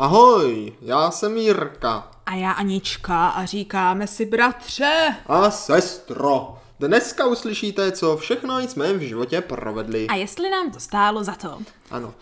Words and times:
Ahoj, 0.00 0.72
já 0.82 1.10
jsem 1.10 1.36
Jirka. 1.36 2.08
A 2.26 2.34
já 2.34 2.52
Anička 2.52 3.28
a 3.28 3.44
říkáme 3.44 4.06
si 4.06 4.26
bratře. 4.26 5.14
A 5.26 5.50
sestro. 5.50 6.57
Dneska 6.80 7.26
uslyšíte, 7.26 7.92
co 7.92 8.16
všechno 8.16 8.58
jsme 8.60 8.92
v 8.92 9.00
životě 9.00 9.40
provedli. 9.40 10.06
A 10.06 10.14
jestli 10.14 10.50
nám 10.50 10.70
to 10.70 10.80
stálo 10.80 11.24
za 11.24 11.32
to. 11.34 11.58
Ano. 11.90 12.14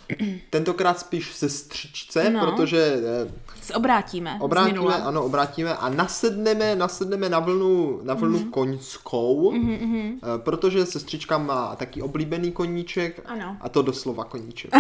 Tentokrát 0.51 0.99
spíš 1.01 1.35
sestřičce, 1.35 2.31
No. 2.31 2.41
protože 2.47 3.01
eh, 3.27 3.33
Se 3.63 3.75
obrátíme. 3.75 4.39
obrátíme, 4.41 4.95
ano, 4.95 5.25
obrátíme 5.25 5.77
a 5.77 5.89
nasedneme, 5.89 6.77
nasedneme 6.77 7.29
na 7.29 7.39
vlnu, 7.39 8.01
na 8.03 8.15
vlnu 8.15 8.39
Mhm. 8.39 8.47
mm-hmm. 8.47 8.51
koňskou, 8.51 9.53
mm-hmm. 9.53 10.19
protože 10.39 10.87
sestřička 10.87 11.39
má 11.39 11.77
taky 11.77 12.03
oblíbený 12.03 12.53
koníček 12.53 13.21
Ano. 13.27 13.57
a 13.61 13.69
to 13.69 13.83
doslova 13.83 14.25
koníček. 14.25 14.71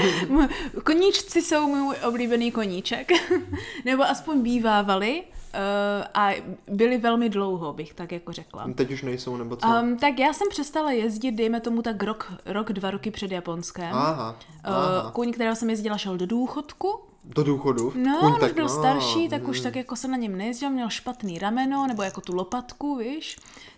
Koníčci 0.84 1.42
jsou 1.42 1.66
můj 1.66 1.96
oblíbený 2.08 2.52
koníček. 2.52 3.12
Nebo 3.84 4.02
aspoň 4.02 4.40
bývávali. 4.42 5.22
Uh, 5.56 6.04
a 6.14 6.30
byli 6.68 6.98
velmi 6.98 7.28
dlouho, 7.28 7.72
bych 7.72 7.94
tak 7.94 8.12
jako 8.12 8.32
řekla. 8.32 8.66
Teď 8.74 8.90
už 8.90 9.02
nejsou, 9.02 9.36
nebo 9.36 9.56
co? 9.56 9.68
Um, 9.68 9.98
tak 9.98 10.18
já 10.18 10.32
jsem 10.32 10.48
přestala 10.50 10.92
jezdit, 10.92 11.32
dejme 11.32 11.60
tomu 11.60 11.82
tak 11.82 12.02
rok, 12.02 12.32
rok 12.46 12.72
dva 12.72 12.90
roky 12.90 13.10
před 13.10 13.30
Japonskem. 13.32 13.94
Aha, 13.94 14.36
Uh, 14.68 14.74
aha. 14.74 15.10
kůň, 15.10 15.32
kterého 15.32 15.56
jsem 15.56 15.70
jezdila, 15.70 15.98
šel 15.98 16.16
do 16.16 16.26
důchodku. 16.26 17.00
Do 17.24 17.44
důchodu? 17.44 17.92
No, 17.96 18.18
Kuň 18.20 18.32
on 18.32 18.44
už 18.44 18.52
byl 18.52 18.64
no, 18.64 18.68
starší, 18.68 19.28
tak 19.28 19.42
mm. 19.42 19.50
už 19.50 19.60
tak 19.60 19.76
jako 19.76 19.96
se 19.96 20.08
na 20.08 20.16
něm 20.16 20.36
nejezdil, 20.36 20.70
měl 20.70 20.90
špatný 20.90 21.38
rameno, 21.38 21.86
nebo 21.86 22.02
jako 22.02 22.20
tu 22.20 22.34
lopatku, 22.34 22.96
víš, 22.96 23.36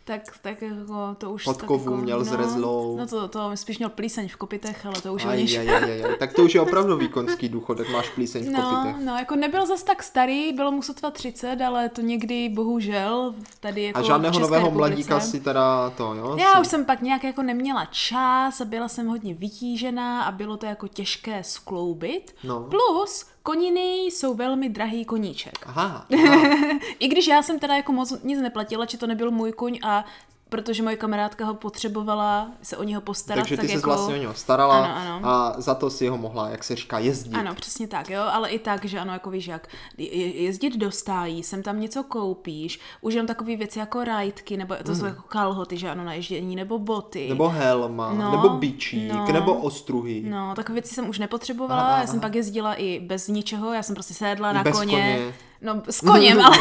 tak, 0.08 0.22
tak 0.42 0.62
jako 0.62 1.14
to 1.18 1.30
už... 1.30 1.44
Podkovu 1.44 1.78
tak 1.84 1.92
jako, 1.92 1.96
měl 2.04 2.18
no, 2.18 2.24
zrezlou. 2.24 2.96
No 2.96 3.06
to, 3.06 3.28
to 3.28 3.50
spíš 3.54 3.78
měl 3.78 3.90
plíseň 3.90 4.28
v 4.28 4.36
kopitech, 4.36 4.86
ale 4.86 4.94
to 5.02 5.14
už 5.14 5.24
o 5.24 5.28
Aj, 5.28 5.36
nič. 5.42 5.56
aj, 5.56 5.68
aj, 5.70 5.84
aj, 5.84 6.04
aj. 6.04 6.16
Tak 6.18 6.32
to 6.32 6.44
už 6.44 6.54
je 6.54 6.60
opravdu 6.60 6.96
výkonský 6.96 7.48
důchodek, 7.48 7.92
máš 7.92 8.08
plíseň 8.08 8.44
v 8.44 8.50
No, 8.50 8.62
kopitech. 8.62 9.04
no, 9.04 9.14
jako 9.16 9.36
nebyl 9.36 9.66
zas 9.66 9.82
tak 9.82 10.02
starý, 10.02 10.52
bylo 10.52 10.70
mu 10.72 10.82
sotva 10.82 11.10
30, 11.10 11.60
ale 11.60 11.88
to 11.88 12.00
někdy 12.00 12.48
bohužel 12.48 13.34
tady 13.60 13.82
jako 13.82 13.98
A 13.98 14.02
žádného 14.02 14.38
nového 14.38 14.64
republice. 14.66 14.78
mladíka 14.78 15.20
si 15.20 15.40
teda 15.40 15.90
to, 15.90 16.14
jo? 16.14 16.36
Já 16.40 16.54
si- 16.54 16.60
už 16.60 16.66
jsem 16.66 16.84
pak 16.84 17.02
nějak 17.02 17.24
jako 17.24 17.42
neměla 17.42 17.84
čas 17.84 18.60
a 18.60 18.64
byla 18.64 18.88
jsem 18.88 19.06
hodně 19.06 19.34
vytížená 19.34 20.22
a 20.22 20.32
bylo 20.32 20.56
to 20.56 20.66
jako 20.66 20.88
těžké 20.88 21.44
skloubit. 21.44 22.34
No. 22.44 22.60
Plus, 22.60 23.26
koniny 23.48 24.04
jsou 24.04 24.34
velmi 24.34 24.68
drahý 24.68 25.04
koníček. 25.04 25.66
Aha, 25.66 26.06
aha. 26.24 26.78
I 26.98 27.08
když 27.08 27.26
já 27.26 27.42
jsem 27.42 27.58
teda 27.58 27.76
jako 27.76 27.92
moc 27.92 28.22
nic 28.22 28.40
neplatila, 28.40 28.84
že 28.84 28.98
to 28.98 29.06
nebyl 29.06 29.30
můj 29.30 29.52
kuň 29.52 29.78
a 29.82 30.04
protože 30.48 30.82
moje 30.82 30.96
kamarádka 30.96 31.44
ho 31.44 31.54
potřebovala 31.54 32.48
se 32.62 32.76
o 32.76 32.82
něho 32.82 33.00
postarat, 33.00 33.40
takže 33.42 33.56
ty 33.56 33.60
tak 33.62 33.70
jsi 33.70 33.76
jako... 33.76 33.90
vlastně 33.90 34.14
o 34.14 34.18
něho 34.18 34.34
starala 34.34 34.78
Ano, 34.86 35.14
ano. 35.16 35.28
a 35.28 35.54
za 35.58 35.74
to 35.74 35.90
si 35.90 36.08
ho 36.08 36.18
mohla, 36.18 36.48
jak 36.48 36.64
se 36.64 36.76
říká, 36.76 36.98
jezdit. 36.98 37.34
Ano, 37.36 37.54
přesně 37.54 37.88
tak, 37.88 38.10
jo, 38.10 38.22
ale 38.32 38.48
i 38.50 38.58
tak, 38.58 38.84
že 38.84 38.98
ano, 39.00 39.12
jako 39.12 39.30
víš 39.30 39.46
jak, 39.46 39.68
je- 39.98 40.42
jezdit 40.42 40.76
do 40.76 40.90
stájí, 40.90 41.42
sem 41.42 41.62
tam 41.62 41.80
něco 41.80 42.02
koupíš, 42.02 42.80
už 43.00 43.14
jenom 43.14 43.26
takové 43.26 43.56
věci 43.56 43.78
jako 43.78 44.04
rajtky, 44.04 44.56
nebo 44.56 44.74
to 44.84 44.94
jsou 44.94 45.04
jako 45.04 45.22
kalhoty, 45.22 45.76
že 45.76 45.90
ano, 45.90 46.04
na 46.04 46.12
ježdění, 46.12 46.56
nebo 46.56 46.78
boty. 46.78 47.28
Nebo 47.28 47.48
helma, 47.48 48.12
No, 48.12 48.30
nebo 48.30 48.48
bičík, 48.48 49.12
no. 49.12 49.26
nebo 49.32 49.54
ostruhy. 49.54 50.22
No, 50.26 50.54
takové 50.56 50.74
věci 50.74 50.94
jsem 50.94 51.08
už 51.08 51.18
nepotřebovala, 51.18 51.80
Aha, 51.82 52.00
já 52.00 52.06
jsem 52.06 52.16
aha. 52.16 52.22
pak 52.22 52.34
jezdila 52.34 52.74
i 52.74 53.00
bez 53.00 53.28
ničeho, 53.28 53.72
já 53.72 53.82
jsem 53.82 53.94
prostě 53.94 54.14
sedla 54.14 54.52
na 54.52 54.62
bez 54.62 54.76
koně. 54.76 54.90
koně. 54.92 55.34
No, 55.62 55.82
s 55.90 56.00
koněm, 56.00 56.40
ale, 56.44 56.56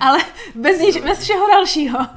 ale 0.00 0.18
bez, 0.54 0.80
nič, 0.80 0.96
bez 1.00 1.18
všeho 1.20 1.48
dalšího. 1.48 1.98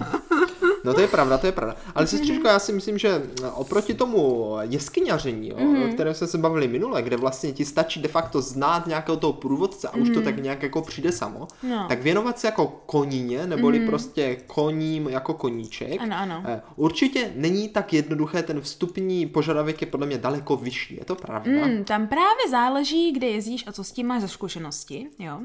No 0.84 0.94
to 0.94 1.02
je 1.02 1.08
pravda, 1.08 1.38
to 1.38 1.46
je 1.46 1.52
pravda. 1.52 1.76
Mhm. 1.84 1.92
Ale 1.96 2.08
sestřičko, 2.08 2.48
já 2.48 2.60
si 2.60 2.74
myslím, 2.74 2.98
že 2.98 3.22
oproti 3.54 3.94
tomu 3.94 4.54
jeskyňaření, 4.62 5.50
jo, 5.50 5.56
Mhm. 5.60 5.84
o 5.84 5.88
kterém 5.94 6.14
jsme 6.14 6.28
se 6.28 6.38
bavili 6.38 6.68
minule, 6.68 7.02
kde 7.02 7.18
vlastně 7.18 7.52
ti 7.52 7.66
stačí 7.66 8.02
de 8.02 8.08
facto 8.08 8.42
znát 8.42 8.88
nějakého 8.88 9.18
toho 9.18 9.34
průvodce 9.34 9.88
a 9.88 9.96
už 9.96 10.10
to 10.10 10.22
tak 10.22 10.44
nějak 10.44 10.64
jako 10.64 10.82
přijde 10.82 11.12
samo, 11.12 11.48
Mhm. 11.64 11.72
No. 11.72 11.86
tak 11.88 12.02
věnovat 12.02 12.40
se 12.40 12.48
jako 12.48 12.68
konině, 12.86 13.48
neboli 13.48 13.80
prostě 13.80 14.38
koním 14.48 15.10
jako 15.10 15.34
koníček, 15.34 16.02
Ano, 16.02 16.16
ano. 16.18 16.44
eh, 16.48 16.62
určitě 16.76 17.32
není 17.36 17.70
tak 17.70 17.94
jednoduché, 17.94 18.44
ten 18.44 18.62
vstupní 18.62 19.26
požadavek 19.28 19.82
je 19.82 19.88
podle 19.88 20.08
mě 20.08 20.18
daleko 20.18 20.56
vyšší, 20.58 20.96
je 20.96 21.06
to 21.06 21.16
pravda? 21.16 21.66
Hmm, 21.66 21.84
tam 21.84 22.08
právě 22.08 22.50
záleží, 22.52 23.12
kde 23.12 23.28
jezdíš 23.28 23.68
a 23.68 23.72
co 23.72 23.84
s 23.84 23.92
tím 23.92 24.08
máš 24.08 24.22
za 24.22 24.28
zkušenosti, 24.28 25.08
jo. 25.20 25.40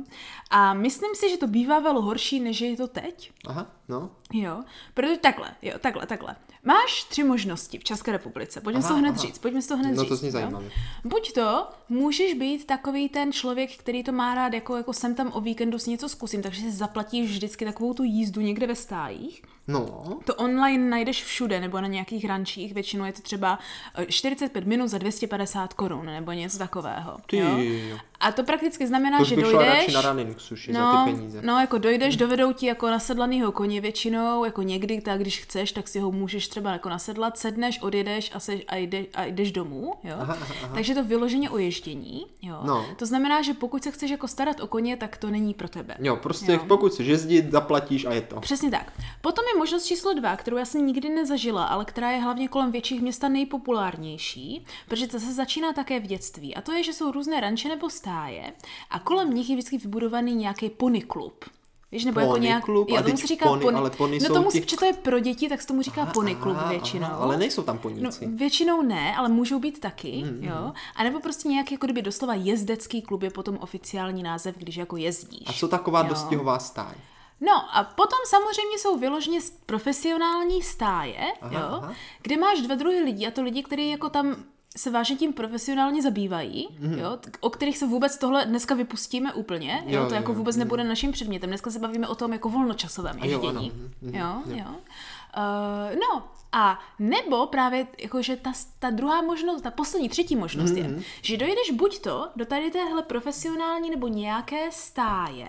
A 0.51 0.75
myslím 0.75 1.11
si, 1.15 1.31
že 1.31 1.37
to 1.37 1.47
bývávalo 1.47 2.03
horší, 2.03 2.41
než 2.41 2.61
je 2.61 2.77
to 2.77 2.87
teď. 2.89 3.31
Aha, 3.47 3.67
no. 3.89 4.11
Jo, 4.33 4.63
protože 4.95 5.17
takhle, 5.33 5.55
jo, 5.63 5.79
takhle, 5.79 6.07
takhle. 6.07 6.37
Máš 6.65 7.05
tři 7.05 7.25
možnosti 7.25 7.79
v 7.79 7.85
České 7.85 8.13
republice. 8.13 8.61
Pojďme 8.61 8.79
Aha, 8.81 8.89
si 8.89 8.95
to 8.95 8.99
hned 8.99 9.09
aha. 9.09 9.19
říct, 9.19 9.39
pojďme 9.39 9.63
si 9.63 9.69
to 9.69 9.77
hned 9.77 9.93
No, 9.95 10.03
říct. 10.03 10.09
to 10.09 10.17
zní 10.17 10.29
jo. 10.29 10.33
zajímavě. 10.33 10.71
Buď 11.05 11.33
to 11.33 11.69
můžeš 11.89 12.35
být 12.35 12.67
takový 12.67 13.09
ten 13.09 13.33
člověk, 13.33 13.77
který 13.77 14.05
to 14.05 14.13
má 14.13 14.35
rád, 14.35 14.53
jako, 14.53 14.77
jako 14.77 14.93
jsem 14.93 15.15
tam 15.15 15.31
o 15.35 15.41
víkendu 15.41 15.79
si 15.79 15.91
něco 15.91 16.09
zkusím, 16.09 16.43
takže 16.43 16.61
si 16.61 16.73
zaplatíš 16.73 17.31
vždycky 17.31 17.65
takovou 17.65 17.95
tu 17.95 18.03
jízdu 18.03 18.41
někde 18.41 18.67
ve 18.67 18.75
stájích. 18.75 19.43
No, 19.69 20.05
To 20.25 20.35
online 20.35 20.91
najdeš 20.91 21.25
všude, 21.25 21.61
nebo 21.61 21.81
na 21.81 21.87
nějakých 21.89 22.25
rančích, 22.25 22.75
většinou 22.75 23.05
je 23.05 23.13
to 23.13 23.23
třeba 23.23 23.59
eh, 23.95 24.07
45 24.07 24.67
minut 24.67 24.89
za 24.89 24.99
250 24.99 25.75
korun, 25.75 26.07
nebo 26.07 26.33
něco 26.33 26.59
takového. 26.59 27.17
Ty 27.27 27.37
jo? 27.37 27.99
A 28.21 28.33
to 28.33 28.45
prakticky 28.45 28.87
znamená, 28.87 29.19
to 29.19 29.25
že 29.25 29.37
dojdeš... 29.37 29.95
na 29.95 30.03
running 30.03 30.41
sushi 30.41 30.73
No, 30.73 30.81
za 30.93 31.05
ty 31.05 31.13
peníze. 31.17 31.43
no, 31.43 31.61
jako 31.61 31.79
dojdeš, 31.79 32.17
dovedou 32.17 32.53
ti 32.53 32.67
jako 32.67 32.91
nasedlanýho 32.91 33.53
koně 33.53 33.81
většinou, 33.81 34.45
jako 34.45 34.63
někdy, 34.63 35.01
tak 35.01 35.21
když 35.21 35.41
chceš, 35.41 35.73
tak 35.73 35.89
si 35.89 35.99
ho 36.01 36.13
můžeš 36.13 36.49
třeba 36.49 36.73
jako 36.73 36.89
nasedlat, 36.89 37.39
sedneš, 37.39 37.79
odjedeš 37.83 38.31
a, 38.35 38.41
seš, 38.41 38.61
a, 38.69 38.77
jde, 38.77 39.05
a 39.15 39.25
jdeš 39.25 39.53
domů, 39.53 39.95
jo. 40.05 40.15
Aha, 40.21 40.37
aha. 40.41 40.75
Takže 40.75 40.95
to 40.95 41.05
vyloženě 41.05 41.51
o 41.51 41.59
ježdění, 41.59 42.27
jo. 42.43 42.61
No. 42.65 42.87
To 42.97 43.07
znamená, 43.07 43.43
že 43.43 43.55
pokud 43.55 43.85
se 43.85 43.91
chceš 43.91 44.11
jako 44.11 44.29
starat 44.29 44.61
o 44.61 44.67
koně, 44.67 44.97
tak 44.97 45.17
to 45.17 45.31
není 45.31 45.55
pro 45.55 45.69
tebe. 45.69 45.95
Jo, 45.99 46.17
prostě 46.17 46.53
Jo. 46.53 46.61
pokud 46.69 46.93
chceš 46.93 47.07
jezdit, 47.07 47.51
zaplatíš 47.53 48.05
a 48.05 48.13
je 48.13 48.21
to. 48.21 48.41
Přesně 48.41 48.71
tak. 48.71 48.93
Potom 49.21 49.45
je 49.55 49.58
možnost 49.59 49.85
číslo 49.87 50.15
dva, 50.15 50.37
kterou 50.37 50.57
já 50.57 50.65
jsem 50.65 50.87
nikdy 50.87 51.09
nezažila, 51.09 51.65
ale 51.65 51.85
která 51.85 52.11
je 52.11 52.19
hlavně 52.19 52.49
kolem 52.49 52.73
větších 52.73 53.01
města 53.03 53.29
nejpopulárnější, 53.29 54.65
protože 54.89 55.07
to 55.07 55.21
se 55.21 55.33
začíná 55.33 55.73
také 55.73 56.01
v 56.01 56.07
dětství. 56.07 56.55
A 56.55 56.61
to 56.61 56.73
je, 56.73 56.83
že 56.83 56.93
jsou 56.93 57.11
různé 57.13 57.41
ranče 57.41 57.69
nebo 57.69 57.91
stáje 57.91 58.53
a 58.91 58.99
kolem 58.99 59.35
nich 59.35 59.51
je 59.51 59.57
vždycky 59.57 59.79
vybudovaný 59.79 60.35
nějaký 60.35 60.69
pony 60.71 61.01
klub. 61.03 61.45
Víš, 61.93 62.05
nebo 62.05 62.21
jako 62.21 62.33
Pony 62.33 62.47
nějak... 62.47 62.65
klub? 62.65 62.89
Jo, 62.91 63.03
tomu 63.03 63.17
se 63.17 63.27
říká 63.27 63.47
pony, 63.49 63.67
ale 63.77 63.91
pony 63.91 64.19
no 64.29 64.35
tomu, 64.35 64.51
ti... 64.51 64.61
to 64.61 64.85
je 64.85 64.93
pro 64.93 65.19
děti, 65.19 65.49
tak 65.49 65.61
se 65.61 65.67
tomu 65.67 65.83
říká 65.83 66.07
pony 66.07 66.35
klub 66.35 66.57
Aha, 66.59 66.69
většinou. 66.71 67.05
aha, 67.07 67.17
ale 67.17 67.37
nejsou 67.37 67.63
tam 67.63 67.77
No, 67.77 67.83
poníci. 67.83 68.27
většinou 68.27 68.83
ne, 68.83 69.17
ale 69.17 69.29
můžou 69.29 69.59
být 69.59 69.81
taky, 69.81 70.25
Mm, 70.25 70.45
jo. 70.45 70.73
A 70.97 71.05
nebo 71.05 71.21
prostě 71.21 71.49
nějaký 71.49 71.75
jako 71.75 71.87
kdyby 71.87 72.03
doslova 72.03 72.35
jezdecký 72.35 73.03
klub 73.03 73.23
je 73.23 73.31
potom 73.31 73.59
oficiální 73.61 74.23
název, 74.23 74.57
když 74.59 74.77
jako 74.77 74.97
jezdíš. 74.97 75.45
A 75.47 75.53
co 75.53 75.69
taková 75.69 76.01
Jo. 76.03 76.09
dostihová 76.09 76.59
stáj? 76.59 76.95
No 77.41 77.77
a 77.77 77.85
potom 77.85 78.19
samozřejmě 78.27 78.79
jsou 78.79 78.99
vyloženě 78.99 79.41
s- 79.41 79.51
profesionální 79.51 80.63
stáje, 80.63 81.33
Aha, 81.41 81.53
jo, 81.61 81.67
aha. 81.71 81.93
kde 82.23 82.37
máš 82.37 82.61
dva 82.61 82.75
druhy 82.75 83.01
lidí 83.01 83.27
a 83.27 83.31
to 83.31 83.43
lidi, 83.43 83.63
kteří 83.63 83.91
jako 83.91 84.09
tam 84.09 84.37
se 84.77 84.91
vážně 84.91 85.17
tím 85.17 85.33
profesionálně 85.33 86.03
zabývají, 86.03 86.69
Mhm. 86.81 86.99
jo, 86.99 87.19
o 87.41 87.51
kterých 87.51 87.79
se 87.79 87.87
vůbec 87.87 88.19
tohle 88.19 88.45
dneska 88.45 88.75
vypustíme 88.75 89.33
úplně, 89.33 89.83
jo, 89.87 90.01
Jo, 90.03 90.09
to 90.09 90.15
jo, 90.15 90.21
jako 90.21 90.33
jo, 90.33 90.39
vůbec 90.39 90.57
nebude 90.57 90.85
naším 90.85 91.13
předmětem. 91.13 91.51
Dneska 91.51 91.71
se 91.71 91.79
bavíme 91.79 92.09
o 92.09 92.15
tom 92.15 92.33
jako 92.33 92.49
volnočasovém 92.49 93.17
A 93.21 93.27
jo, 93.27 93.31
ježdění. 93.33 93.71
ano, 93.71 93.89
mhm, 94.03 94.15
Jo, 94.15 94.57
jo. 94.59 94.75
Uh, 95.37 95.99
no 96.01 96.29
a 96.53 96.79
nebo 96.99 97.47
právě 97.47 97.87
jakože 97.99 98.37
ta, 98.37 98.53
ta 98.79 98.91
druhá 98.91 99.23
možnost, 99.23 99.63
ta 99.63 99.71
poslední, 99.71 100.09
třetí 100.09 100.37
možnost 100.37 100.71
Mhm, 100.71 100.79
je, 100.79 101.03
že 101.23 101.37
dojdeš 101.37 101.71
buď 101.71 101.99
to 101.99 102.29
do 102.37 102.47
tady 102.47 102.71
téhle 102.71 103.03
profesionální 103.03 103.91
nebo 103.91 104.09
nějaké 104.09 104.73
stáje, 104.73 105.49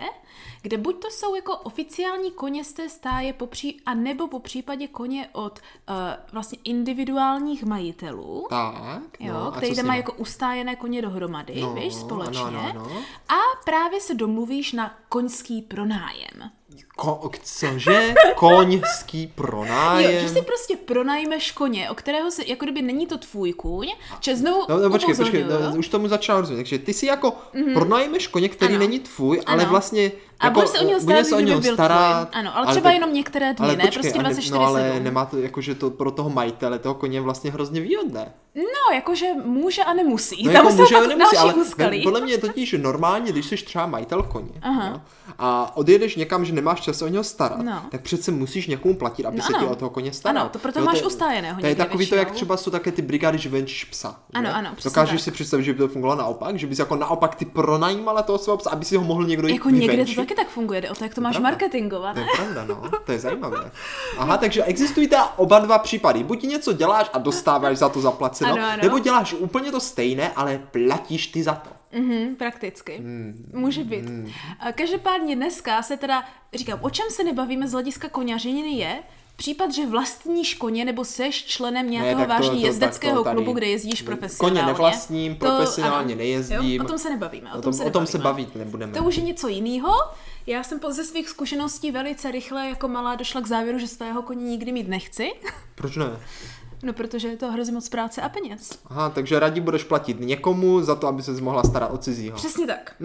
kde 0.61 0.77
buď 0.77 1.01
to 1.01 1.07
jsou 1.11 1.35
jako 1.35 1.57
oficiální 1.57 2.31
koně 2.31 2.63
z 2.63 2.73
té 2.73 2.89
stáje, 2.89 3.33
popří, 3.33 3.81
a 3.85 3.93
nebo 3.93 4.27
po 4.27 4.39
případě 4.39 4.87
koně 4.87 5.29
od 5.31 5.59
uh, 5.89 5.95
vlastně 6.33 6.57
individuálních 6.63 7.63
majitelů, 7.63 8.47
Tak, 8.49 9.01
jo, 9.19 9.33
no, 9.33 9.47
a 9.47 9.51
který 9.57 9.75
tam 9.75 9.85
mají 9.85 9.99
jako 9.99 10.13
ustájené 10.13 10.75
koně 10.75 11.01
dohromady, 11.01 11.61
No, 11.61 11.73
víš, 11.73 11.93
společně. 11.95 12.41
ano, 12.43 12.59
ano, 12.59 12.69
ano. 12.85 13.01
A 13.29 13.35
právě 13.65 14.01
se 14.01 14.13
domluvíš 14.13 14.73
na 14.73 14.99
koňský 15.09 15.61
pronájem. 15.61 16.51
Ko- 16.99 17.29
cože? 17.43 18.13
Koňský 18.35 19.27
pronájem? 19.35 20.11
Jo, 20.11 20.19
že 20.21 20.29
si 20.29 20.41
prostě 20.41 20.75
pronajmeš 20.75 21.51
koně, 21.51 21.89
o 21.89 21.95
kterého 21.95 22.31
se, 22.31 22.43
jako 22.47 22.65
kdyby 22.65 22.81
není 22.81 23.07
to 23.07 23.17
tvůj 23.17 23.53
kůň, 23.53 23.87
že 24.19 24.35
znovu 24.35 24.65
No, 24.69 24.77
no 24.77 24.89
počkej, 24.89 25.15
počkej, 25.15 25.43
no, 25.43 25.75
už 25.77 25.87
tomu 25.87 26.07
začal 26.07 26.39
rozumět. 26.41 26.59
Takže 26.63 26.79
ty 26.79 26.93
si 26.93 27.05
jako 27.05 27.29
mm-hmm. 27.29 27.73
pronajmeš 27.73 28.27
koně, 28.27 28.49
který 28.49 28.73
Ano. 28.75 28.79
není 28.85 28.99
tvůj, 28.99 29.41
ale 29.45 29.63
Ano. 29.63 29.71
vlastně 29.71 30.11
A 30.39 30.45
jako, 30.45 30.59
budeš 30.59 30.69
se 30.69 30.79
o 30.79 30.83
něho 30.87 30.99
starat, 30.99 31.25
se 31.25 31.35
o 31.35 31.39
něho 31.39 31.59
byl 31.61 31.73
starat. 31.73 32.29
tvůj. 32.29 32.39
Ano, 32.39 32.57
ale 32.57 32.67
třeba 32.67 32.91
jenom 32.91 33.13
některé 33.13 33.53
dny, 33.53 33.65
ale 33.67 33.75
ne? 33.75 33.83
počkej, 33.83 34.01
Prostě 34.01 34.19
a 34.19 34.21
ne- 34.21 34.29
24/7. 34.29 34.51
No 34.51 34.61
ale 34.67 34.99
nemá 34.99 35.25
to, 35.25 35.37
jakože 35.37 35.75
to 35.75 35.89
pro 35.89 36.11
toho 36.11 36.29
majitele 36.29 36.79
toho 36.79 36.95
koně 36.95 37.21
vlastně 37.21 37.51
hrozně 37.51 37.81
výhodné. 37.81 38.33
No, 38.55 38.95
jakože 38.95 39.25
může 39.45 39.83
a 39.83 39.93
nemusí. 39.93 40.43
No 40.47 40.53
Tam 40.53 40.65
jako 40.65 40.77
může, 40.77 40.95
ale 40.97 41.07
nemusí, 41.07 41.37
ale 41.37 41.53
úskalí. 41.53 42.03
podle 42.03 42.21
mě 42.21 42.33
je 42.33 42.37
totiž 42.37 42.75
normálně, 42.81 43.31
když 43.31 43.45
jsi 43.45 43.55
třeba 43.55 43.85
majitel 43.85 44.23
koně 44.23 44.49
Aha. 44.61 44.87
jo, 44.89 45.01
a 45.39 45.77
odjedeš 45.77 46.15
někam, 46.15 46.45
že 46.45 46.53
nemáš 46.53 46.81
čas 46.81 47.01
o 47.01 47.07
něho 47.07 47.23
starat, 47.23 47.61
No. 47.61 47.81
tak 47.91 48.01
přece 48.01 48.31
musíš 48.31 48.67
někomu 48.67 48.95
platit, 48.95 49.25
aby 49.25 49.37
No 49.37 49.43
se 49.43 49.53
ti 49.53 49.59
ano. 49.59 49.69
o 49.71 49.75
toho 49.75 49.89
koně 49.89 50.13
staral. 50.13 50.41
Ano, 50.41 50.49
to 50.49 50.59
proto 50.59 50.79
Jo, 50.79 50.85
máš 50.85 50.97
je- 50.99 51.05
ustájeného 51.07 51.61
To 51.61 51.67
je 51.67 51.75
takový 51.75 52.07
to, 52.07 52.15
jak 52.15 52.27
většinou. 52.27 52.35
třeba 52.35 52.57
jsou 52.57 52.71
také 52.71 52.91
ty 52.91 53.01
brigády, 53.01 53.37
že 53.37 53.49
venčíš 53.49 53.83
psa. 53.85 54.19
Ano, 54.33 54.49
ano, 54.55 54.69
Dokážeš 54.83 55.21
tak. 55.21 55.23
si 55.25 55.31
představit, 55.31 55.63
že 55.63 55.73
by 55.73 55.79
to 55.79 55.87
fungovalo 55.87 56.19
naopak, 56.19 56.59
že 56.59 56.67
bys 56.67 56.79
jako 56.79 56.95
naopak 56.95 57.35
ty 57.35 57.45
pronajímala 57.45 58.21
toho 58.21 58.37
svého 58.37 58.57
psa, 58.57 58.69
aby 58.69 58.85
si 58.85 58.95
ho 58.97 59.03
mohl 59.03 59.25
někdo 59.25 59.47
jít 59.47 59.53
Jako 59.53 59.69
někde 59.69 60.05
to? 60.05 60.25
Taky 60.29 60.35
tak 60.41 60.47
funguje, 60.49 60.81
jde 60.81 60.89
o 60.89 60.95
to, 60.95 61.03
jak 61.03 61.13
to 61.15 61.21
máš 61.21 61.33
pravda. 61.35 61.49
marketingovat. 61.49 62.13
To 62.13 62.19
je 62.19 62.27
pravda, 62.35 62.65
no. 62.65 62.89
To 63.05 63.11
je 63.11 63.19
zajímavé. 63.19 63.71
Aha, 64.17 64.37
takže 64.37 64.63
existují 64.63 65.07
teda 65.07 65.33
oba 65.37 65.59
dva 65.59 65.77
případy. 65.79 66.23
Buď 66.23 66.43
něco 66.43 66.73
děláš 66.73 67.09
a 67.13 67.17
dostáváš 67.17 67.77
za 67.77 67.89
to 67.89 68.01
zaplaceno, 68.01 68.51
Ano, 68.53 68.63
ano. 68.65 68.83
nebo 68.83 68.99
děláš 68.99 69.33
úplně 69.33 69.71
to 69.71 69.79
stejné, 69.79 70.31
ale 70.35 70.61
platíš 70.71 71.27
ty 71.27 71.43
za 71.43 71.53
to. 71.55 71.69
Mhm, 71.99 72.35
prakticky. 72.35 72.97
Hmm. 72.97 73.45
Může 73.53 73.83
být. 73.83 74.05
A 74.59 74.71
Každopádně 74.71 75.35
dneska 75.35 75.81
se 75.81 75.97
teda, 75.97 76.23
říkám, 76.53 76.79
o 76.81 76.89
čem 76.89 77.05
se 77.09 77.23
nebavíme 77.23 77.67
z 77.67 77.71
hlediska 77.71 78.09
koněřiny 78.09 78.69
je, 78.77 78.99
případ, 79.39 79.73
že 79.73 79.85
vlastníš 79.85 80.53
koně 80.53 80.85
nebo 80.85 81.05
seš 81.05 81.45
členem 81.45 81.89
nějakého 81.89 82.21
to- 82.21 82.29
vážně 82.29 82.49
to- 82.61 82.65
jezdeckého 82.67 83.23
to 83.23 83.31
klubu, 83.31 83.51
kde 83.53 83.67
jezdíš 83.67 84.01
profesionálně. 84.01 84.59
Koně 84.61 84.67
nevlastním, 84.73 85.35
To- 85.35 85.45
profesionálně 85.45 86.13
ano. 86.13 86.17
nejezdím. 86.17 86.57
Jo, 86.61 86.83
o 86.83 86.87
tom 86.87 86.97
se 86.97 87.09
nebavíme. 87.09 87.53
O, 87.53 87.57
O 87.59 87.61
tom, 87.61 87.73
se 87.73 87.83
o 87.83 87.89
tom 87.89 88.07
se 88.07 88.17
bavit 88.17 88.55
nebudeme. 88.55 88.93
To 88.93 89.03
už 89.03 89.15
je 89.17 89.23
něco 89.23 89.47
jiného. 89.47 89.93
Já 90.47 90.63
jsem 90.63 90.79
po- 90.79 90.91
ze 90.91 91.03
svých 91.03 91.29
zkušeností 91.29 91.91
velice 91.91 92.31
rychle 92.31 92.67
jako 92.69 92.87
malá 92.87 93.15
došla 93.15 93.41
k 93.41 93.47
závěru, 93.47 93.79
že 93.79 93.87
svého 93.87 94.21
koně 94.21 94.43
nikdy 94.43 94.71
mít 94.71 94.87
nechci. 94.87 95.31
Proč 95.75 95.95
ne? 95.95 96.05
No, 96.83 96.93
protože 96.93 97.27
je 97.27 97.37
to 97.37 97.51
hrozně 97.51 97.73
moc 97.73 97.89
práce 97.89 98.21
a 98.21 98.29
peněz. 98.29 98.79
Aha, 98.85 99.09
takže 99.09 99.39
radši 99.39 99.61
budeš 99.61 99.83
platit 99.83 100.19
někomu 100.19 100.81
za 100.81 100.95
to, 100.95 101.07
aby 101.07 101.23
se 101.23 101.31
mohla 101.41 101.63
starat 101.63 101.93
o 101.93 101.97
cizího. 101.97 102.35
Přesně 102.37 102.67
tak. 102.67 102.95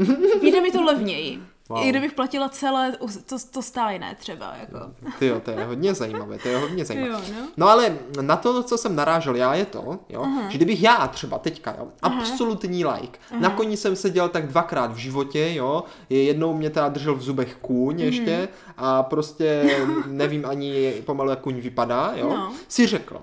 Vyjde 0.41 0.61
mi 0.61 0.71
to 0.73 0.83
levněji. 0.83 1.43
Wow. 1.69 1.83
I 1.87 1.91
kdybych 1.91 2.13
platila 2.13 2.49
celé 2.49 2.93
to, 3.27 3.37
to 3.51 3.63
stájné 3.63 4.17
třeba. 4.19 4.55
Jako. 4.61 4.79
Ty 5.19 5.27
jo, 5.27 5.41
to 5.41 5.51
je 5.51 5.65
hodně 5.65 5.95
zajímavé, 5.95 6.39
to 6.39 6.49
je 6.49 6.57
hodně 6.57 6.85
zajímavé. 6.85 7.25
Jo, 7.29 7.35
no. 7.41 7.47
No 7.57 7.69
ale 7.69 7.99
na 8.21 8.37
to, 8.37 8.63
co 8.63 8.79
jsem 8.79 8.97
narážel 8.97 9.37
já, 9.37 9.55
je 9.55 9.67
to, 9.67 9.99
jo, 10.09 10.27
že 10.49 10.59
kdybych 10.59 10.83
já 10.83 11.09
třeba 11.09 11.39
teďka, 11.39 11.75
jo, 11.79 11.89
absolutní 12.03 12.85
like, 12.85 13.19
na 13.41 13.51
koni 13.51 13.77
jsem 13.77 13.97
seděl 13.97 14.29
tak 14.29 14.47
dvakrát 14.47 14.93
v 14.93 14.97
životě, 14.97 15.55
jo, 15.55 15.85
jednou 16.11 16.55
mě 16.57 16.71
teda 16.71 16.89
držel 16.89 17.15
v 17.15 17.23
zubech 17.23 17.57
kůň 17.61 18.01
ještě 18.01 18.49
a 18.77 19.03
prostě 19.03 19.77
nevím 20.07 20.47
ani 20.47 20.93
pomalu, 21.05 21.31
jak 21.31 21.41
kůň 21.41 21.55
vypadá, 21.61 22.13
jo, 22.17 22.29
No. 22.29 22.53
si 22.69 22.87
řekl, 22.87 23.21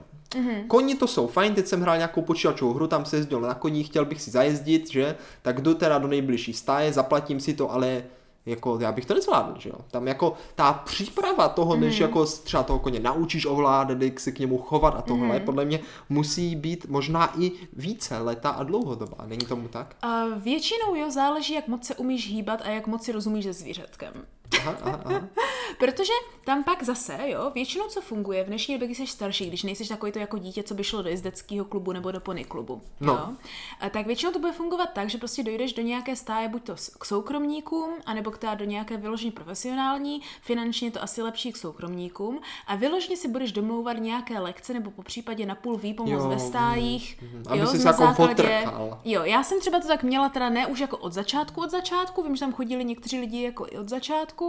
Koni 0.67 0.95
to 0.95 1.07
jsou 1.07 1.27
fajn, 1.27 1.53
teď 1.53 1.67
jsem 1.67 1.81
hrál 1.81 1.97
nějakou 1.97 2.21
počítačovou 2.21 2.73
hru, 2.73 2.87
tam 2.87 3.05
se 3.05 3.17
jezdil 3.17 3.41
na 3.41 3.53
koních, 3.53 3.87
chtěl 3.87 4.05
bych 4.05 4.21
si 4.21 4.31
zajezdit, 4.31 4.91
že? 4.91 5.15
Tak 5.41 5.61
jdu 5.61 5.73
teda 5.73 5.97
do 5.97 6.07
nejbližší 6.07 6.53
stáje, 6.53 6.93
zaplatím 6.93 7.39
si 7.39 7.53
to, 7.53 7.71
ale 7.71 8.03
jako 8.45 8.77
já 8.81 8.91
bych 8.91 9.05
to 9.05 9.13
nezvládl, 9.13 9.59
že 9.59 9.69
jo. 9.69 9.75
Tam 9.91 10.07
jako 10.07 10.33
ta 10.55 10.73
příprava 10.73 11.49
toho, 11.49 11.75
než 11.75 11.99
jako 11.99 12.25
třeba 12.25 12.63
toho 12.63 12.79
koně 12.79 12.99
naučíš 12.99 13.45
ovládat, 13.45 14.01
jak 14.01 14.19
se 14.19 14.31
k 14.31 14.39
němu 14.39 14.57
chovat 14.57 14.95
a 14.97 15.01
tohle, 15.01 15.39
podle 15.39 15.65
mě 15.65 15.79
musí 16.09 16.55
být 16.55 16.85
možná 16.89 17.39
i 17.39 17.51
více 17.73 18.17
leta 18.17 18.49
a 18.49 18.63
dlouhodobá. 18.63 19.17
Není 19.27 19.45
tomu 19.45 19.67
tak? 19.67 19.95
A 20.01 20.25
většinou 20.25 20.95
jo, 20.95 21.11
záleží, 21.11 21.53
jak 21.53 21.67
moc 21.67 21.85
se 21.85 21.95
umíš 21.95 22.29
hýbat 22.29 22.61
a 22.61 22.69
jak 22.69 22.87
moc 22.87 23.03
si 23.03 23.11
rozumíš 23.11 23.45
se 23.45 23.53
zvířatkem. 23.53 24.13
Aha, 24.59 24.75
aha, 24.83 25.01
aha. 25.05 25.21
Protože 25.79 26.13
tam 26.45 26.63
pak 26.63 26.83
zase, 26.83 27.17
jo, 27.25 27.51
většinou 27.55 27.87
co 27.87 28.01
funguje 28.01 28.43
v 28.43 28.47
dnešní 28.47 28.75
době, 28.75 28.87
když 28.87 28.97
jsi 28.97 29.07
starší, 29.07 29.45
když 29.45 29.63
nejsi 29.63 29.87
takový 29.87 30.11
to 30.11 30.19
jako 30.19 30.37
dítě, 30.37 30.63
co 30.63 30.73
by 30.73 30.83
šlo 30.83 31.01
do 31.01 31.09
jezdeckého 31.09 31.65
klubu 31.65 31.91
nebo 31.91 32.11
do 32.11 32.19
pony 32.19 32.43
klubu, 32.43 32.81
No. 32.99 33.13
jo, 33.13 33.35
a 33.79 33.89
tak 33.89 34.05
většinou 34.05 34.31
to 34.31 34.39
bude 34.39 34.51
fungovat 34.51 34.89
tak, 34.93 35.09
že 35.09 35.17
prostě 35.17 35.43
dojdeš 35.43 35.73
do 35.73 35.81
nějaké 35.81 36.15
stáje, 36.15 36.47
buď 36.47 36.63
to 36.63 36.75
k 36.99 37.05
soukromníkům, 37.05 37.93
anebo 38.05 38.31
k 38.31 38.37
teda 38.37 38.55
do 38.55 38.65
nějaké 38.65 38.97
vyloženě 38.97 39.31
profesionální, 39.31 40.21
finančně 40.41 40.91
to 40.91 41.03
asi 41.03 41.21
lepší 41.21 41.51
k 41.51 41.57
soukromníkům, 41.57 42.39
a 42.67 42.75
vyloženě 42.75 43.17
si 43.17 43.27
budeš 43.27 43.51
domlouvat 43.51 43.97
nějaké 43.97 44.39
lekce 44.39 44.73
nebo 44.73 44.91
po 44.91 45.03
případě 45.03 45.45
na 45.45 45.55
půl 45.55 45.77
výpomoc 45.77 46.23
Jo, 46.23 46.29
ve 46.29 46.39
stájích, 46.39 47.21
mhm. 47.21 47.43
Aby 47.49 47.59
jo, 47.59 47.65
na 47.65 47.71
jako 47.79 47.93
základě-. 47.93 48.63
Jo, 49.05 49.21
já 49.23 49.43
jsem 49.43 49.59
třeba 49.59 49.79
to 49.79 49.87
tak 49.87 50.03
měla 50.03 50.29
teda 50.29 50.49
ne 50.49 50.67
už 50.67 50.79
jako 50.79 50.97
od 50.97 51.13
začátku, 51.13 51.61
od 51.61 51.71
začátku, 51.71 52.23
vím, 52.23 52.35
že 52.35 52.39
tam 52.39 52.53
chodili 52.53 52.85
někteří 52.85 53.19
lidi 53.19 53.43
jako 53.43 53.67
i 53.71 53.77
od 53.77 53.89
začátku 53.89 54.40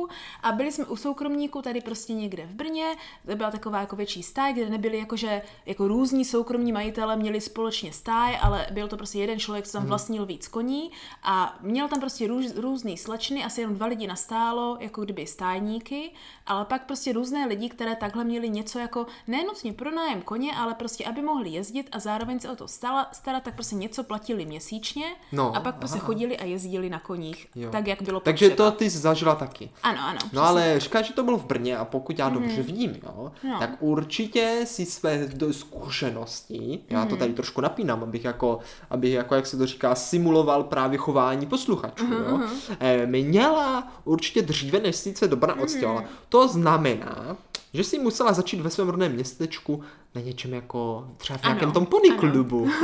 a 0.42 0.52
byli 0.52 0.72
jsme 0.72 0.84
u 0.84 0.96
soukromníků 0.96 1.62
tady 1.62 1.80
prostě 1.80 2.12
někde 2.14 2.46
v 2.46 2.54
Brně, 2.54 2.86
to 3.26 3.36
byla 3.36 3.50
taková 3.50 3.80
jako 3.80 3.96
větší 3.96 4.22
stáj, 4.22 4.52
kde 4.52 4.70
nebyli 4.70 4.98
jakože 4.98 5.42
jako 5.66 5.88
různí 5.88 6.24
soukromní 6.24 6.72
majitele 6.72 7.16
měli 7.16 7.40
společně 7.40 7.92
stáj, 7.92 8.38
ale 8.42 8.66
byl 8.70 8.88
to 8.88 8.96
prostě 8.96 9.18
jeden 9.18 9.38
člověk, 9.38 9.66
co 9.66 9.72
tam 9.72 9.86
vlastnil 9.86 10.26
víc 10.26 10.48
koní 10.48 10.90
a 11.22 11.58
měl 11.60 11.88
tam 11.88 12.00
prostě 12.00 12.26
růz, 12.26 12.56
různý 12.56 12.96
slečny, 12.98 13.44
asi 13.44 13.60
jenom 13.60 13.76
dva 13.76 13.86
lidi 13.86 14.06
nastálo, 14.06 14.76
jako 14.80 15.00
kdyby 15.04 15.26
stájníky, 15.26 16.10
ale 16.46 16.64
pak 16.64 16.86
prostě 16.86 17.12
různé 17.12 17.46
lidi, 17.46 17.68
které 17.68 17.96
takhle 17.96 18.24
měli 18.24 18.50
něco 18.50 18.78
jako 18.78 19.06
nenutně 19.26 19.72
pro 19.72 19.90
nájem 19.90 20.22
koně, 20.22 20.52
ale 20.56 20.74
prostě 20.74 21.04
aby 21.04 21.22
mohli 21.22 21.50
jezdit 21.50 21.88
a 21.92 21.98
zároveň 21.98 22.40
se 22.40 22.50
o 22.50 22.56
to 22.56 22.68
stala, 22.68 23.08
starat, 23.12 23.42
tak 23.42 23.54
prostě 23.54 23.74
něco 23.76 24.04
platili 24.04 24.46
měsíčně 24.46 25.04
No, 25.32 25.56
a 25.56 25.60
pak 25.60 25.76
prostě 25.76 25.98
chodili 25.98 26.38
a 26.38 26.44
jezdili 26.44 26.90
na 26.90 26.98
koních, 26.98 27.46
Jo. 27.54 27.70
tak 27.70 27.86
jak 27.86 28.02
bylo 28.02 28.20
Takže 28.20 28.48
potřeba. 28.48 28.70
to 28.70 28.76
ty 28.76 28.90
zažila 28.90 29.34
taky. 29.34 29.70
Ano, 29.82 29.99
ano. 30.02 30.19
No 30.32 30.43
ale 30.43 30.81
říkáš, 30.81 31.06
že 31.06 31.12
to 31.14 31.23
bylo 31.23 31.38
v 31.38 31.44
Brně 31.44 31.76
a 31.76 31.84
pokud 31.84 32.19
já 32.19 32.29
dobře 32.29 32.62
vidím, 32.62 32.96
jo, 33.02 33.32
No. 33.44 33.58
tak 33.58 33.70
určitě 33.81 34.61
si 34.64 34.87
své 34.87 35.29
zkušenosti, 35.50 36.81
já 36.90 37.05
to 37.06 37.17
tady 37.17 37.32
trošku 37.32 37.61
napínám, 37.61 38.02
abych 38.02 38.25
jako, 38.25 38.58
abych 38.90 39.12
jako, 39.12 39.34
jak 39.34 39.46
se 39.46 39.56
to 39.56 39.67
říká, 39.67 39.94
simuloval 39.94 40.64
právě 40.64 40.99
chování 40.99 41.46
posluchačů, 41.46 42.05
jo, 42.05 42.40
eh, 42.81 43.06
měla 43.06 43.93
určitě 44.05 44.43
dříve, 44.43 44.81
než 44.81 44.96
sice 44.96 45.29
do 45.29 45.37
Brna 45.37 45.61
odstěhovala. 45.61 46.05
To 46.28 46.49
znamená, 46.49 47.37
že 47.75 47.85
si 47.85 47.99
musela 47.99 48.32
začít 48.32 48.61
ve 48.61 48.70
svém 48.70 48.88
rodném 48.88 49.12
městečku 49.12 49.82
na 50.14 50.20
něčem 50.20 50.55
jako 50.55 51.08
třeba 51.17 51.38
v 51.38 51.43
nějakém 51.43 51.64
Ano, 51.64 51.73
tom 51.73 51.87
pony 51.87 52.08
ano. 52.11 52.19
klubu. 52.19 52.69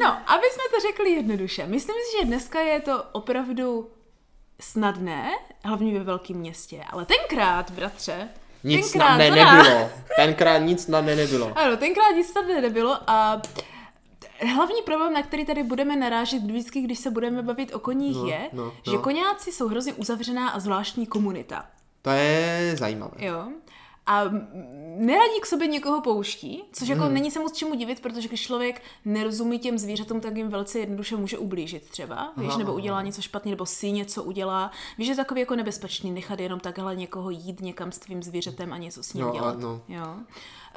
No, 0.00 0.16
aby 0.26 0.44
jsme 0.52 0.64
to 0.74 0.80
řekli 0.88 1.10
jednoduše. 1.10 1.66
Myslím 1.66 1.94
si, 2.10 2.20
že 2.20 2.26
dneska 2.26 2.60
je 2.60 2.80
to 2.80 3.02
opravdu 3.12 3.88
snadné, 4.60 5.30
hlavně 5.64 5.98
ve 5.98 6.04
velkém 6.04 6.36
městě, 6.36 6.84
ale 6.90 7.06
tenkrát, 7.06 7.70
bratře, 7.70 8.28
Nic 8.64 8.92
tenkrát 8.92 9.08
snadné 9.16 9.30
nás- 9.44 9.66
nebylo. 9.66 9.90
Tenkrát 10.16 10.58
nic 10.58 10.82
snadné 10.84 11.16
nebylo. 11.16 11.52
Ano, 11.58 11.76
tenkrát 11.76 12.10
nic 12.10 12.30
snadné 12.30 12.60
nebylo 12.60 12.98
a 13.06 13.42
hlavní 14.54 14.82
problém, 14.82 15.12
na 15.12 15.22
který 15.22 15.44
tady 15.46 15.62
budeme 15.62 15.96
narážet 15.96 16.42
vždycky, 16.42 16.80
když 16.80 16.98
se 16.98 17.10
budeme 17.10 17.42
bavit 17.42 17.74
o 17.74 17.78
koních, 17.78 18.16
No, 18.16 18.26
je, 18.26 18.48
no, 18.52 18.72
že 18.84 18.92
no. 18.92 18.98
koňáci 18.98 19.52
jsou 19.52 19.68
hrozně 19.68 19.92
uzavřená 19.94 20.48
a 20.48 20.58
zvláštní 20.58 21.06
komunita. 21.06 21.66
To 22.02 22.10
je 22.10 22.74
zajímavé. 22.78 23.12
Jo. 23.18 23.48
A 24.06 24.24
neradí 24.98 25.40
k 25.42 25.46
sobě 25.46 25.66
někoho 25.68 26.00
pouští, 26.00 26.62
což 26.72 26.88
Hmm. 26.88 26.98
jako 27.00 27.12
není 27.12 27.30
se 27.30 27.40
moc 27.40 27.56
čemu 27.56 27.74
divit, 27.74 28.00
protože 28.00 28.28
když 28.28 28.42
člověk 28.42 28.82
nerozumí 29.04 29.58
těm 29.58 29.78
zvířatům, 29.78 30.20
tak 30.20 30.36
jim 30.36 30.48
velice 30.48 30.78
jednoduše 30.78 31.16
může 31.16 31.38
ublížit 31.38 31.90
třeba, 31.90 32.32
víš, 32.36 32.48
Aha, 32.48 32.58
nebo 32.58 32.70
aha. 32.70 32.76
udělá 32.76 33.02
něco 33.02 33.22
špatně, 33.22 33.50
nebo 33.50 33.66
si 33.66 33.92
něco 33.92 34.22
udělá. 34.22 34.70
Víš, 34.98 35.06
že 35.06 35.12
je 35.12 35.16
takový 35.16 35.40
jako 35.40 35.56
nebezpečný 35.56 36.10
nechat 36.10 36.40
jenom 36.40 36.60
takhle 36.60 36.96
někoho 36.96 37.30
jít 37.30 37.60
někam 37.60 37.92
s 37.92 37.98
tvým 37.98 38.22
zvířetem 38.22 38.72
a 38.72 38.78
něco 38.78 39.02
s 39.02 39.12
ním 39.12 39.28
a 39.28 39.32
dělat. 39.32 39.58
no. 39.58 39.80
Jo. 39.88 40.16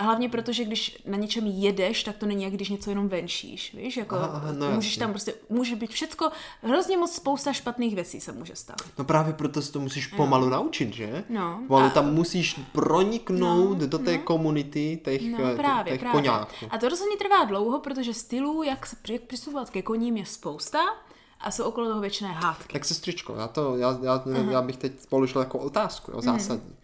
Hlavně 0.01 0.29
protože, 0.29 0.65
když 0.65 1.01
na 1.05 1.17
něčem 1.17 1.45
jedeš, 1.47 2.03
tak 2.03 2.17
to 2.17 2.25
není 2.25 2.43
jak 2.43 2.53
když 2.53 2.69
něco 2.69 2.89
jenom 2.89 3.07
venšíš, 3.09 3.73
víš, 3.73 3.97
jako 3.97 4.15
Aha, 4.15 4.27
aha, 4.33 4.51
no 4.51 4.71
můžeš 4.71 4.91
jasně. 4.91 4.99
tam 4.99 5.09
prostě, 5.11 5.33
může 5.49 5.75
být 5.75 5.89
všecko, 5.91 6.29
hrozně 6.63 6.97
moc 6.97 7.15
spousta 7.15 7.53
špatných 7.53 7.95
věcí 7.95 8.19
se 8.21 8.31
může 8.31 8.55
stát. 8.55 8.77
No 8.97 9.05
právě 9.05 9.33
proto 9.33 9.61
se 9.61 9.71
to 9.71 9.79
musíš 9.79 10.07
pomalu 10.07 10.49
naučit, 10.49 10.93
že? 10.93 11.23
No, 11.29 11.63
Pomalu 11.67 11.85
a- 11.87 11.89
tam 11.89 12.13
musíš 12.13 12.59
proniknout 12.71 13.79
No, 13.79 13.87
do 13.87 13.99
té 13.99 14.17
komunity 14.17 14.99
těch, 15.05 15.21
No 15.31 15.37
eh, 15.45 15.55
právě, 15.55 15.93
těch 15.93 15.99
právě. 15.99 16.21
koňáků. 16.21 16.65
A 16.69 16.77
to 16.77 16.89
rozhodně 16.89 17.17
trvá 17.17 17.43
dlouho, 17.45 17.79
protože 17.79 18.13
stylů, 18.13 18.63
jak, 18.63 18.85
se, 18.85 18.95
jak 19.09 19.21
přistupovat 19.21 19.69
ke 19.69 19.81
koním, 19.81 20.17
je 20.17 20.25
spousta 20.25 20.79
a 21.41 21.51
jsou 21.51 21.63
okolo 21.63 21.87
toho 21.87 22.01
věčné 22.01 22.27
hádky. 22.27 22.73
Tak 22.73 22.85
sestřičko, 22.85 23.35
já, 23.35 23.47
to, 23.47 23.77
já, 23.77 23.99
já, 24.03 24.23
já 24.51 24.61
bych 24.61 24.77
teď 24.77 24.91
položil 25.09 25.41
jako 25.41 25.59
otázku, 25.59 26.11
jo, 26.11 26.21
zásadní. 26.21 26.75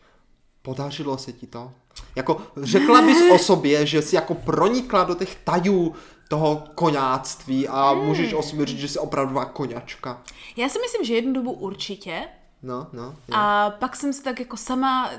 Podařilo 0.65 1.17
se 1.17 1.31
ti 1.31 1.47
to? 1.47 1.71
Jako 2.15 2.41
řekla 2.61 3.01
bys 3.01 3.17
o 3.31 3.37
sobě, 3.37 3.85
že 3.85 4.01
jsi 4.01 4.15
jako 4.15 4.33
pronikla 4.35 5.03
do 5.03 5.15
těch 5.15 5.35
tajů 5.35 5.95
toho 6.29 6.63
koňáctví 6.75 7.67
a 7.67 7.93
můžeš 7.93 8.33
o 8.33 8.43
sobě 8.43 8.65
říct, 8.65 8.79
že 8.79 8.87
jsi 8.87 8.99
opravdová 8.99 9.45
koňačka. 9.45 10.21
Já 10.57 10.69
si 10.69 10.79
myslím, 10.79 11.05
že 11.05 11.13
jednu 11.15 11.33
dobu 11.33 11.51
určitě 11.51 12.21
No, 12.63 12.87
no. 12.93 13.03
Jo. 13.03 13.13
a 13.37 13.69
pak 13.69 13.95
jsem 13.95 14.13
se 14.13 14.23
tak 14.23 14.39
jako 14.39 14.57
sama 14.57 15.09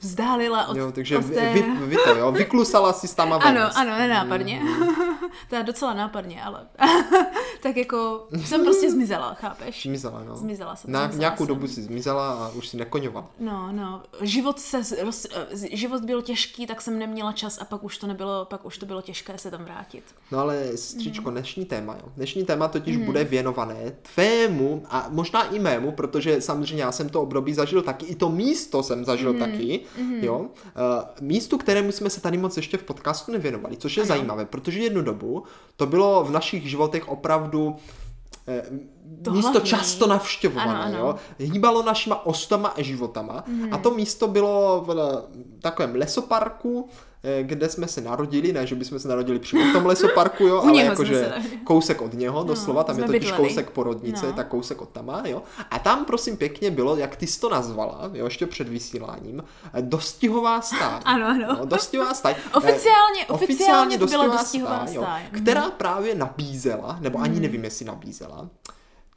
vzdálila 0.00 0.66
od, 0.66 0.76
Jo, 0.76 0.92
takže 0.92 1.18
od 1.18 1.24
vy, 1.24 1.34
té... 1.34 1.52
vy, 1.52 1.62
vy 1.62 1.96
to, 2.04 2.14
jo, 2.14 2.32
vyklusala 2.32 2.92
si 2.92 3.16
tam 3.16 3.32
a 3.32 3.38
ven. 3.38 3.58
Ano, 3.58 3.70
ano, 3.74 3.98
nenápadně. 3.98 4.62
to 5.48 5.56
je 5.56 5.62
docela 5.62 5.94
nápadně, 5.94 6.42
ale... 6.42 6.66
tak 7.62 7.76
jako 7.76 8.26
jsem 8.44 8.64
prostě 8.64 8.90
zmizela, 8.90 9.34
chápeš? 9.34 9.82
Zmizela, 9.82 10.22
no. 10.28 10.36
Zmizela 10.36 10.76
jsem. 10.76 10.92
Na 10.92 11.04
zmizela 11.04 11.20
nějakou 11.20 11.36
jsem. 11.36 11.46
dobu 11.46 11.66
si 11.68 11.82
zmizela 11.82 12.32
a 12.32 12.48
už 12.48 12.68
si 12.68 12.76
nekoňovala. 12.76 13.30
No, 13.40 13.68
no. 13.72 14.02
Život, 14.20 14.60
se, 14.60 15.02
roz, 15.04 15.26
život 15.72 16.02
byl 16.04 16.22
těžký, 16.22 16.66
tak 16.66 16.80
jsem 16.82 16.98
neměla 16.98 17.32
čas 17.32 17.58
a 17.60 17.64
pak 17.64 17.84
už 17.84 17.98
to 17.98 18.06
nebylo, 18.06 18.44
pak 18.44 18.64
už 18.64 18.78
to 18.78 18.86
bylo 18.86 19.02
těžké 19.02 19.38
se 19.38 19.50
tam 19.50 19.64
vrátit. 19.64 20.04
No 20.32 20.38
ale 20.38 20.76
stříčko, 20.76 21.30
dnešní 21.30 21.64
téma, 21.64 21.94
jo. 21.94 22.12
Dnešní 22.16 22.44
téma 22.44 22.68
totiž 22.68 22.96
bude 22.96 23.24
věnované 23.24 23.92
tvému 24.14 24.82
a 24.90 25.06
možná 25.10 25.42
i 25.44 25.58
mému, 25.58 25.92
protože 25.92 26.40
samozřejmě 26.40 26.82
já 26.84 26.92
jsem 26.92 27.08
to 27.08 27.22
období 27.22 27.54
zažil 27.54 27.82
taky, 27.82 28.06
i 28.06 28.14
to 28.14 28.28
místo 28.28 28.82
jsem 28.82 29.04
zažil 29.04 29.32
Mhm. 29.32 29.40
taky, 29.40 29.80
jo. 30.20 30.38
Uh, 30.38 30.46
místu, 31.20 31.58
kterému 31.58 31.92
jsme 31.92 32.10
se 32.10 32.20
tady 32.20 32.38
moc 32.38 32.56
ještě 32.56 32.76
v 32.76 32.82
podcastu 32.82 33.32
nevěnovali, 33.32 33.76
což 33.76 33.96
je 33.96 34.02
Ano. 34.02 34.08
zajímavé, 34.08 34.44
protože 34.44 34.80
jednu 34.80 35.02
dobu 35.02 35.44
to 35.76 35.86
bylo 35.86 36.24
v 36.24 36.30
našich 36.30 36.70
životech 36.70 37.08
opravdu 37.08 37.47
eh, 38.48 38.62
To 39.24 39.30
místo 39.30 39.50
hlavní. 39.50 39.68
často 39.70 40.06
navštěvované, 40.06 40.78
Ano, 40.78 40.82
ano. 40.84 40.98
jo. 40.98 41.14
Hýbalo 41.38 41.82
našima 41.82 42.26
ostama 42.26 42.68
a 42.68 42.82
životama 42.82 43.44
a 43.72 43.78
to 43.78 43.90
místo 43.90 44.28
bylo 44.28 44.84
v 44.86 45.22
takovém 45.62 45.94
lesoparku, 45.94 46.88
kde 47.42 47.68
jsme 47.68 47.88
se 47.88 48.00
narodili, 48.00 48.52
ne, 48.52 48.66
že 48.66 48.74
bychom 48.74 48.98
se 48.98 49.08
narodili 49.08 49.38
přímo 49.38 49.70
v 49.70 49.72
tom 49.72 49.86
lesoparku, 49.86 50.44
jo, 50.46 50.60
ale 50.68 50.82
jakože 50.82 51.32
kousek 51.64 52.00
od 52.02 52.14
něho, 52.14 52.44
doslova, 52.44 52.84
tam 52.84 52.98
je 52.98 53.04
totiž 53.04 53.20
bydleli. 53.20 53.48
kousek 53.48 53.70
porodnice, 53.70 54.26
No. 54.26 54.32
tak 54.32 54.48
kousek 54.48 54.82
od 54.82 54.88
tama, 54.88 55.22
jo. 55.26 55.42
A 55.70 55.78
tam, 55.78 56.04
prosím, 56.04 56.36
pěkně 56.36 56.70
bylo, 56.70 56.96
jak 56.96 57.16
ty 57.16 57.26
jsi 57.26 57.40
to 57.40 57.48
nazvala, 57.48 58.10
jo, 58.14 58.24
ještě 58.24 58.46
před 58.46 58.68
vysíláním, 58.68 59.44
eh, 59.74 59.82
dostihová 59.82 60.60
stáj. 60.60 61.00
Ano, 61.04 61.26
ano. 61.26 61.56
No, 61.58 61.66
dostihová 61.66 62.14
stáj. 62.14 62.34
Eh, 62.46 62.56
Oficiálně- 62.56 63.26
oficiálně 63.28 63.98
to 63.98 64.06
byla 64.06 64.26
dostihové 64.26 64.72
dostihová 64.78 64.86
stáj. 65.06 65.22
Mhm. 65.32 65.42
Která 65.42 65.70
právě 65.70 66.14
nabízela, 66.14 66.98
nebo 67.00 67.18
ani 67.18 67.40
nevím, 67.40 67.64
jestli 67.64 67.84
nabízela, 67.84 68.48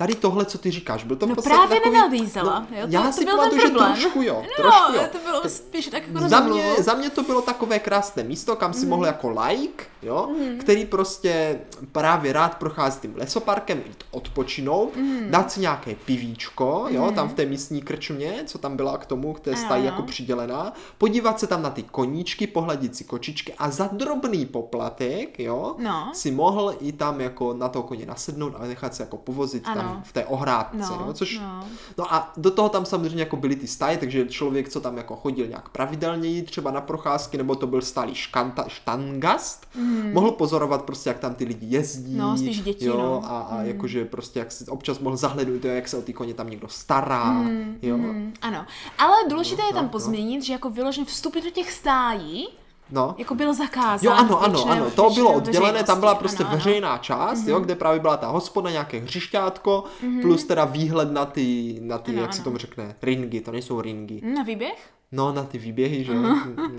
Tady 0.01 0.15
tohle, 0.15 0.45
co 0.45 0.57
ty 0.57 0.71
říkáš, 0.71 1.03
byl 1.03 1.15
to 1.15 1.25
No 1.27 1.35
podstatě 1.35 1.55
právě 1.55 1.77
takový, 1.79 1.95
nenabízela, 1.95 2.59
No, 2.71 2.77
jo, 2.77 2.87
to- 2.87 2.93
já 2.93 3.01
to 3.01 3.11
si 3.13 3.25
byl 3.25 3.37
pamatuju, 3.37 3.61
že 3.61 3.69
trošku 3.69 4.21
jo, 4.21 4.35
No, 4.43 4.63
trošku 4.63 4.93
jo. 4.95 5.01
to 5.11 5.17
bylo 5.25 5.41
spíš 5.49 5.87
tak 5.87 6.03
jako 6.07 6.29
Za 6.29 6.39
mě, 6.39 6.75
za 6.79 6.93
mě 6.93 7.09
to 7.09 7.23
bylo 7.23 7.41
takové 7.41 7.79
krásné 7.79 8.23
místo, 8.23 8.55
kam 8.55 8.73
si 8.73 8.85
mohl 8.85 9.05
jako 9.05 9.29
like, 9.29 9.83
jo, 10.01 10.29
který 10.59 10.85
prostě 10.85 11.59
právě 11.91 12.33
rád 12.33 12.57
prochází 12.57 12.99
tím 12.99 13.13
lesoparkem, 13.17 13.77
jít 13.87 14.03
odpočinout, 14.11 14.89
dát 15.29 15.51
si 15.51 15.59
nějaké 15.59 15.95
pivíčko, 16.05 16.85
jo, 16.89 17.11
tam 17.15 17.29
v 17.29 17.33
té 17.33 17.45
místní 17.45 17.81
krčmě, 17.81 18.43
co 18.45 18.57
tam 18.57 18.75
byla 18.77 18.97
k 18.97 19.05
tomu, 19.05 19.33
k 19.33 19.39
té 19.39 19.51
Ano, 19.51 19.59
stají 19.65 19.85
jako 19.85 20.01
přidělená, 20.01 20.73
podívat 20.97 21.39
se 21.39 21.47
tam 21.47 21.61
na 21.61 21.69
ty 21.69 21.83
koníčky, 21.83 22.47
pohladit 22.47 22.95
si 22.95 23.03
kočičky 23.03 23.53
a 23.57 23.69
za 23.69 23.89
drobný 23.91 24.45
poplatek, 24.45 25.39
jo, 25.39 25.75
No. 25.79 26.09
si 26.13 26.31
mohl 26.31 26.75
i 26.79 26.91
tam 26.91 27.21
jako 27.21 27.53
na 27.53 27.69
toho 27.69 27.83
koně 27.83 28.05
nasednout 28.05 28.53
a 28.59 28.65
nechat 28.67 28.95
se 28.95 29.03
jako 29.03 29.17
povozit 29.17 29.63
Ano. 29.65 29.81
tam 29.81 29.90
v 30.03 30.13
té 30.13 30.25
ohrádce, 30.25 30.77
No, 30.77 31.03
jo, 31.07 31.13
což 31.13 31.39
no. 31.39 31.63
No 31.97 32.13
a 32.13 32.33
do 32.37 32.51
toho 32.51 32.69
tam 32.69 32.85
samozřejmě 32.85 33.19
jako 33.19 33.35
byly 33.35 33.55
ty 33.55 33.67
stáje, 33.67 33.97
takže 33.97 34.27
člověk, 34.27 34.69
co 34.69 34.81
tam 34.81 34.97
jako 34.97 35.15
chodil 35.15 35.47
nějak 35.47 35.69
pravidelněji, 35.69 36.41
třeba 36.41 36.71
na 36.71 36.81
procházky, 36.81 37.37
nebo 37.37 37.55
to 37.55 37.67
byl 37.67 37.81
stálý 37.81 38.15
škanta, 38.15 38.65
štangast, 38.67 39.67
mm. 39.75 40.13
mohl 40.13 40.31
pozorovat 40.31 40.81
prostě, 40.81 41.09
jak 41.09 41.19
tam 41.19 41.35
ty 41.35 41.45
lidi 41.45 41.65
jezdí. 41.69 42.17
No, 42.17 42.37
spíš 42.37 42.61
děti, 42.61 42.85
jo, 42.85 42.97
no. 42.97 43.21
A, 43.25 43.39
a 43.39 43.61
jakože 43.61 44.05
prostě, 44.05 44.39
jak 44.39 44.51
si 44.51 44.65
občas 44.65 44.99
mohl 44.99 45.17
zahlednout, 45.17 45.65
jak 45.65 45.87
se 45.87 45.97
o 45.97 46.01
ty 46.01 46.13
koně 46.13 46.33
tam 46.33 46.49
někdo 46.49 46.67
stará, 46.67 47.43
jo. 47.81 47.97
Mm, 47.97 48.33
ano, 48.41 48.65
ale 48.97 49.15
důležité 49.29 49.61
je 49.61 49.71
no, 49.71 49.75
tam 49.75 49.85
no. 49.85 49.89
pozměnit, 49.89 50.43
že 50.43 50.53
jako 50.53 50.69
vyloženě 50.69 51.05
vstupy 51.05 51.41
do 51.41 51.49
těch 51.49 51.71
stájí 51.71 52.47
No. 52.91 53.15
jako 53.17 53.35
bylo 53.35 53.53
zakázáno. 53.53 54.15
Jo, 54.17 54.25
ano, 54.25 54.43
ano, 54.43 54.65
ano, 54.69 54.91
to 54.91 55.09
bylo 55.09 55.33
oddělené, 55.33 55.83
tam 55.83 55.99
byla 55.99 56.15
prostě 56.15 56.43
Ano, 56.43 56.49
ano. 56.49 56.57
veřejná 56.57 56.97
část, 56.97 57.47
jo, 57.47 57.59
kde 57.59 57.75
právě 57.75 57.99
byla 57.99 58.17
ta 58.17 58.27
hospoda, 58.27 58.71
nějaké 58.71 58.99
hřišťátko, 58.99 59.83
plus 60.21 60.43
teda 60.43 60.65
výhled 60.65 61.11
na 61.11 61.25
ty, 61.25 61.77
na 61.81 61.97
ty, 61.97 62.11
Ano, 62.11 62.21
jak 62.21 62.33
se 62.33 62.39
ano. 62.39 62.43
tomu 62.43 62.57
řekne, 62.57 62.95
ringy, 63.01 63.41
to 63.41 63.51
nejsou 63.51 63.81
ringy. 63.81 64.21
Na 64.35 64.43
výběh? 64.43 64.89
No, 65.13 65.31
na 65.33 65.43
ty 65.43 65.57
výběhy, 65.57 66.03
že 66.03 66.13
jo. 66.13 66.21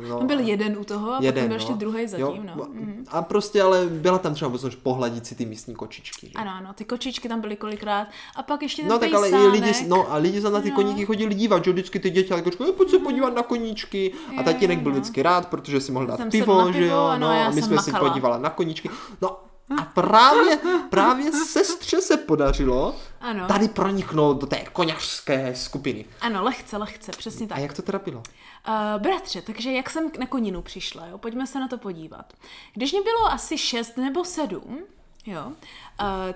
No, 0.08 0.20
Byl 0.24 0.38
jeden 0.40 0.76
u 0.80 0.84
toho 0.84 1.12
a 1.12 1.18
jeden, 1.20 1.32
potom 1.34 1.48
byl 1.48 1.48
no. 1.48 1.54
ještě 1.54 1.72
druhý 1.72 2.08
zatím, 2.08 2.26
Jo, 2.26 2.36
no. 2.56 2.66
Mhm. 2.72 3.04
A 3.08 3.22
prostě 3.22 3.62
ale 3.62 3.86
byla 3.86 4.18
tam 4.18 4.34
třeba 4.34 4.48
možnost 4.50 4.76
pohladit 4.76 5.26
si 5.26 5.34
ty 5.34 5.46
místní 5.46 5.74
kočičky. 5.74 6.26
Že? 6.26 6.32
Ano, 6.34 6.50
ano, 6.50 6.72
ty 6.74 6.84
kočičky 6.84 7.28
tam 7.28 7.40
byly 7.40 7.56
kolikrát 7.56 8.08
a 8.36 8.42
pak 8.42 8.62
ještě 8.62 8.82
ten 8.82 8.90
No 8.90 8.98
tak 8.98 9.14
ale 9.14 9.28
i 9.28 9.30
pejsánek. 9.30 9.52
lidi, 9.52 9.88
no 9.88 10.12
a 10.12 10.16
lidi 10.16 10.40
se 10.40 10.50
na 10.50 10.60
ty 10.60 10.70
No. 10.70 10.74
koníky 10.76 11.04
chodili 11.06 11.34
dívat, 11.34 11.64
že 11.64 11.72
vždycky 11.72 11.98
ty 12.00 12.10
děti 12.10 12.32
jako 12.32 12.50
pojď 12.76 12.90
se 12.90 12.98
podívat 12.98 13.34
na 13.34 13.42
koníčky. 13.42 14.12
A 14.38 14.42
tatínek 14.42 14.78
byl 14.78 14.92
no. 14.92 14.98
vždycky 14.98 15.22
rád, 15.22 15.48
protože 15.48 15.80
si 15.80 15.92
mohl 15.92 16.06
dát 16.06 16.20
pivo, 16.30 16.58
na 16.58 16.72
že 16.72 16.78
pivo, 16.78 16.90
jo, 16.94 17.12
no, 17.18 17.32
já 17.32 17.46
a 17.46 17.50
my 17.50 17.62
jsme 17.62 17.78
si 17.82 17.92
podívala 17.92 18.38
na 18.38 18.50
koníčky. 18.50 18.90
No 19.22 19.36
a 19.78 19.84
právě, 19.84 20.58
právě 20.90 21.32
sestře 21.32 22.00
se 22.00 22.16
podařilo 22.16 22.96
Ano. 23.20 23.48
tady 23.48 23.68
proniknout 23.68 24.40
do 24.40 24.46
té 24.46 24.64
koněřské 24.72 25.54
skupiny. 25.54 26.04
Ano, 26.20 26.44
lehce, 26.44 26.76
lehce, 26.76 27.12
přesně 27.18 27.46
tak. 27.46 27.58
A 27.58 27.60
jak 27.60 27.72
to 27.72 27.82
teda 27.82 27.98
bylo? 27.98 28.22
Uh, 28.68 29.02
bratře, 29.02 29.42
takže 29.42 29.72
jak 29.72 29.90
jsem 29.90 30.10
na 30.18 30.26
koninu 30.26 30.62
přišla, 30.62 31.06
jo? 31.06 31.18
pojďme 31.18 31.46
se 31.46 31.60
na 31.60 31.68
to 31.68 31.78
podívat. 31.78 32.32
Když 32.74 32.92
mě 32.92 33.02
bylo 33.02 33.26
asi 33.32 33.58
šest 33.58 33.96
nebo 33.96 34.24
sedm, 34.24 34.78
jo, 35.26 35.46
uh, 35.46 35.54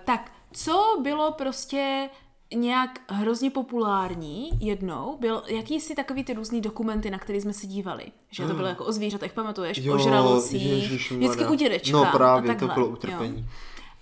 tak 0.05 0.33
co 0.53 0.99
bylo 1.03 1.33
prostě 1.33 2.11
nějak 2.55 3.01
hrozně 3.09 3.51
populární 3.51 4.51
jednou, 4.61 5.17
byl 5.21 5.43
jakýsi 5.47 5.95
takový 5.95 6.25
ty 6.25 6.35
různý 6.35 6.61
dokumenty, 6.61 7.11
na 7.11 7.19
který 7.19 7.41
jsme 7.41 7.53
se 7.53 7.67
dívali. 7.67 8.05
Že 8.31 8.47
to 8.47 8.55
bylo 8.55 8.69
jako 8.69 8.85
o 8.85 8.93
zvířatech, 8.93 9.33
pamatuješ? 9.33 9.79
Jo, 9.79 9.95
o 9.95 9.99
žralocích, 9.99 10.91
vždycky 11.11 11.47
u 11.47 11.55
dědečka. 11.55 11.97
No 11.97 12.07
právě, 12.13 12.43
to 12.43 12.49
takhle, 12.49 12.75
bylo 12.75 12.87
jo. 12.87 12.93
utrpení. 12.93 13.49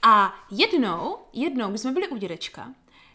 A 0.02 0.34
jednou, 0.50 1.16
jednou, 1.32 1.68
když 1.68 1.80
jsme 1.80 1.92
byli 1.92 2.08
u 2.08 2.16
dědečka, 2.16 2.68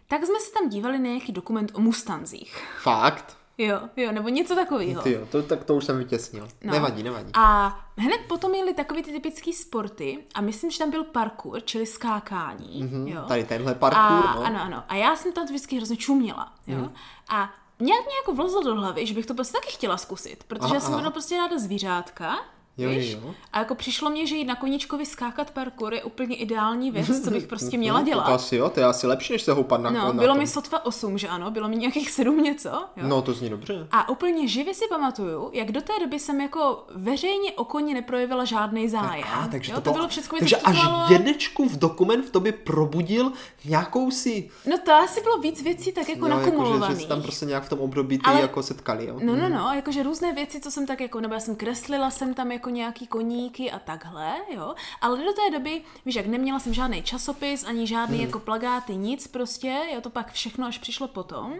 tak 0.07 0.25
jsme 0.25 0.39
se 0.39 0.51
tam 0.51 0.69
dívali 0.69 0.99
na 0.99 1.05
nějaký 1.05 1.31
dokument 1.31 1.71
o 1.73 1.81
mustanzích. 1.81 2.63
Fakt? 2.81 3.38
Jo, 3.61 3.79
jo, 3.97 4.11
nebo 4.11 4.29
něco 4.29 4.55
takového. 4.55 5.01
Ty 5.01 5.11
jo, 5.11 5.27
to, 5.31 5.43
tak 5.43 5.63
to 5.63 5.75
už 5.75 5.85
jsem 5.85 5.97
vytěsnil. 5.97 6.47
No. 6.63 6.73
Nevadí, 6.73 7.03
nevadí. 7.03 7.31
A 7.33 7.79
hned 7.97 8.21
potom 8.27 8.53
jeli 8.53 8.73
takový 8.73 9.03
ty 9.03 9.11
typický 9.11 9.53
sporty 9.53 10.23
a 10.35 10.41
myslím, 10.41 10.71
že 10.71 10.79
tam 10.79 10.91
byl 10.91 11.03
parkour, 11.03 11.61
čili 11.61 11.85
skákání. 11.85 12.83
Mhm, 12.83 13.07
jo. 13.07 13.23
Tady 13.27 13.43
tenhle 13.43 13.71
a, 13.71 13.75
parkour, 13.75 14.35
no. 14.35 14.45
Ano, 14.45 14.61
ano. 14.61 14.83
A 14.87 14.95
já 14.95 15.15
jsem 15.15 15.31
tam 15.31 15.45
vždycky 15.45 15.77
hrozně 15.77 15.97
čuměla. 15.97 16.53
Jo. 16.67 16.77
Mhm. 16.77 16.93
A 17.29 17.53
nějak 17.79 18.05
mě 18.05 18.15
jako 18.15 18.33
vlezlo 18.35 18.63
do 18.63 18.75
hlavy, 18.75 19.05
že 19.05 19.13
bych 19.13 19.25
to 19.25 19.33
prostě 19.33 19.53
taky 19.53 19.71
chtěla 19.71 19.97
zkusit, 19.97 20.43
protože 20.47 20.65
Aha, 20.65 20.75
já 20.75 20.81
jsem 20.81 20.93
měla 20.93 21.11
prostě 21.11 21.37
ráda 21.37 21.59
zvířátka. 21.59 22.35
Jo, 22.79 22.89
víš? 22.89 23.17
jo. 23.23 23.33
A 23.53 23.59
jako 23.59 23.75
přišlo 23.75 24.09
mně, 24.09 24.27
že 24.27 24.35
jít 24.35 24.45
na 24.45 24.55
koníčkovi 24.55 25.05
skákat 25.05 25.51
parkour 25.51 25.93
je 25.93 26.03
úplně 26.03 26.35
ideální 26.35 26.91
věc, 26.91 27.23
co 27.23 27.31
bych 27.31 27.47
prostě 27.47 27.77
měla 27.77 28.01
dělat. 28.01 28.23
To 28.25 28.31
asi 28.33 28.55
jo, 28.55 28.69
to 28.69 28.79
je 28.79 28.85
asi 28.85 29.07
lepší, 29.07 29.33
než 29.33 29.41
se 29.41 29.51
houpat 29.53 29.81
na 29.81 29.89
No, 29.89 30.05
na 30.05 30.13
bylo 30.13 30.27
tom. 30.27 30.37
mi 30.37 30.47
sotva 30.47 30.85
8, 30.85 31.17
že 31.17 31.27
ano, 31.27 31.51
bylo 31.51 31.67
mi 31.67 31.75
nějakých 31.75 32.11
7 32.11 32.43
něco. 32.43 32.69
Jo? 32.69 33.07
No, 33.07 33.21
to 33.21 33.33
zní 33.33 33.49
dobře. 33.49 33.87
A 33.91 34.09
úplně 34.09 34.47
živě 34.47 34.73
si 34.73 34.85
pamatuju, 34.89 35.49
jak 35.53 35.71
do 35.71 35.81
té 35.81 35.93
doby 35.99 36.19
jsem 36.19 36.41
jako 36.41 36.85
veřejně 36.95 37.51
o 37.51 37.63
koni 37.65 37.93
neprojevila 37.93 38.45
žádný 38.45 38.89
zájem. 38.89 39.23
A, 39.33 39.47
takže 39.47 39.71
jo? 39.71 39.75
to, 39.75 39.81
to 39.81 39.91
bylo 39.93 40.07
všechno 40.07 40.39
Takže 40.39 40.55
až 40.57 40.77
dědečku 41.09 41.69
v 41.69 41.79
dokument 41.79 42.25
v 42.25 42.29
tobě 42.31 42.51
probudil 42.51 43.31
nějakou 43.65 44.11
si... 44.11 44.49
No 44.69 44.77
to 44.77 44.91
asi 44.93 45.21
bylo 45.21 45.37
víc 45.37 45.63
věcí 45.63 45.91
tak 45.91 46.09
jako 46.09 46.25
jo, 46.27 46.31
jako, 46.31 46.39
že, 46.45 46.51
nakumulovaných. 46.51 46.99
že 46.99 47.07
tam 47.07 47.21
prostě 47.21 47.45
nějak 47.45 47.63
v 47.63 47.69
tom 47.69 47.79
období 47.79 48.17
ty 48.17 48.23
Ale- 48.25 48.41
jako 48.41 48.63
setkali, 48.63 49.05
jo? 49.07 49.19
No, 49.23 49.35
no, 49.35 49.49
no, 49.49 49.71
jakože 49.75 50.03
různé 50.03 50.33
věci, 50.33 50.59
co 50.59 50.71
jsem 50.71 50.85
tak 50.87 51.01
jako, 51.01 51.19
nebo 51.19 51.33
já 51.33 51.39
jsem 51.39 51.55
kreslila 51.55 52.09
jsem 52.11 52.33
tam 52.33 52.51
jako 52.51 52.68
nějaký 52.69 53.07
koníky 53.07 53.71
a 53.71 53.79
takhle, 53.79 54.35
jo. 54.55 54.75
Ale 55.01 55.17
do 55.17 55.33
té 55.33 55.57
doby, 55.57 55.81
víš, 56.05 56.15
jak 56.15 56.25
neměla 56.25 56.59
jsem 56.59 56.73
žádný 56.73 57.03
časopis, 57.03 57.63
ani 57.63 57.87
žádný 57.87 58.17
Hmm. 58.17 58.25
jako 58.25 58.39
plagáty, 58.39 58.95
nic 58.95 59.27
prostě, 59.27 59.81
jo, 59.93 60.01
to 60.01 60.09
pak 60.09 60.31
všechno 60.31 60.67
až 60.67 60.77
přišlo 60.77 61.07
potom. 61.07 61.53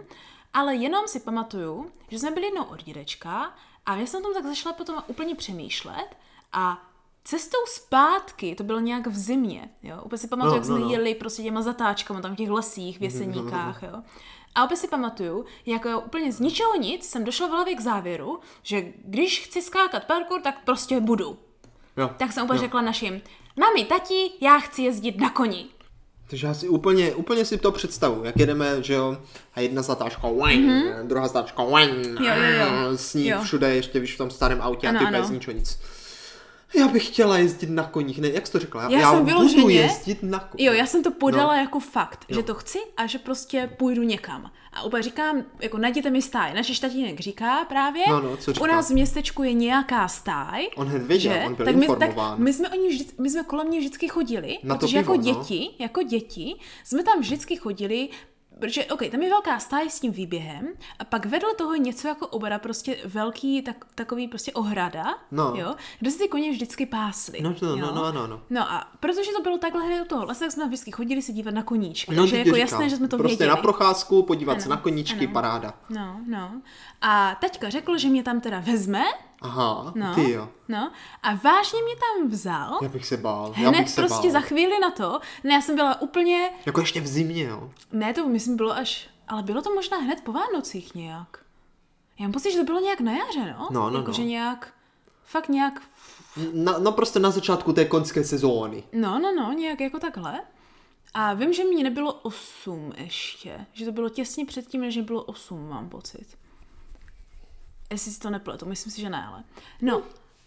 Ale 0.53 0.75
jenom 0.75 1.07
si 1.07 1.19
pamatuju, 1.19 1.91
že 2.09 2.19
jsme 2.19 2.31
byli 2.31 2.45
jednou 2.45 2.63
od 2.63 2.83
dědečka 2.83 3.53
a 3.85 3.95
já 3.95 4.05
jsem 4.05 4.23
tam 4.23 4.33
tak 4.33 4.45
zašla 4.45 4.73
potom 4.73 5.03
úplně 5.07 5.35
přemýšlet 5.35 6.07
a 6.53 6.85
Cestou 7.23 7.57
zpátky, 7.67 8.55
to 8.55 8.63
bylo 8.63 8.79
nějak 8.79 9.07
v 9.07 9.17
zimě, 9.17 9.69
jo. 9.83 10.01
Úplně 10.03 10.17
si 10.19 10.27
pamatuju, 10.27 10.51
No, 10.51 10.55
jak 10.57 10.65
jsme 10.65 10.79
no, 10.79 10.85
no. 10.85 10.91
jeli 10.91 11.15
prostě 11.15 11.43
těma 11.43 11.61
zatáčkama 11.61 12.21
tam 12.21 12.33
v 12.33 12.37
těch 12.37 12.49
lesích, 12.49 12.99
věseníkách, 12.99 13.83
jo. 13.83 14.03
A 14.55 14.63
opět 14.63 14.77
si 14.77 14.87
pamatuju, 14.87 15.45
jak 15.65 15.85
jo, 15.85 15.99
úplně 15.99 16.31
z 16.31 16.39
ničeho 16.39 16.75
nic 16.75 17.09
jsem 17.09 17.23
došla 17.23 17.47
v 17.47 17.51
hlavě 17.51 17.75
k 17.75 17.79
závěru, 17.79 18.39
že 18.63 18.83
když 19.05 19.39
chci 19.39 19.61
skákat 19.61 20.05
parkour, 20.05 20.41
tak 20.41 20.55
prostě 20.65 20.99
budu. 20.99 21.37
jo. 21.97 22.09
Tak 22.17 22.31
jsem 22.31 22.43
úplně 22.43 22.57
jo. 22.57 22.61
řekla 22.61 22.81
našim, 22.81 23.21
mami, 23.59 23.85
tati, 23.85 24.31
já 24.41 24.59
chci 24.59 24.81
jezdit 24.81 25.17
na 25.17 25.29
koni. 25.29 25.65
Takže 26.29 26.47
já 26.47 26.53
si 26.53 26.69
úplně, 26.69 27.15
úplně 27.15 27.45
si 27.45 27.57
to 27.57 27.71
představu, 27.71 28.23
jak 28.23 28.39
jedeme, 28.39 28.83
že 28.83 28.93
jo, 28.93 29.17
a 29.55 29.59
jedna 29.61 29.81
zatáčka, 29.81 30.27
wang, 30.27 30.53
mm-hmm. 30.53 31.07
druhá 31.07 31.27
zatáčka, 31.27 31.63
wang. 31.63 32.05
Jo, 32.05 32.33
jo, 32.35 32.59
jo. 32.59 32.97
sníh 32.97 33.27
Jo. 33.27 33.41
všude, 33.41 33.75
ještě 33.75 33.99
víš 33.99 34.15
v 34.15 34.17
tom 34.17 34.29
starém 34.29 34.61
autě 34.61 34.87
Ano, 34.87 34.99
a 35.01 35.05
ty 35.05 35.17
bez 35.17 35.29
ničeho 35.29 35.57
nic. 35.57 35.79
Já 36.75 36.87
bych 36.87 37.07
chtěla 37.07 37.37
jezdit 37.37 37.69
na 37.69 37.83
koních, 37.83 38.21
ne, 38.21 38.29
jak 38.29 38.47
jsi 38.47 38.51
to 38.53 38.59
řekla? 38.59 38.83
Já, 38.83 38.89
Já 38.89 38.99
já 38.99 39.11
jsem 39.11 39.19
budu 39.25 39.37
vyloženě- 39.37 39.73
jezdit 39.81 40.23
na 40.23 40.39
koních. 40.39 40.67
Jo, 40.67 40.73
já 40.73 40.85
jsem 40.85 41.03
to 41.03 41.11
podala 41.11 41.53
No. 41.55 41.61
jako 41.61 41.79
fakt, 41.79 42.25
Jo. 42.29 42.35
že 42.35 42.43
to 42.43 42.53
chci 42.53 42.79
a 42.97 43.05
že 43.05 43.19
prostě 43.19 43.69
půjdu 43.77 44.03
někam. 44.03 44.51
A 44.73 44.83
úplně 44.83 45.03
říkám, 45.03 45.43
jako 45.59 45.77
najděte 45.77 46.09
mi 46.09 46.21
stáj. 46.21 46.53
Naš 46.53 46.79
tatínek 46.79 47.19
říká 47.19 47.65
právě, 47.65 48.03
No, 48.09 48.21
no, 48.21 48.37
co 48.37 48.53
říká? 48.53 48.63
u 48.63 48.67
nás 48.67 48.89
v 48.89 48.93
městečku 48.93 49.43
je 49.43 49.53
nějaká 49.53 50.07
stáj. 50.07 50.67
On 50.75 50.87
hned 50.87 51.01
věděl, 51.03 51.33
že? 51.33 51.43
on 51.45 51.55
byl 51.55 51.65
tak 51.65 51.75
my, 51.75 51.87
tak 51.87 52.37
my 52.37 52.53
jsme, 52.53 52.69
oni 52.69 52.89
vždy, 52.89 53.05
my 53.19 53.29
jsme 53.29 53.43
kolem 53.43 53.67
mě 53.67 53.79
vždycky 53.79 54.07
chodili, 54.07 54.57
Na 54.63 54.75
to 54.75 54.79
protože 54.79 54.97
jako 54.97 55.11
pivo, 55.11 55.23
no. 55.33 55.39
děti, 55.43 55.69
jako 55.79 56.03
děti, 56.03 56.55
jsme 56.83 57.03
tam 57.03 57.19
vždycky 57.19 57.55
chodili, 57.55 58.09
Protože, 58.59 58.85
OK, 58.85 58.99
tam 59.11 59.21
je 59.21 59.29
velká 59.29 59.59
stáj 59.59 59.89
s 59.89 59.99
tím 59.99 60.11
výběhem 60.11 60.67
a 60.99 61.03
pak 61.05 61.25
vedle 61.25 61.55
toho 61.55 61.73
je 61.73 61.79
něco 61.79 62.07
jako 62.07 62.27
obra, 62.27 62.59
prostě 62.59 62.97
velký, 63.05 63.61
tak, 63.61 63.85
takový 63.95 64.27
prostě 64.27 64.51
ohrada, 64.53 65.17
No. 65.31 65.53
jo, 65.55 65.75
kde 65.99 66.11
se 66.11 66.17
ty 66.17 66.27
koně 66.27 66.51
vždycky 66.51 66.85
pásly. 66.85 67.41
No, 67.41 67.55
no, 67.61 67.67
jo? 67.69 67.75
no, 67.77 67.91
no, 67.95 68.11
no, 68.11 68.27
no. 68.27 68.41
No 68.49 68.71
a 68.71 68.87
protože 68.99 69.31
to 69.37 69.41
bylo 69.43 69.57
takhle 69.57 69.85
hned 69.85 70.01
u 70.01 70.05
toho 70.05 70.25
lesa, 70.25 70.39
tak 70.45 70.51
jsme 70.51 70.65
vždycky 70.67 70.91
chodili 70.91 71.21
se 71.21 71.31
dívat 71.31 71.53
na 71.53 71.63
koníčky. 71.63 72.15
No, 72.15 72.21
takže 72.23 72.37
jako 72.37 72.49
ti 72.51 72.59
jasné, 72.59 72.77
říkám, 72.77 72.89
že 72.89 72.95
jsme 72.95 73.07
to 73.07 73.17
Prostě 73.17 73.37
věděli. 73.37 73.49
na 73.49 73.55
procházku, 73.61 74.23
podívat 74.23 74.61
se 74.61 74.65
Ano, 74.65 74.75
na 74.75 74.81
koníčky, 74.81 75.25
ano. 75.25 75.33
paráda. 75.33 75.73
No, 75.89 76.19
no. 76.27 76.61
A 77.01 77.35
teďka 77.41 77.69
řekl, 77.69 77.97
že 77.97 78.07
mě 78.09 78.23
tam 78.23 78.41
teda 78.41 78.59
vezme, 78.59 79.03
Aha, 79.41 79.91
no, 79.95 80.15
ty 80.15 80.31
jo. 80.31 80.49
no, 80.67 80.91
a 81.23 81.33
vážně 81.33 81.79
mě 81.83 81.95
tam 81.95 82.29
vzal, 82.29 82.79
Já 82.81 82.89
bych 82.89 83.05
se 83.05 83.17
bál. 83.17 83.53
já 83.57 83.69
hned 83.69 83.79
bych 83.79 83.89
se 83.89 84.01
prostě 84.01 84.27
bál. 84.27 84.31
za 84.31 84.39
chvíli 84.47 84.79
na 84.79 84.91
to, 84.91 85.19
ne, 85.43 85.53
já 85.53 85.61
jsem 85.61 85.75
byla 85.75 86.01
úplně, 86.01 86.49
Jako 86.65 86.79
ještě 86.79 87.01
v 87.01 87.07
zimě, 87.07 87.43
jo. 87.43 87.69
ne, 87.91 88.13
to 88.13 88.27
myslím 88.27 88.55
bylo 88.57 88.71
až, 88.71 89.09
ale 89.27 89.43
bylo 89.43 89.61
to 89.61 89.73
možná 89.73 89.97
hned 89.97 90.21
po 90.23 90.31
Vánocích 90.33 90.95
nějak. 90.95 91.43
Já 92.19 92.23
mám 92.23 92.31
pocit, 92.31 92.51
že 92.51 92.57
to 92.57 92.63
bylo 92.63 92.79
nějak 92.79 92.99
na 93.01 93.11
jaře, 93.11 93.55
no? 93.59 93.67
No, 93.71 93.89
no, 93.89 93.97
jako, 93.97 94.07
no. 94.07 94.13
že 94.13 94.23
nějak, 94.23 94.73
fakt 95.25 95.49
nějak, 95.49 95.81
Na, 96.53 96.77
no 96.77 96.91
prostě 96.91 97.19
na 97.19 97.31
začátku 97.31 97.73
té 97.73 97.85
koňské 97.85 98.23
sezóny. 98.23 98.83
no, 98.93 99.19
no, 99.19 99.31
no, 99.37 99.51
nějak 99.53 99.79
jako 99.81 99.99
takhle. 99.99 100.41
A 101.13 101.33
vím, 101.33 101.53
že 101.53 101.63
mě 101.63 101.83
nebylo 101.83 102.13
8 102.13 102.93
ještě. 102.97 103.65
Že 103.73 103.85
to 103.85 103.91
bylo 103.91 104.09
těsně 104.09 104.45
předtím, 104.45 104.81
než 104.81 104.95
mě 104.95 105.03
bylo 105.03 105.23
8, 105.23 105.69
mám 105.69 105.89
pocit. 105.89 106.27
Jestli 107.89 108.11
si 108.11 108.19
to 108.19 108.29
nepletu, 108.29 108.65
myslím 108.65 108.91
si, 108.93 109.01
že 109.01 109.09
ne, 109.09 109.25
ale. 109.25 109.43
No, 109.81 110.03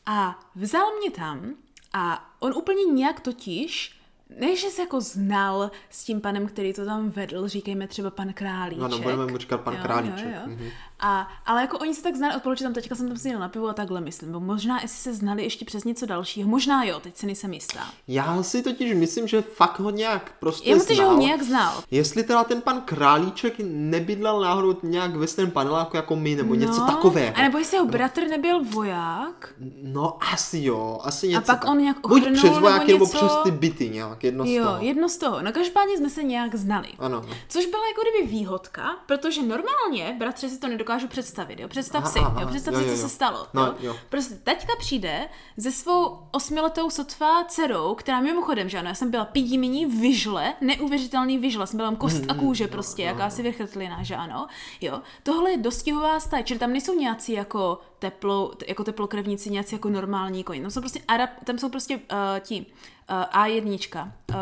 a 0.06 0.40
vzal 0.54 0.98
mě 0.98 1.10
tam 1.10 1.54
a 1.92 2.34
on 2.38 2.56
úplně 2.56 2.84
nějak 2.84 3.20
totiž, 3.20 4.00
ne, 4.40 4.56
že 4.56 4.70
se 4.70 4.82
jako 4.82 5.00
znal 5.00 5.70
s 5.90 6.04
tím 6.04 6.20
panem, 6.20 6.46
který 6.46 6.72
to 6.72 6.84
tam 6.84 7.10
vedl, 7.10 7.48
říkejme 7.48 7.86
třeba 7.86 8.10
pan 8.10 8.32
Králíček. 8.32 8.84
Ano, 8.84 8.98
budeme 8.98 9.26
mu 9.26 9.38
říkat 9.38 9.60
pan 9.60 9.74
Jo, 9.74 9.80
Králíček. 9.82 10.26
Jo, 10.26 10.32
jo. 10.34 10.40
Mhm. 10.46 10.68
A, 11.04 11.28
ale 11.46 11.60
jako 11.60 11.78
oni 11.78 11.94
se 11.94 12.02
tak 12.02 12.16
znali 12.16 12.34
od 12.46 12.58
tam 12.62 12.72
teďka 12.72 12.94
jsem 12.94 13.08
tam 13.08 13.16
si 13.16 13.28
jel 13.28 13.40
na 13.40 13.48
pivo 13.48 13.68
a 13.68 13.72
takhle 13.72 14.00
myslím. 14.00 14.32
Bo 14.32 14.40
možná, 14.40 14.80
jestli 14.82 14.98
se 14.98 15.14
znali 15.14 15.42
ještě 15.42 15.64
přes 15.64 15.84
něco 15.84 16.06
dalšího. 16.06 16.48
Možná 16.48 16.84
jo, 16.84 17.00
teď 17.00 17.16
si 17.16 17.26
nejsem 17.26 17.52
jistá. 17.52 17.80
Já 18.08 18.42
si 18.42 18.62
totiž 18.62 18.94
myslím, 18.94 19.28
že 19.28 19.42
fakt 19.42 19.78
ho 19.80 19.90
nějak 19.90 20.34
prostě 20.40 20.70
Já 20.70 20.76
myslím, 20.76 20.96
že 20.96 21.02
ho 21.02 21.08
znal. 21.08 21.22
nějak 21.22 21.42
znal. 21.42 21.82
Jestli 21.90 22.22
teda 22.22 22.44
ten 22.44 22.60
pan 22.62 22.80
Králíček 22.80 23.54
nebydlel 23.64 24.40
náhodou 24.40 24.76
nějak 24.82 25.16
ve 25.16 25.26
stejném 25.26 25.50
paneláku 25.52 25.96
jako 25.96 26.16
my, 26.16 26.34
nebo 26.34 26.54
něco 26.54 26.80
takového. 26.80 27.36
A 27.36 27.42
nebo 27.42 27.58
jestli 27.58 27.76
jeho 27.76 27.86
bratr 27.88 28.22
nebyl 28.28 28.64
voják. 28.64 29.54
No 29.82 30.18
asi 30.32 30.58
jo, 30.62 30.98
asi 31.02 31.28
něco 31.28 31.42
pak 31.46 31.60
tak. 31.60 31.70
on 31.70 31.78
nějak 31.78 31.96
Buď 32.08 32.20
ochrnul 32.20 32.36
přes 32.38 32.50
nebo 32.50 32.60
vojáky, 32.60 32.92
nebo 32.92 33.04
něco. 33.04 33.16
přes 33.18 33.32
ty 33.44 33.50
byty 33.50 33.88
nějak, 33.90 34.21
jedno 34.22 34.46
z 34.46 34.48
Jo, 34.48 34.64
toho. 34.64 34.78
jedno 34.80 35.08
z 35.08 35.16
toho. 35.16 35.42
No 35.42 35.52
každopádně 35.52 35.96
jsme 35.98 36.10
se 36.10 36.22
nějak 36.22 36.54
znali. 36.54 36.88
Ano. 36.98 37.24
Což 37.48 37.66
byla 37.66 37.82
jako 37.88 38.00
kdyby 38.02 38.32
výhodka, 38.32 38.96
protože 39.06 39.42
normálně, 39.42 40.16
bratře, 40.18 40.48
si 40.48 40.58
to 40.58 40.68
nedokážu 40.68 41.08
představit, 41.08 41.60
jo. 41.60 41.68
Představ 41.68 42.02
Aha, 42.02 42.12
si, 42.12 42.18
aha, 42.18 42.40
jo, 42.40 42.46
představ 42.46 42.74
jo, 42.74 42.80
si, 42.80 42.86
jo, 42.86 42.94
co 42.94 43.00
jo. 43.00 43.08
se 43.08 43.14
stalo. 43.14 43.46
No, 43.54 43.66
jo. 43.66 43.74
jo. 43.80 43.96
Prostě 44.08 44.34
teďka 44.34 44.72
přijde 44.78 45.28
se 45.58 45.72
svou 45.72 46.18
osmiletou 46.30 46.90
sotva 46.90 47.44
dcerou, 47.44 47.94
která 47.94 48.20
mimochodem, 48.20 48.68
že 48.68 48.78
ano, 48.78 48.88
já 48.88 48.94
jsem 48.94 49.10
byla 49.10 49.24
pidíminí 49.24 49.86
vyžle, 49.86 50.54
neuvěřitelný 50.60 51.38
vyžle, 51.38 51.66
jsem 51.66 51.76
byla 51.76 51.94
kost 51.94 52.24
a 52.28 52.34
kůže 52.34 52.68
prostě, 52.68 53.02
jakási 53.02 53.42
vychrtlina, 53.42 54.02
že 54.02 54.16
ano. 54.16 54.46
Jo. 54.80 55.02
Tohle 55.22 55.50
je 55.50 55.56
dostihová 55.58 56.20
stáj, 56.20 56.44
čili 56.44 56.60
tam 56.60 56.72
nejsou 56.72 56.94
nějací 56.98 57.32
jako 57.32 57.78
teplo, 57.98 58.52
jako 58.66 58.84
teplokrevníci, 58.84 59.50
nějací 59.50 59.74
jako 59.74 59.88
normální 59.88 60.44
koně. 60.44 60.60
Tam 60.60 60.70
jsou 60.70 60.80
prostě 60.80 61.00
Arab, 61.08 61.30
tam 61.44 61.58
jsou 61.58 61.68
prostě 61.68 61.96
uh, 61.96 62.02
ti 62.40 62.66
A1, 63.08 64.04
uh, 64.30 64.36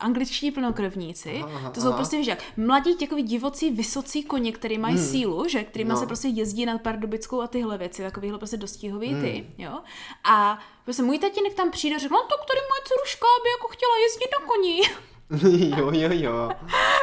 angličtí 0.00 0.50
plnokrevníci, 0.50 1.40
Aha, 1.44 1.70
to 1.70 1.80
jsou 1.80 1.88
aha. 1.88 1.96
prostě, 1.96 2.16
víš 2.16 2.26
jak, 2.26 2.38
mladí 2.56 2.96
takový 2.96 3.22
divocí, 3.22 3.70
vysocí 3.70 4.22
koně, 4.22 4.52
který 4.52 4.78
mají 4.78 4.96
hmm. 4.96 5.04
sílu, 5.06 5.48
že, 5.48 5.64
kterýma 5.64 5.94
No. 5.94 6.00
se 6.00 6.06
prostě 6.06 6.28
jezdí 6.28 6.66
na 6.66 6.78
Pardubickou 6.78 7.40
a 7.40 7.46
tyhle 7.46 7.78
věci, 7.78 8.02
takovýhle 8.02 8.38
prostě 8.38 8.56
dostihový 8.56 9.08
Hmm. 9.08 9.22
ty, 9.22 9.46
jo. 9.58 9.78
A 10.24 10.58
prostě 10.84 11.02
můj 11.02 11.18
tatínek 11.18 11.54
tam 11.54 11.70
přijde 11.70 11.96
a 11.96 11.98
řekl, 11.98 12.14
no 12.14 12.20
tak 12.20 12.46
tady 12.48 12.60
moje 12.60 12.80
dceruška 12.84 13.26
by 13.42 13.48
jako 13.50 13.68
chtěla 13.68 13.92
jezdit 14.06 14.28
na 14.40 14.46
koni. 14.46 14.80
jo, 15.78 15.90
jo, 15.92 16.08
jo. 16.12 16.50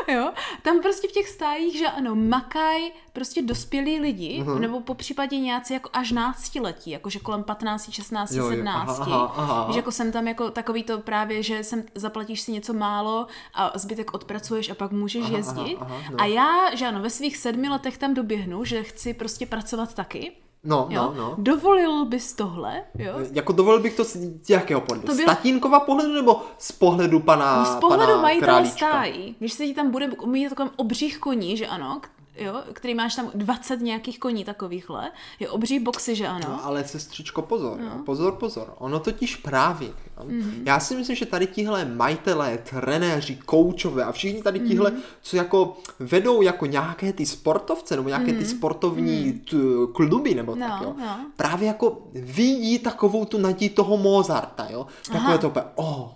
jo, 0.08 0.32
tam 0.62 0.82
prostě 0.82 1.08
v 1.08 1.12
těch 1.12 1.30
stájích, 1.30 1.78
že 1.78 1.88
ano, 1.88 2.16
makaj 2.16 2.92
prostě 3.14 3.42
dospělí 3.42 4.00
lidi, 4.00 4.44
uh-huh. 4.44 4.60
nebo 4.60 4.82
po 4.82 4.94
případě 4.94 5.40
nějací 5.40 5.74
jako 5.74 5.90
až 5.94 6.12
náctiletí, 6.12 6.92
jakože 6.92 7.20
kolem 7.20 7.44
15, 7.44 7.92
16, 7.92 8.32
Jo, 8.32 8.44
jo, 8.44 8.50
17. 8.50 9.00
aha, 9.00 9.34
aha, 9.36 9.54
aha. 9.54 9.72
Že 9.72 9.80
jako 9.80 9.92
jsem 9.92 10.12
tam 10.12 10.28
jako 10.28 10.52
takový 10.52 10.84
to 10.84 10.98
právě, 10.98 11.44
že 11.44 11.64
sem 11.64 11.84
zaplatíš 11.96 12.42
si 12.42 12.52
něco 12.52 12.74
málo 12.74 13.28
a 13.54 13.72
zbytek 13.76 14.14
odpracuješ 14.14 14.70
a 14.70 14.76
pak 14.76 14.92
můžeš 14.92 15.24
Aha, 15.24 15.38
jezdit. 15.38 15.78
aha, 15.80 15.96
aha, 15.96 16.10
no. 16.12 16.22
A 16.22 16.26
já, 16.26 16.76
že 16.76 16.86
ano, 16.88 17.02
ve 17.02 17.10
svých 17.10 17.38
sedmi 17.38 17.70
letech 17.70 17.98
tam 17.98 18.14
doběhnu, 18.14 18.66
že 18.66 18.84
chci 18.84 19.14
prostě 19.14 19.46
pracovat 19.46 19.94
taky. 19.94 20.32
No, 20.68 20.88
Jo? 20.90 21.02
no, 21.02 21.14
no. 21.18 21.36
Dovolil 21.38 22.06
bys 22.06 22.34
tohle, 22.34 22.84
jo? 23.00 23.14
Jako 23.32 23.52
dovolil 23.54 23.80
bych 23.80 23.96
to 23.96 24.04
z 24.04 24.16
z 24.46 24.50
jakého 24.50 24.82
pohledu? 24.82 25.08
To 25.08 25.14
Z 25.14 25.18
byl- 25.18 25.26
tatínkova 25.26 25.80
pohledu 25.80 26.14
nebo 26.14 26.42
z 26.58 26.72
pohledu 26.72 27.20
pana 27.20 27.66
Z 27.66 27.76
pohledu 27.76 28.04
pana 28.06 28.22
majitele 28.22 28.46
králíčka? 28.52 28.88
stájí, 28.90 29.36
když 29.40 29.54
se 29.54 29.66
ti 29.66 29.74
tam 29.74 29.92
bude 29.92 30.10
mít 30.26 30.50
takovým 30.50 30.72
obřích 30.76 31.18
koní, 31.20 31.58
že 31.58 31.68
ano, 31.68 32.02
jo, 32.38 32.64
který 32.74 32.94
máš 32.96 33.16
tam 33.16 33.32
20 33.36 33.82
nějakých 33.82 34.20
koní 34.20 34.46
takovýchhle, 34.46 35.12
je 35.40 35.50
obří 35.50 35.80
boxy, 35.80 36.16
že 36.16 36.28
ano. 36.28 36.46
No, 36.50 36.66
ale 36.66 36.84
sestřičko, 36.88 37.42
pozor, 37.42 37.80
No. 37.80 38.04
pozor, 38.06 38.34
pozor. 38.34 38.74
Ono 38.78 39.00
totiž 39.00 39.36
právě. 39.36 39.90
Mhm. 40.24 40.40
Mm-hmm. 40.42 40.62
Já 40.66 40.80
si 40.80 40.96
myslím, 40.96 41.16
že 41.16 41.26
tady 41.26 41.48
tihle 41.48 41.86
majitelé, 41.86 42.58
trenéři, 42.58 43.36
koučové 43.36 44.04
a 44.04 44.12
všichni 44.12 44.44
tady 44.44 44.60
tihle, 44.60 44.92
Mhm. 44.92 45.00
mm-hmm. 45.00 45.18
co 45.22 45.38
jako 45.38 45.78
vedou 46.00 46.42
jako 46.42 46.66
nějaké 46.66 47.14
ty 47.14 47.26
sportovce 47.26 47.96
nebo 47.96 48.10
nějaké 48.10 48.26
mm-hmm. 48.32 48.38
ty 48.38 48.46
sportovní 48.46 49.34
t, 49.34 49.58
kluby 49.94 50.36
nebo 50.36 50.52
Mhm. 50.56 50.60
No, 50.62 50.68
tak, 50.70 50.82
jo. 50.82 50.96
no. 51.00 51.20
Právě 51.38 51.68
jako 51.68 52.02
vidí 52.14 52.80
takovou 52.80 53.26
tu 53.26 53.38
naději 53.38 53.70
toho 53.70 53.98
Mozarta, 53.98 54.68
jo. 54.70 54.88
Takové 55.12 55.38
to 55.38 55.48
úplně, 55.48 55.66
oh, 55.76 56.10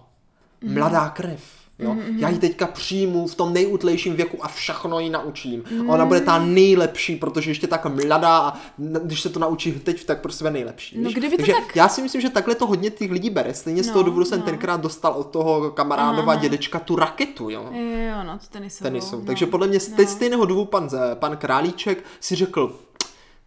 Mhm. 0.61 0.73
mladá 0.73 1.09
krev. 1.09 1.60
Jo? 1.81 1.93
Mm-hmm. 1.93 2.17
Já 2.19 2.29
ji 2.29 2.37
teďka 2.39 2.67
přijmu 2.67 3.27
v 3.27 3.35
tom 3.35 3.53
nejútlejším 3.53 4.15
věku 4.15 4.37
a 4.41 4.47
všechno 4.47 4.99
ji 4.99 5.09
naučím. 5.09 5.63
Mm. 5.71 5.89
Ona 5.89 6.05
bude 6.05 6.21
ta 6.21 6.39
nejlepší, 6.39 7.15
protože 7.15 7.51
ještě 7.51 7.67
tak 7.67 7.85
mladá 8.05 8.37
a 8.37 8.53
když 8.77 9.21
se 9.21 9.29
to 9.29 9.39
naučí 9.39 9.71
teď, 9.71 10.05
tak 10.05 10.21
prostě 10.21 10.43
bude 10.43 10.51
nejlepší. 10.51 10.97
No, 10.97 11.07
víš? 11.07 11.13
kdyby 11.17 11.31
to 11.37 11.37
Takže 11.37 11.53
tak- 11.53 11.75
já 11.75 11.89
si 11.89 12.01
myslím, 12.01 12.21
že 12.21 12.29
takhle 12.29 12.55
to 12.55 12.65
hodně 12.67 12.89
těch 12.89 13.11
lidí 13.11 13.29
bere. 13.29 13.53
Stejně 13.53 13.83
z 13.83 13.87
No, 13.87 13.93
toho 13.93 14.03
důvodu 14.03 14.25
jsem 14.25 14.39
no. 14.39 14.45
tenkrát 14.45 14.81
dostal 14.81 15.11
od 15.13 15.23
toho 15.31 15.71
kamarádova 15.71 16.33
Aha. 16.33 16.41
dědečka 16.41 16.79
tu 16.79 16.95
raketu. 16.95 17.49
Jo? 17.49 17.65
Jo, 17.73 18.23
no, 18.25 18.37
to 18.37 18.45
tenisovou. 18.51 18.83
tenisou. 18.89 19.19
No. 19.19 19.25
Takže 19.25 19.45
podle 19.45 19.67
mě 19.67 19.79
z 19.79 19.89
no. 19.97 20.07
stejného 20.07 20.45
důvodu 20.45 20.65
pan, 20.65 20.89
z- 20.89 21.15
pan 21.15 21.37
Králíček 21.37 22.03
si 22.19 22.35
řekl, 22.35 22.75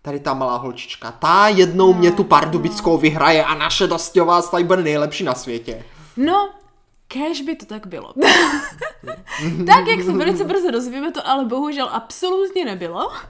tady 0.03 0.20
ta 0.20 0.35
malá 0.35 0.57
holčička, 0.57 1.11
ta 1.12 1.49
jednou 1.49 1.92
No, 1.92 1.99
mě 1.99 2.11
tu 2.12 2.25
pardubickou 2.25 2.99
vyhraje 2.99 3.44
a 3.44 3.55
naše 3.55 3.87
dostěvá 3.87 4.42
tady 4.42 4.64
bude 4.64 4.83
nejlepší 4.83 5.25
na 5.25 5.35
světě. 5.35 5.85
No, 6.16 6.49
Kéž 7.09 7.40
by 7.40 7.57
to 7.57 7.67
tak 7.67 7.87
bylo. 7.87 8.12
tak, 9.67 9.87
jak 9.87 10.03
se 10.05 10.12
velice 10.12 10.45
brzo 10.45 10.71
dozvíme, 10.71 11.12
to 11.12 11.29
ale 11.29 11.45
bohužel 11.45 11.88
absolutně 11.93 12.64
nebylo. 12.64 13.12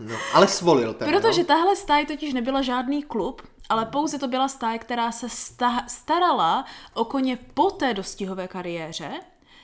No, 0.00 0.16
ale 0.32 0.48
svolil 0.48 0.94
ten. 0.94 1.08
Protože 1.10 1.40
no? 1.40 1.46
tahle 1.46 1.76
stáj 1.76 2.06
totiž 2.06 2.34
nebyla 2.34 2.62
žádný 2.62 3.02
klub, 3.02 3.42
ale 3.68 3.86
pouze 3.86 4.18
to 4.18 4.28
byla 4.28 4.48
stáj, 4.48 4.78
která 4.78 5.12
se 5.12 5.28
sta- 5.28 5.84
starala 5.88 6.64
o 6.94 7.04
koně 7.04 7.38
po 7.54 7.70
té 7.70 7.94
dostihové 7.94 8.48
kariéře, 8.48 9.10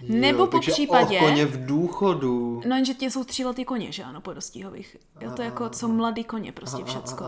nebo 0.08 0.46
po 0.46 0.52
takže 0.52 0.72
případě... 0.72 1.18
O 1.18 1.24
koně 1.24 1.46
v 1.46 1.66
důchodu. 1.66 2.60
No 2.66 2.76
jenže 2.76 2.94
tě 2.94 3.10
jsou 3.10 3.24
tříletý 3.24 3.64
koně, 3.64 3.92
že 3.92 4.04
ano, 4.04 4.20
po 4.20 4.32
dostihových. 4.32 4.96
Jo, 5.20 5.30
to 5.36 5.42
je 5.42 5.46
jako 5.46 5.68
co 5.68 5.88
mladý 5.88 6.24
koně 6.24 6.52
prostě 6.52 6.84
všecko. 6.84 7.24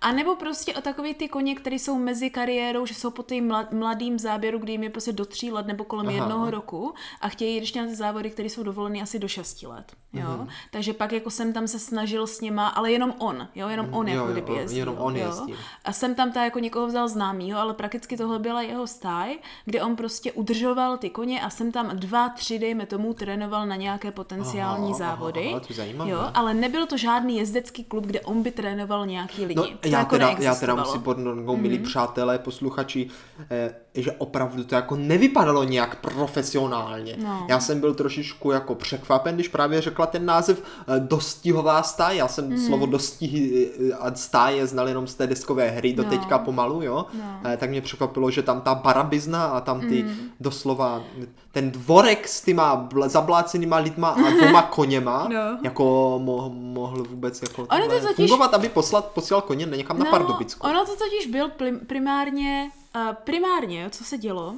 A 0.00 0.12
nebo 0.12 0.36
prostě 0.36 0.74
o 0.74 0.80
takový 0.80 1.14
ty 1.14 1.28
koně, 1.28 1.54
které 1.54 1.76
jsou 1.76 1.98
mezi 1.98 2.30
kariérou, 2.30 2.86
že 2.86 2.94
jsou 2.94 3.10
po 3.10 3.22
tím 3.22 3.54
mladým 3.72 4.18
záběru, 4.18 4.58
kdy 4.58 4.72
jim 4.72 4.82
je 4.82 4.90
prostě 4.90 5.12
do 5.12 5.24
tří 5.24 5.52
let 5.52 5.66
nebo 5.66 5.84
kolem 5.84 6.06
Aha. 6.06 6.16
jednoho 6.16 6.50
roku 6.50 6.94
a 7.20 7.28
chtějí 7.28 7.54
jít 7.54 7.60
ještě 7.60 7.82
na 7.82 7.88
ty 7.88 7.94
závody, 7.94 8.30
které 8.30 8.50
jsou 8.50 8.62
dovoleny 8.62 9.02
asi 9.02 9.18
do 9.18 9.28
šesti 9.28 9.66
let. 9.66 9.92
Jo? 10.12 10.46
Takže 10.70 10.92
pak 10.92 11.12
jako 11.12 11.30
jsem 11.30 11.52
tam 11.52 11.68
se 11.68 11.78
snažil 11.78 12.26
s 12.26 12.40
něma, 12.40 12.68
ale 12.68 12.92
jenom 12.92 13.14
on, 13.18 13.48
jo, 13.54 13.68
jenom 13.68 13.94
on 13.94 14.08
Jo, 14.08 14.14
jako 14.14 14.26
jo, 14.26 14.32
kdyby 14.32 14.52
jo, 14.52 14.58
jezdil. 14.58 14.78
jenom 14.78 14.98
on 14.98 15.16
jo? 15.16 15.26
jezdil. 15.26 15.56
A 15.84 15.92
jsem 15.92 16.14
tam 16.14 16.32
ta 16.32 16.44
jako 16.44 16.58
někoho 16.58 16.86
vzal 16.86 17.08
známýho, 17.08 17.60
ale 17.60 17.74
prakticky 17.74 18.16
tohle 18.16 18.38
byla 18.38 18.62
jeho 18.62 18.86
stáj, 18.86 19.38
kde 19.64 19.82
on 19.82 19.96
prostě 19.96 20.32
udržoval 20.32 20.98
ty 20.98 21.10
koně 21.10 21.40
a 21.40 21.50
jsem 21.50 21.72
tam 21.72 21.96
dva 21.96 22.15
dva, 22.16 22.28
tři, 22.28 22.58
dejme 22.58 22.86
tomu, 22.86 23.14
trénoval 23.14 23.66
na 23.66 23.76
nějaké 23.76 24.10
potenciální 24.10 24.92
Aha, 24.92 25.04
aha, 25.04 25.16
závody. 25.16 25.48
aha, 25.50 25.60
to 25.60 25.66
je 25.70 25.76
zajímavé. 25.76 26.10
jo, 26.10 26.20
ale 26.34 26.54
nebyl 26.54 26.86
to 26.86 26.96
žádný 26.96 27.36
jezdecký 27.38 27.84
klub, 27.84 28.06
kde 28.06 28.20
on 28.20 28.42
by 28.42 28.50
trénoval 28.50 29.06
nějaký 29.06 29.44
lidi. 29.44 29.60
No, 29.60 29.66
to 29.80 29.88
já, 29.88 29.98
jako 29.98 30.10
teda, 30.10 30.34
já 30.38 30.54
teda 30.54 30.74
musím 30.74 31.02
podnout, 31.02 31.56
milí 31.58 31.78
přátelé, 31.78 32.38
posluchači, 32.38 33.08
eh, 33.50 33.74
že 33.94 34.12
opravdu 34.12 34.64
to 34.64 34.74
jako 34.74 34.96
nevypadalo 34.96 35.64
nějak 35.64 36.00
profesionálně. 36.00 37.16
No. 37.22 37.46
Já 37.48 37.60
jsem 37.60 37.80
byl 37.80 37.94
trošičku 37.94 38.50
jako 38.50 38.74
překvapen, 38.74 39.34
když 39.34 39.48
právě 39.48 39.80
řekla 39.80 40.06
ten 40.06 40.24
název 40.26 40.62
eh, 40.88 41.00
dostihová 41.00 41.82
stáje. 41.82 42.18
Já 42.18 42.28
jsem 42.28 42.48
Mhm. 42.48 42.58
slovo 42.58 42.86
dostihy 42.86 43.70
eh, 43.90 43.92
a 43.94 44.14
stáje 44.14 44.66
znal 44.66 44.88
jenom 44.88 45.06
z 45.06 45.14
té 45.14 45.26
deskové 45.26 45.68
hry 45.70 45.92
do 45.92 46.02
No. 46.02 46.10
teďka 46.10 46.38
pomalu, 46.38 46.82
jo. 46.82 47.06
No. 47.14 47.40
Eh, 47.44 47.56
tak 47.56 47.70
mě 47.70 47.80
překvapilo, 47.80 48.30
že 48.30 48.42
tam 48.42 48.60
ta 48.60 48.74
barabizna 48.74 49.44
a 49.46 49.60
tam 49.60 49.80
ty 49.80 50.02
Mhm. 50.02 50.14
doslova 50.40 51.02
ten 51.52 51.70
dvorek 52.06 52.28
s 52.28 52.40
těma 52.40 52.88
bl- 52.88 53.08
zablácenýma 53.08 53.76
lidma 53.76 54.08
a 54.08 54.30
dvoma 54.30 54.62
koněma, 54.70 55.28
No. 55.32 55.58
jako 55.62 55.84
mo- 56.24 56.52
mohl 56.52 57.04
vůbec 57.04 57.42
jako 57.42 57.62
Ono 57.62 57.86
to 57.88 58.00
totiž- 58.00 58.16
fungovat, 58.16 58.54
aby 58.54 58.68
poslat, 58.68 59.04
posílal 59.06 59.40
koně 59.42 59.66
někam 59.76 59.98
na 59.98 60.04
Pardubicku. 60.10 60.66
No, 60.66 60.70
ono 60.72 60.84
to 60.86 60.96
totiž 60.96 61.26
byl 61.26 61.50
primárně, 61.86 62.70
uh, 62.96 63.14
primárně, 63.24 63.88
co 63.92 64.04
se 64.04 64.18
dělo, 64.18 64.54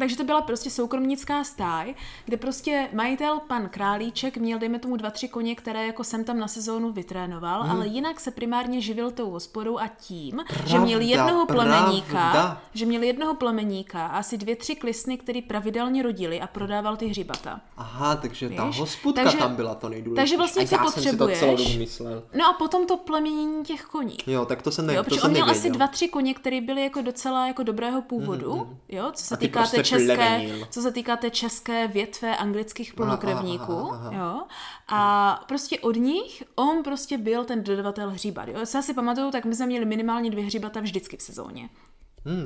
takže 0.00 0.16
to 0.16 0.24
byla 0.24 0.40
prostě 0.42 0.70
soukromnická 0.70 1.44
stáj, 1.44 1.94
kde 2.24 2.36
prostě 2.36 2.88
majitel, 2.92 3.40
pan 3.48 3.68
Králíček, 3.68 4.36
měl, 4.36 4.58
dejme 4.58 4.78
tomu, 4.78 4.96
dva, 4.96 5.10
tři 5.10 5.28
koně, 5.28 5.54
které 5.54 5.86
jako 5.86 6.04
jsem 6.04 6.24
tam 6.24 6.38
na 6.38 6.48
sezónu 6.48 6.92
vytrénoval, 6.92 7.62
Mhm. 7.62 7.70
ale 7.70 7.86
jinak 7.86 8.20
se 8.20 8.30
primárně 8.30 8.80
živil 8.80 9.10
tou 9.10 9.30
hospodou 9.30 9.78
a 9.78 9.88
tím, 9.88 10.40
že 10.66 10.78
měl 10.78 10.98
Pravda, 10.98 11.16
jednoho 11.16 11.46
plemeníka, 11.46 12.08
pravda. 12.10 12.62
že 12.74 12.86
měl 12.86 13.02
jednoho 13.02 13.34
plemeníka 13.34 14.06
a 14.06 14.18
asi 14.18 14.38
dvě, 14.38 14.56
tři 14.56 14.74
klisny, 14.76 15.18
který 15.18 15.42
pravidelně 15.42 16.02
rodili 16.02 16.40
a 16.40 16.46
prodával 16.46 16.96
ty 16.96 17.06
hřibata. 17.06 17.60
Aha, 17.76 18.16
takže 18.16 18.48
ta 18.50 18.66
Víš? 18.66 18.78
hospodka 18.80 19.22
Takže- 19.22 19.38
tam 19.38 19.54
byla 19.56 19.74
to 19.74 19.88
nejdůležitější. 19.88 20.20
takže 20.22 20.36
vlastně 20.36 20.66
co 20.68 20.74
já 20.74 20.90
jsem 20.90 21.02
si 21.02 21.16
to 21.16 21.26
potřebuješ? 21.26 21.76
myslel. 21.78 22.22
No 22.38 22.46
a 22.46 22.52
potom 22.52 22.86
to 22.86 22.96
plemenění 22.96 23.64
těch 23.64 23.82
koní. 23.84 24.16
Jo, 24.26 24.44
tak 24.46 24.62
to 24.62 24.70
jsem, 24.70 24.86
ne, 24.86 24.94
Jo, 24.94 25.00
to 25.02 25.04
protože 25.04 25.20
jsem 25.20 25.26
on 25.28 25.32
měl 25.32 25.46
nevěděl. 25.46 25.70
asi 25.70 25.78
dva, 25.78 25.86
tři 25.86 26.08
koně, 26.08 26.34
které 26.34 26.60
byly 26.60 26.82
jako 26.82 27.02
docela 27.02 27.46
jako 27.46 27.62
dobrého 27.62 28.02
původu, 28.02 28.76
jo, 28.88 29.10
co 29.12 29.24
se 29.24 29.36
týká 29.36 29.60
prostě 29.60 29.76
té 29.76 29.82
české, 29.98 30.48
co 30.70 30.82
se 30.82 30.92
týká 30.92 31.16
té 31.16 31.30
české 31.30 31.88
větve 31.88 32.36
anglických 32.36 32.94
plnokrevníků, 32.94 33.72
aha, 33.92 34.08
aha. 34.08 34.12
jo. 34.18 34.42
A 34.88 35.44
prostě 35.48 35.78
od 35.80 35.96
nich 35.96 36.42
on 36.54 36.82
prostě 36.82 37.18
byl 37.18 37.44
ten 37.44 37.64
dodavatel 37.64 38.10
hříbat, 38.10 38.48
jo. 38.48 38.54
Já 38.74 38.82
si 38.82 38.94
pamatuju, 38.94 39.30
tak 39.30 39.44
my 39.44 39.54
jsme 39.54 39.66
měli 39.66 39.84
minimálně 39.84 40.30
dvě 40.30 40.44
hříbata 40.44 40.80
vždycky 40.80 41.16
v 41.16 41.22
sezóně. 41.22 41.68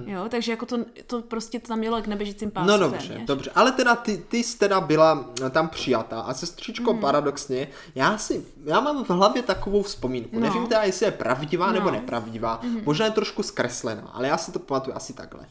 Jo, 0.06 0.24
takže 0.28 0.52
jako 0.52 0.66
to, 0.66 0.76
to 1.06 1.22
prostě 1.22 1.60
to 1.60 1.68
tam 1.68 1.78
mělo 1.78 2.02
k 2.02 2.06
nebežícím 2.06 2.50
pásu 2.50 2.70
Hmm. 2.70 2.80
No 2.80 2.88
dobře, 2.90 3.08
téměř. 3.08 3.26
dobře. 3.26 3.50
Ale 3.54 3.72
teda 3.72 3.96
ty, 3.96 4.16
ty 4.28 4.36
jsi 4.42 4.58
teda 4.58 4.80
byla 4.80 5.24
tam 5.50 5.68
přijatá 5.68 6.20
a 6.20 6.34
sestřičko 6.34 6.90
Hmm. 6.90 7.00
paradoxně, 7.00 7.68
já 7.94 8.18
si, 8.18 8.46
já 8.64 8.80
mám 8.80 9.04
v 9.04 9.10
hlavě 9.10 9.42
takovou 9.42 9.82
vzpomínku. 9.82 10.30
No. 10.34 10.40
Nevím 10.40 10.66
teda, 10.66 10.82
jestli 10.82 11.06
je 11.06 11.12
pravdivá 11.12 11.72
nebo 11.72 11.86
No. 11.86 11.92
nepravdivá. 11.92 12.60
Možná 12.84 13.04
je 13.06 13.12
trošku 13.12 13.42
zkreslená, 13.42 14.10
ale 14.12 14.28
já 14.28 14.36
si 14.38 14.52
to 14.52 14.58
pamatuju 14.58 14.96
asi 14.96 15.12
takhle. 15.12 15.46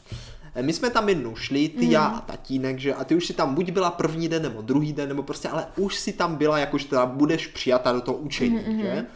Eh, 0.54 0.62
My 0.62 0.72
jsme 0.72 0.90
tam 0.90 1.08
jednou 1.08 1.36
šli, 1.36 1.68
ty, 1.68 1.90
já 1.90 2.06
Hmm. 2.06 2.16
a 2.18 2.20
tatínek, 2.20 2.78
že 2.78 2.94
a 2.94 3.04
ty 3.04 3.14
už 3.14 3.26
si 3.26 3.32
tam 3.32 3.54
buď 3.54 3.70
byla 3.70 3.90
první 3.90 4.28
den 4.28 4.42
nebo 4.42 4.62
druhý 4.62 4.92
den, 4.92 5.08
nebo 5.08 5.22
prostě, 5.22 5.48
ale 5.48 5.66
už 5.76 5.94
si 5.98 6.12
tam 6.12 6.36
byla, 6.36 6.58
jakož 6.58 6.84
teda 6.84 7.06
budeš 7.06 7.46
přijata 7.46 7.92
do 7.92 8.00
toho 8.00 8.16
učení, 8.18 8.60
Mhm, 8.68 8.80
že? 8.80 9.06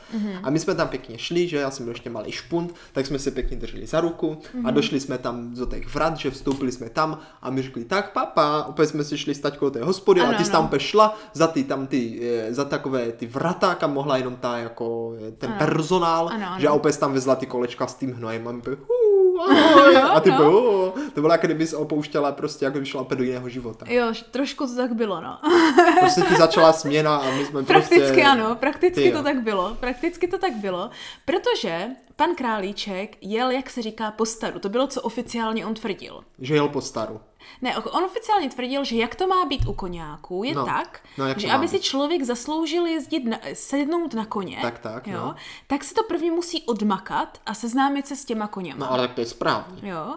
A 0.42 0.50
my 0.50 0.58
jsme 0.58 0.74
tam 0.74 0.88
pěkně 0.88 1.18
šli, 1.18 1.48
že 1.48 1.56
já 1.56 1.70
jsem 1.70 1.84
byl 1.84 1.94
ještě 1.94 2.10
malý 2.10 2.32
špunt, 2.32 2.74
tak 2.92 3.06
jsme 3.06 3.18
se 3.18 3.30
pěkně 3.30 3.56
drželi 3.56 3.86
za 3.86 4.00
ruku 4.00 4.38
Mhm. 4.54 4.66
a 4.66 4.70
došli 4.70 5.00
jsme 5.00 5.18
tam 5.18 5.54
do 5.54 5.66
těch 5.66 5.94
vrat, 5.94 6.16
že 6.16 6.30
vstoupili 6.30 6.72
jsme 6.72 6.88
tam 6.88 7.18
a 7.42 7.50
my 7.50 7.62
řekli, 7.62 7.84
tak 7.84 8.12
papa, 8.12 8.64
opět 8.68 8.86
jsme 8.86 9.04
si 9.04 9.18
šli 9.18 9.34
s 9.34 9.40
taťkou 9.40 9.70
té 9.70 9.84
hospody 9.84 10.20
Ano, 10.20 10.30
a 10.30 10.34
ty 10.38 10.44
jsi 10.44 10.50
tam 10.52 10.64
opět 10.64 10.80
šla 10.80 11.18
za 11.32 11.46
ty, 11.46 11.64
tam 11.64 11.86
ty, 11.86 12.20
eh, 12.48 12.54
za 12.54 12.64
takové 12.64 13.12
ty 13.12 13.26
vrata, 13.26 13.74
kam 13.74 13.92
mohla 13.92 14.16
jenom 14.16 14.36
ta, 14.36 14.58
jako, 14.58 15.14
eh, 15.28 15.32
ten 15.32 15.50
Ano. 15.50 15.58
personál, 15.58 16.28
Ano, 16.28 16.46
ano. 16.46 16.60
že 16.60 16.68
a 16.68 16.72
opět 16.72 16.98
tam 16.98 17.12
vezla 17.12 17.36
ty 17.36 17.46
kolečka 17.46 17.86
s 17.86 17.94
tím 17.94 18.12
hnojem 18.14 18.48
a 18.48 18.52
my 18.52 18.58
opět, 18.58 18.78
"Hů, 18.78 19.07
ahoj." 19.42 19.96
a 20.14 20.20
ty 20.20 20.30
no. 20.30 20.36
bylo, 20.36 20.94
to 21.14 21.20
bylo 21.20 21.32
jako 21.32 21.46
kdyby 21.46 21.66
jsi 21.66 21.76
opouštěla 21.76 22.32
prostě, 22.32 22.64
jako 22.64 22.78
by 22.78 22.86
šla 22.86 23.06
do 23.14 23.24
jiného 23.24 23.48
života. 23.48 23.86
Jo, 23.88 24.12
trošku 24.30 24.66
to 24.66 24.76
tak 24.76 24.94
bylo, 24.94 25.20
no. 25.20 25.38
Prostě 26.00 26.20
ti 26.20 26.34
začala 26.34 26.72
směna 26.72 27.16
a 27.16 27.30
my 27.30 27.44
jsme 27.44 27.62
Prakticky 27.62 28.00
prostě... 28.00 28.24
ano, 28.24 28.54
prakticky 28.54 29.02
Ty 29.02 29.10
to 29.10 29.18
jo. 29.18 29.24
tak 29.24 29.42
bylo. 29.42 29.76
Prakticky 29.80 30.28
to 30.28 30.38
tak 30.38 30.52
bylo, 30.52 30.90
protože 31.24 31.86
pan 32.16 32.34
Králíček 32.34 33.16
jel, 33.20 33.50
jak 33.50 33.70
se 33.70 33.82
říká, 33.82 34.10
po 34.10 34.26
staru. 34.26 34.58
To 34.58 34.68
bylo, 34.68 34.86
co 34.86 35.02
oficiálně 35.02 35.66
on 35.66 35.74
tvrdil. 35.74 36.20
Že 36.38 36.54
jel 36.54 36.68
po 36.68 36.80
staru. 36.80 37.20
Ne, 37.62 37.76
on 37.78 38.04
oficiálně 38.04 38.48
tvrdil, 38.50 38.84
že 38.84 38.96
jak 38.96 39.14
to 39.14 39.26
má 39.26 39.44
být 39.44 39.66
u 39.68 39.72
koňáků, 39.72 40.44
je 40.44 40.54
No, 40.54 40.64
tak, 40.66 41.00
no, 41.18 41.24
že 41.36 41.50
aby 41.50 41.62
být? 41.64 41.68
si 41.68 41.80
člověk 41.80 42.22
zasloužil 42.22 42.86
jezdit, 42.86 43.24
na, 43.24 43.38
sednout 43.54 44.14
na 44.14 44.26
koně, 44.26 44.58
Tak, 44.62 44.78
tak, 44.78 45.06
jo, 45.06 45.18
no. 45.18 45.34
tak 45.66 45.84
si 45.84 45.94
to 45.94 46.02
prvně 46.04 46.30
musí 46.30 46.62
odmakat 46.62 47.38
a 47.46 47.54
seznámit 47.54 48.06
se 48.06 48.16
s 48.16 48.24
těma 48.24 48.46
koněma. 48.46 48.86
No 48.86 48.92
ale 48.92 49.06
tak 49.08 49.14
to 49.14 49.20
je 49.20 49.26
správně. 49.26 49.90
Jo. 49.90 50.16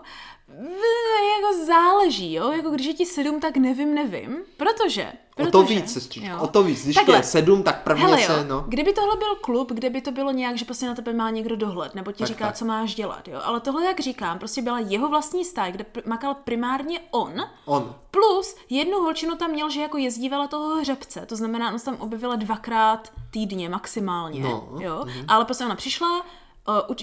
Jako 1.42 1.66
záleží, 1.66 2.34
jo, 2.34 2.52
jako 2.52 2.70
když 2.70 2.86
je 2.88 2.94
ti 2.94 3.06
sedm, 3.06 3.40
tak 3.40 3.58
nevím, 3.58 3.96
nevím, 3.96 4.38
protože... 4.58 5.14
O 5.32 5.36
protože 5.36 5.52
to 5.52 5.64
víc, 5.64 5.94
sestřičko, 5.94 6.30
jo. 6.30 6.38
o 6.42 6.48
to 6.48 6.64
víc. 6.64 6.84
Když 6.84 6.96
Takhle. 6.96 7.18
je 7.18 7.24
sedm, 7.24 7.64
tak 7.64 7.84
prvně 7.84 8.04
Hele 8.04 8.22
jo, 8.22 8.28
se, 8.28 8.46
no. 8.48 8.66
kdyby 8.68 8.94
tohle 8.94 9.16
byl 9.16 9.36
klub, 9.36 9.72
kde 9.72 9.90
by 9.90 10.02
to 10.02 10.12
bylo 10.12 10.32
nějak, 10.32 10.58
že 10.58 10.66
prostě 10.66 10.86
na 10.86 10.96
tebe 10.96 11.14
má 11.14 11.30
někdo 11.30 11.56
dohled, 11.56 11.96
nebo 11.96 12.12
ti 12.12 12.18
Tak, 12.20 12.28
říká, 12.28 12.46
tak. 12.46 12.56
co 12.56 12.66
máš 12.66 12.96
dělat, 12.96 13.28
jo. 13.28 13.40
Ale 13.44 13.60
tohle, 13.60 13.86
jak 13.86 14.00
říkám, 14.00 14.40
prostě 14.40 14.62
byla 14.62 14.80
jeho 14.80 15.10
vlastní 15.10 15.46
stáj, 15.46 15.72
kde 15.72 15.86
makal 16.06 16.34
primárně 16.36 17.00
on, 17.12 17.34
On. 17.66 17.96
plus 18.12 18.56
jednu 18.70 18.98
holčinu 19.00 19.36
tam 19.36 19.52
měl, 19.52 19.70
že 19.70 19.82
jako 19.82 19.98
jezdívala 19.98 20.48
toho 20.48 20.76
hřebce, 20.76 21.26
to 21.26 21.36
znamená, 21.36 21.72
on 21.72 21.80
se 21.80 21.86
tam 21.86 21.96
objevila 22.00 22.36
dvakrát 22.36 23.12
týdně 23.32 23.70
maximálně, 23.70 24.40
No, 24.40 24.70
jo. 24.80 25.06
Ale 25.28 25.46
prostě 25.46 25.66
ona 25.66 25.76
přišla, 25.76 26.26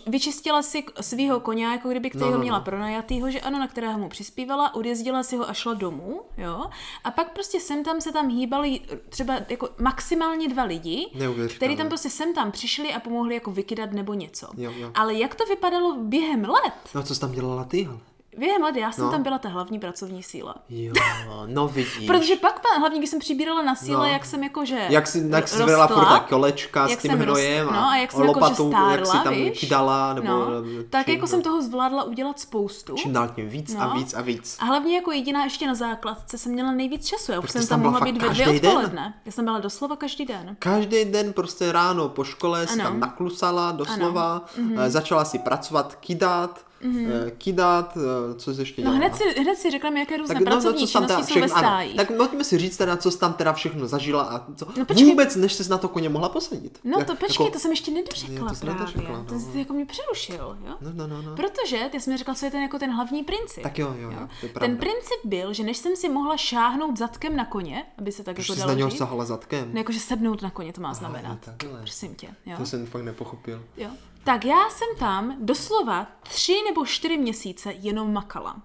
vyčistila 0.07 0.63
si 0.63 0.85
svýho 1.01 1.41
koně, 1.41 1.65
jako 1.67 1.89
kdyby 1.89 2.11
který 2.11 2.25
No, 2.25 2.31
ho 2.31 2.37
no, 2.37 2.43
měla 2.43 2.59
no. 2.59 2.65
pronajatýho, 2.65 3.31
že 3.31 3.41
ano, 3.41 3.59
na 3.59 3.67
kterého 3.69 3.99
mu 3.99 4.09
přispívala, 4.09 4.75
odjezdila 4.75 5.23
si 5.23 5.37
ho 5.37 5.49
a 5.51 5.53
šla 5.53 5.75
domů, 5.75 6.21
jo. 6.39 6.67
A 7.05 7.11
pak 7.11 7.33
prostě 7.33 7.61
sem 7.61 7.85
tam 7.85 8.01
se 8.01 8.13
tam 8.13 8.29
hýbali 8.29 8.81
třeba 9.09 9.35
jako 9.49 9.69
maximálně 9.81 10.49
dva 10.49 10.65
lidi, 10.65 11.07
který 11.57 11.77
tam 11.77 11.89
prostě 11.89 12.11
sem 12.11 12.35
tam 12.35 12.53
přišli 12.53 12.95
a 12.95 13.01
pomohli 13.01 13.35
jako 13.35 13.51
vykydat 13.51 13.93
nebo 13.93 14.15
něco. 14.15 14.49
Jo, 14.57 14.73
jo. 14.77 14.91
Ale 14.95 15.15
jak 15.15 15.35
to 15.35 15.45
vypadalo 15.47 15.97
během 15.97 16.45
let? 16.45 16.75
No 16.95 17.03
co 17.03 17.15
jsi 17.15 17.21
tam 17.21 17.33
dělala 17.33 17.65
ty? 17.65 17.83
hele? 17.85 17.99
Během 18.39 18.63
let 18.63 18.77
já 18.77 18.93
jsem 18.93 19.05
No. 19.05 19.11
tam 19.11 19.23
byla 19.23 19.39
ta 19.39 19.49
hlavní 19.49 19.79
pracovní 19.79 20.23
síla. 20.23 20.55
Jo, 20.69 20.93
no 21.47 21.69
vidíš. 21.69 21.99
Protože 22.07 22.37
pak, 22.37 22.53
pan- 22.55 22.81
hlavně 22.81 22.99
když 22.99 23.11
jsem 23.11 23.19
přibírala 23.19 23.63
na 23.63 23.75
síle, 23.75 24.07
No. 24.07 24.13
jak 24.13 24.25
jsem 24.25 24.43
jako, 24.43 24.65
že 24.65 24.87
Jak 24.89 25.07
si, 25.07 25.29
jak 25.31 25.49
jsi 25.49 25.59
rostla, 25.63 25.87
furt 25.87 26.05
ta 26.09 26.21
kolečka 26.21 26.89
s 26.89 26.97
tím 26.97 27.11
jsem 27.11 27.21
hnojem 27.21 27.67
rost- 27.67 27.77
a, 27.79 27.81
no, 27.81 27.89
a 27.89 27.97
jak 27.97 28.13
jsem 28.13 28.21
jako, 28.23 28.35
že 28.41 28.45
lopatou, 28.45 28.71
jak 28.91 29.01
si 29.01 29.07
stárla, 29.07 29.25
tam 29.25 29.35
víš? 29.35 29.61
kydala, 29.61 30.15
nebo 30.15 30.29
no, 30.29 30.47
tak 30.91 31.07
čím, 31.07 31.15
jako 31.15 31.27
jsem 31.27 31.43
toho 31.43 31.63
zvládla 31.63 32.03
udělat 32.05 32.41
spoustu. 32.41 32.95
čím 32.97 33.13
dál 33.13 33.29
tím 33.29 33.49
víc 33.49 33.75
a 33.75 33.85
No. 33.89 33.95
víc 33.95 34.15
a 34.15 34.21
víc. 34.21 34.57
A 34.61 34.65
hlavně 34.65 34.97
jako 34.97 35.13
jediná 35.13 35.45
ještě 35.45 35.67
na 35.67 35.75
základce 35.75 36.39
jsem 36.39 36.53
měla 36.53 36.73
nejvíc 36.73 37.07
času. 37.07 37.33
Já 37.33 37.39
už 37.39 37.43
Prostě 37.43 37.59
jsem 37.59 37.69
tam 37.69 37.83
mohla 37.83 38.01
být 38.01 38.23
ve 38.23 38.29
dvě 38.29 38.45
každý 38.45 38.61
den? 38.61 38.71
odpoledne. 38.71 39.15
Já 39.27 39.33
jsem 39.33 39.45
byla 39.45 39.59
doslova 39.59 39.97
každý 39.97 40.25
den. 40.27 40.57
Každý 40.59 41.05
den 41.05 41.33
prostě 41.33 41.73
ráno 41.73 42.09
po 42.09 42.25
škole 42.25 42.67
Ano. 42.73 42.85
tam 42.85 43.01
naklusala 43.01 43.73
doslova, 43.73 44.45
mm-hmm. 44.59 44.89
začala 44.89 45.25
si 45.25 45.39
pracovat, 45.39 45.95
kydat, 45.95 46.61
mm-hmm. 46.83 47.31
kydat, 47.39 47.97
eh, 47.97 48.35
co 48.35 48.55
jsi 48.55 48.61
ještě 48.61 48.83
No 48.85 48.91
dělala? 48.91 48.99
hned 49.07 49.17
si, 49.17 49.41
hned 49.41 49.57
si 49.57 49.71
řekla 49.71 49.91
mi, 49.91 50.01
jaké 50.01 50.17
různé 50.17 50.35
Tak, 50.35 50.45
no, 50.45 50.51
no, 50.51 50.57
pracovní 50.57 50.87
tam 50.89 51.03
teda 51.03 51.15
činnosti 51.15 51.35
jsou 51.35 51.41
ve 51.41 51.47
všechno, 51.47 51.59
ano, 51.59 51.69
stáji. 51.69 51.95
tak 51.95 52.13
pojďme 52.17 52.45
si 52.45 52.59
říct 52.59 52.77
teda, 52.77 52.97
co 52.97 53.11
jsi 53.11 53.19
tam 53.19 53.33
teda 53.33 53.53
všechno 53.53 53.87
zažila 53.87 54.23
a 54.23 54.47
co, 54.55 54.67
No, 54.79 54.85
počkej. 54.85 55.07
vůbec, 55.07 55.37
než 55.37 55.53
jsi 55.53 55.71
na 55.71 55.79
to 55.79 55.89
koně 55.89 56.09
mohla 56.09 56.29
posadit. 56.29 56.79
No 56.85 57.05
to 57.05 57.17
počkej, 57.17 57.45
jako, 57.47 57.53
to 57.53 57.59
jsem 57.61 57.71
ještě 57.71 57.91
nedořekla 57.91 58.37
Jo, 58.37 58.47
to 58.49 58.55
jsi 58.55 58.61
právě. 58.61 58.81
nedořekla, 58.81 59.25
To 59.25 59.35
no. 59.35 59.41
jsi 59.41 59.59
jako 59.59 59.73
mě 59.73 59.87
přerušil, 59.87 60.57
jo? 60.67 60.75
No, 60.81 60.91
no, 60.95 61.07
no, 61.07 61.23
no. 61.23 61.37
Protože 61.37 61.89
ty 61.93 62.01
jsi 62.01 62.11
mi 62.11 62.17
řekla, 62.17 62.35
co 62.35 62.45
je 62.45 62.51
ten 62.51 62.63
jako 62.63 62.79
ten 62.79 62.91
hlavní 62.95 63.25
princip. 63.25 63.63
Tak 63.63 63.79
jo, 63.79 63.95
jo, 63.99 64.11
jo, 64.11 64.29
to 64.41 64.47
pravda. 64.49 64.61
Ten 64.67 64.77
princip 64.77 65.19
byl, 65.25 65.53
že 65.53 65.63
než 65.63 65.77
jsem 65.77 65.97
si 65.97 66.09
mohla 66.09 66.37
šáhnout 66.37 66.97
zadkem 66.99 67.37
na 67.37 67.45
koně, 67.45 67.85
aby 67.99 68.13
se 68.13 68.23
tak 68.25 68.39
Už 68.39 68.49
jako 68.49 68.59
dalo 68.61 68.69
na 68.73 68.79
něho 68.79 68.91
sahala 68.91 69.25
zadkem. 69.25 69.69
no 69.73 69.79
jakože 69.79 70.01
sednout 70.01 70.43
na 70.43 70.51
koně 70.51 70.73
to 70.73 70.81
má 70.81 70.95
znamenat. 70.95 71.39
Prosím 71.81 72.15
tě, 72.15 72.29
jo? 72.47 72.57
To 72.59 72.67
jsem 72.67 72.87
fakt 72.87 73.03
nepochopil. 73.03 73.63
jo. 73.77 73.89
Tak 74.25 74.45
já 74.45 74.71
jsem 74.71 74.89
tam 74.99 75.37
doslova 75.41 76.07
tři 76.23 76.63
nebo 76.69 76.87
čtyři 76.87 77.19
měsíce 77.19 77.73
jenom 77.73 78.13
makala. 78.13 78.57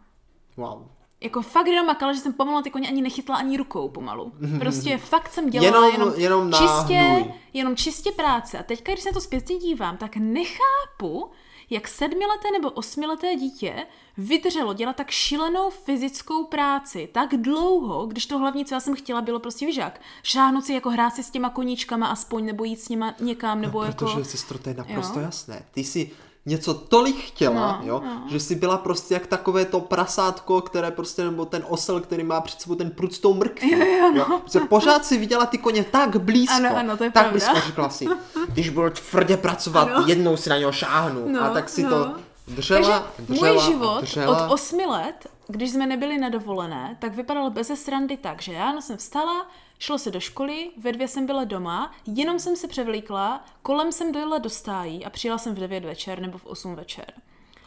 Wow. 0.58 0.88
Jako 1.22 1.42
fakt 1.42 1.68
jenom 1.68 1.86
makala, 1.88 2.14
že 2.14 2.20
jsem 2.20 2.34
pomalu 2.34 2.62
ty 2.62 2.70
koně 2.72 2.88
ani 2.88 3.02
nechytla 3.02 3.36
ani 3.36 3.58
rukou 3.58 3.90
pomalu. 3.90 4.32
Prostě 4.60 4.98
fakt 4.98 5.34
jsem 5.34 5.50
dělala 5.50 5.88
Jenom- 5.88 6.14
jenom, 6.18 6.20
jenom 6.20 6.54
čistě, 6.54 7.26
jenom 7.54 7.76
čistě 7.76 8.12
práce. 8.12 8.60
A 8.60 8.64
teďka, 8.64 8.92
když 8.92 9.04
se 9.04 9.10
na 9.10 9.14
to 9.14 9.22
zpětně 9.22 9.58
dívám, 9.58 9.98
tak 9.98 10.16
nechápu, 10.18 11.32
jak 11.70 11.88
sedmileté 11.88 12.52
nebo 12.52 12.70
osmileté 12.70 13.36
dítě 13.36 13.86
vydrželo 14.18 14.74
dělat 14.74 14.96
tak 14.96 15.12
šílenou 15.12 15.70
fyzickou 15.70 16.44
práci 16.44 17.10
tak 17.12 17.30
dlouho, 17.38 18.06
když 18.06 18.26
to 18.26 18.38
hlavní, 18.38 18.66
co 18.66 18.76
já 18.76 18.80
jsem 18.80 18.96
chtěla, 18.96 19.22
bylo 19.22 19.40
prostě 19.40 19.66
vyžák. 19.66 20.02
Šáhnout 20.24 20.66
si 20.66 20.74
jako 20.74 20.90
hrát 20.90 21.16
si 21.16 21.24
s 21.24 21.30
těma 21.30 21.50
koníčkama 21.50 22.08
aspoň, 22.08 22.46
nebo 22.46 22.64
jít 22.64 22.82
s 22.82 22.90
nima 22.90 23.14
někam, 23.20 23.62
nebo 23.62 23.82
No, 23.82 23.86
jako... 23.88 24.06
protože, 24.06 24.26
sestro, 24.26 24.60
to 24.60 24.70
je 24.70 24.76
naprosto 24.76 25.20
Jo. 25.20 25.26
jasné. 25.26 25.66
Ty 25.72 25.84
si 25.84 26.12
něco 26.46 26.74
tolik 26.74 27.18
chtěla, 27.24 27.80
No, 27.82 27.88
jo, 27.88 28.02
no. 28.06 28.22
že 28.30 28.40
si 28.40 28.56
byla 28.56 28.78
prostě 28.78 29.14
jak 29.14 29.28
takové 29.28 29.66
to 29.66 29.80
prasátko, 29.80 30.62
které 30.62 30.92
prostě, 30.92 31.24
nebo 31.24 31.46
ten 31.46 31.66
osel, 31.70 32.00
který 32.00 32.24
má 32.24 32.42
před 32.42 32.62
sebou 32.62 32.76
ten 32.76 32.92
prut 32.92 33.14
s 33.14 33.20
tou 33.20 33.34
mrkví. 33.34 33.72
Jo, 33.72 33.86
jo, 33.86 34.12
no. 34.30 34.40
Protože 34.40 34.60
pořád 34.60 35.06
si 35.06 35.18
viděla 35.18 35.46
ty 35.46 35.58
koně 35.58 35.84
tak 35.84 36.16
blízko, 36.22 36.56
Ano, 36.56 36.78
ano, 36.78 36.98
to 36.98 37.04
je 37.04 37.12
tak 37.12 37.24
pravda. 37.30 37.32
blízko, 37.32 37.68
říkala 37.68 37.90
si, 37.90 38.08
když 38.48 38.70
budu 38.70 38.90
tvrdě 38.90 39.38
pracovat, 39.38 39.88
Ano. 39.94 40.04
jednou 40.08 40.38
si 40.38 40.50
na 40.50 40.58
něho 40.58 40.72
šáhnu. 40.72 41.30
No, 41.32 41.44
a 41.44 41.50
tak 41.50 41.70
si 41.70 41.84
no. 41.84 41.90
to 41.90 42.12
držela, 42.48 43.00
Takže 43.00 43.32
držela, 43.34 43.54
můj 43.54 43.62
život 43.64 44.02
držela. 44.02 44.46
od 44.48 44.54
osmi 44.54 44.86
let, 44.86 45.28
když 45.48 45.72
jsme 45.72 45.88
nebyli 45.88 46.18
na 46.18 46.30
dovolené, 46.30 46.98
tak 47.00 47.16
vypadal 47.16 47.50
bez 47.50 47.68
srandy 47.84 48.18
tak, 48.18 48.42
že 48.42 48.54
ráno 48.54 48.82
jsem 48.82 48.98
vstala, 48.98 49.46
šlo 49.80 49.98
se 49.98 50.12
do 50.12 50.20
školy, 50.20 50.70
ve 50.78 50.92
dvě 50.92 51.08
jsem 51.08 51.26
byla 51.26 51.44
doma, 51.44 51.92
jenom 52.06 52.40
jsem 52.40 52.56
se 52.56 52.68
převlíkla, 52.68 53.46
kolem 53.62 53.92
jsem 53.92 54.12
dojela 54.12 54.38
do 54.38 54.50
stájí 54.50 55.06
a 55.06 55.10
přijela 55.10 55.38
jsem 55.38 55.56
v 55.56 55.60
9 55.60 55.86
večer 55.86 56.22
nebo 56.22 56.38
v 56.38 56.46
8 56.46 56.76
večer. 56.76 57.06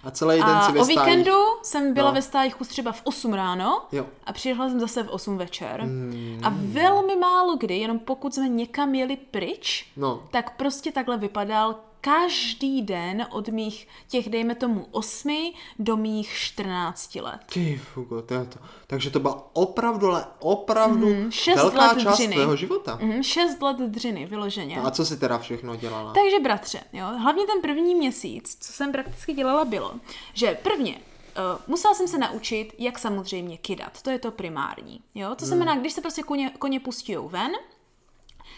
A 0.04 0.10
celý 0.10 0.36
den 0.36 0.46
si 0.46 0.70
A 0.70 0.70
ve 0.70 0.80
o 0.80 0.84
víkendu 0.84 1.32
jsem 1.62 1.94
byla 1.94 2.08
No. 2.08 2.14
ve 2.14 2.22
stáji 2.22 2.50
kus 2.50 2.68
třeba 2.68 2.92
v 2.92 3.00
8 3.04 3.32
ráno 3.34 3.82
Jo. 3.92 4.06
a 4.26 4.32
přijela 4.32 4.68
jsem 4.68 4.80
zase 4.80 5.02
v 5.02 5.08
8 5.08 5.38
večer. 5.38 5.80
Hmm. 5.80 6.40
A 6.42 6.52
velmi 6.54 7.16
málo 7.16 7.56
kdy, 7.56 7.78
jenom 7.78 7.98
pokud 7.98 8.34
jsme 8.34 8.48
někam 8.48 8.94
jeli 8.94 9.16
pryč, 9.16 9.92
No. 9.96 10.22
tak 10.30 10.56
prostě 10.56 10.92
takhle 10.92 11.16
vypadal 11.16 11.74
každý 12.06 12.82
den 12.82 13.26
od 13.30 13.48
mých 13.48 13.88
těch, 14.08 14.28
dejme 14.28 14.54
tomu, 14.54 14.86
8 14.90 15.52
do 15.78 15.96
mých 15.96 16.28
14 16.34 17.14
let. 17.14 17.40
Ty 17.52 17.80
fuko, 17.94 18.22
to 18.22 18.34
je 18.34 18.44
to. 18.44 18.58
Takže 18.86 19.10
to 19.10 19.20
byla 19.20 19.50
opravdu, 19.52 20.06
ale 20.10 20.26
opravdu 20.38 21.06
Mhm, 21.08 21.30
šest 21.32 21.56
velká 21.56 21.86
let 21.92 22.00
část 22.02 22.14
dřiny. 22.14 22.34
tvého 22.34 22.56
života. 22.56 22.98
Mhm, 23.02 23.22
6 23.22 23.62
let 23.62 23.76
dřiny, 23.76 24.26
vyloženě. 24.26 24.80
A 24.80 24.90
co 24.90 25.04
si 25.06 25.16
teda 25.16 25.38
všechno 25.38 25.76
dělala? 25.76 26.12
Takže 26.12 26.38
bratře, 26.42 26.80
jo, 26.92 27.06
hlavně 27.22 27.46
ten 27.46 27.60
první 27.62 27.94
měsíc, 27.94 28.56
co 28.60 28.72
jsem 28.72 28.92
prakticky 28.92 29.32
dělala, 29.32 29.64
bylo, 29.64 29.94
že 30.34 30.58
prvně 30.62 30.94
uh, 30.94 31.60
musela 31.66 31.94
jsem 31.94 32.08
se 32.08 32.18
naučit, 32.18 32.74
jak 32.78 32.98
samozřejmě 32.98 33.58
kidat. 33.58 34.02
To 34.02 34.10
je 34.10 34.18
to 34.18 34.30
primární. 34.30 35.00
Jo? 35.14 35.34
To 35.34 35.46
znamená, 35.46 35.76
když 35.76 35.92
se 35.92 36.00
prostě 36.00 36.22
koně, 36.22 36.50
koně 36.58 36.80
pustí 36.80 37.16
ven, 37.16 37.52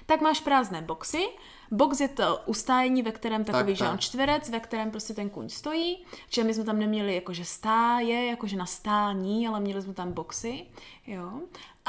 tak 0.06 0.20
máš 0.20 0.40
prázdné 0.40 0.82
boxy. 0.82 1.26
Box 1.70 2.00
je 2.00 2.08
to 2.08 2.40
ustájení, 2.46 3.02
ve 3.02 3.12
kterém 3.12 3.44
takový 3.44 3.72
tak. 3.72 3.76
žán 3.76 3.98
čtverec, 3.98 4.50
ve 4.50 4.60
kterém 4.60 4.90
prostě 4.90 5.14
ten 5.14 5.30
kůň 5.30 5.48
stojí. 5.48 6.04
Čili 6.30 6.46
my 6.46 6.54
jsme 6.54 6.64
tam 6.64 6.78
neměli 6.78 7.14
jakože 7.14 7.44
stáje, 7.44 8.26
jakože 8.26 8.56
na 8.56 8.66
stání, 8.66 9.48
ale 9.48 9.60
měli 9.60 9.82
jsme 9.82 9.94
tam 9.94 10.12
boxy. 10.12 10.66
Jo. 11.06 11.30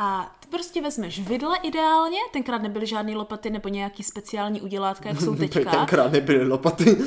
A 0.02 0.36
ty 0.40 0.48
prostě 0.48 0.82
vezmeš 0.82 1.20
vidle 1.20 1.58
ideálně, 1.64 2.18
tenkrát 2.34 2.62
nebyly 2.62 2.88
žádné 2.88 3.16
lopaty 3.16 3.50
nebo 3.50 3.70
nějaký 3.70 4.04
speciální 4.04 4.62
udělátka, 4.62 5.10
jak 5.10 5.22
jsou 5.22 5.36
teďka. 5.36 5.72
Tenkrát 5.72 6.12
nebyly 6.12 6.48
lopaty. 6.48 6.98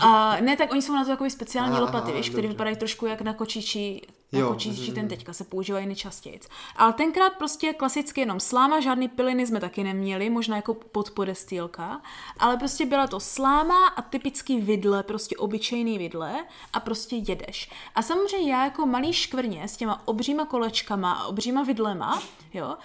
A 0.00 0.36
ne, 0.40 0.56
tak 0.56 0.72
oni 0.72 0.82
jsou 0.82 0.92
na 0.92 1.04
to 1.04 1.10
takový 1.10 1.30
speciální 1.30 1.72
Aha, 1.72 1.80
lopaty, 1.80 2.12
víš, 2.12 2.30
které 2.30 2.48
vypadají 2.48 2.76
trošku 2.76 3.06
jak 3.06 3.20
na 3.20 3.34
kočičí, 3.34 4.02
Jo, 4.38 4.48
kočičí 4.48 4.88
mm. 4.88 4.94
ten 4.94 5.08
teďka 5.08 5.32
se 5.32 5.44
používají 5.44 5.86
nejčastěji. 5.86 6.40
Ale 6.76 6.92
tenkrát 6.92 7.32
prostě 7.32 7.72
klasicky 7.72 8.20
jenom 8.20 8.40
sláma, 8.40 8.80
žádný 8.80 9.08
piliny 9.08 9.46
jsme 9.46 9.60
taky 9.60 9.84
neměli, 9.84 10.30
možná 10.30 10.56
jako 10.56 10.74
podpodestýlka, 10.74 12.00
ale 12.38 12.56
prostě 12.56 12.86
byla 12.86 13.06
to 13.06 13.20
sláma 13.20 13.86
a 13.86 14.02
typický 14.02 14.60
vidle, 14.60 15.02
prostě 15.02 15.36
obyčejný 15.36 15.98
vidle 15.98 16.44
a 16.72 16.80
prostě 16.80 17.16
jedeš. 17.16 17.70
A 17.94 18.02
samozřejmě 18.02 18.52
já 18.52 18.64
jako 18.64 18.86
malý 18.86 19.12
škvrně 19.12 19.68
s 19.68 19.76
těma 19.76 20.08
obříma 20.08 20.44
kolečkama 20.44 21.12
a 21.12 21.26
obříma 21.26 21.62
vidlema, 21.62 22.22
jo, 22.54 22.76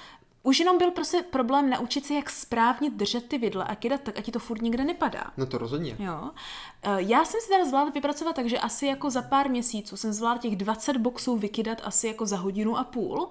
už 0.43 0.60
jenom 0.60 0.78
byl 0.78 0.91
prostě 0.91 1.21
problém 1.21 1.69
naučit 1.69 2.06
se, 2.06 2.13
jak 2.13 2.30
správně 2.30 2.89
držet 2.89 3.28
ty 3.28 3.38
vidle 3.38 3.65
a 3.65 3.75
kydat 3.75 4.02
tak, 4.02 4.17
ať 4.17 4.25
ti 4.25 4.32
to 4.32 4.39
furt 4.39 4.62
nikde 4.62 4.84
nepadá. 4.84 5.23
No 5.38 5.45
to 5.45 5.58
rozhodně. 5.58 5.95
Jo. 5.99 6.30
Eh, 6.84 6.89
Já 6.97 7.25
jsem 7.25 7.41
si 7.41 7.49
teda 7.49 7.65
zvládla 7.65 7.91
vypracovat 7.91 8.36
tak, 8.36 8.45
že 8.49 8.60
asi 8.60 8.86
jako 8.86 9.10
za 9.10 9.21
pár 9.21 9.49
měsíců 9.49 9.97
jsem 9.97 10.13
zvládla 10.13 10.41
těch 10.41 10.56
20 10.56 10.97
boxů 10.97 11.38
vykydat 11.38 11.82
asi 11.84 12.08
jako 12.08 12.25
za 12.25 12.38
hodinu 12.38 12.78
a 12.78 12.84
půl. 12.84 13.30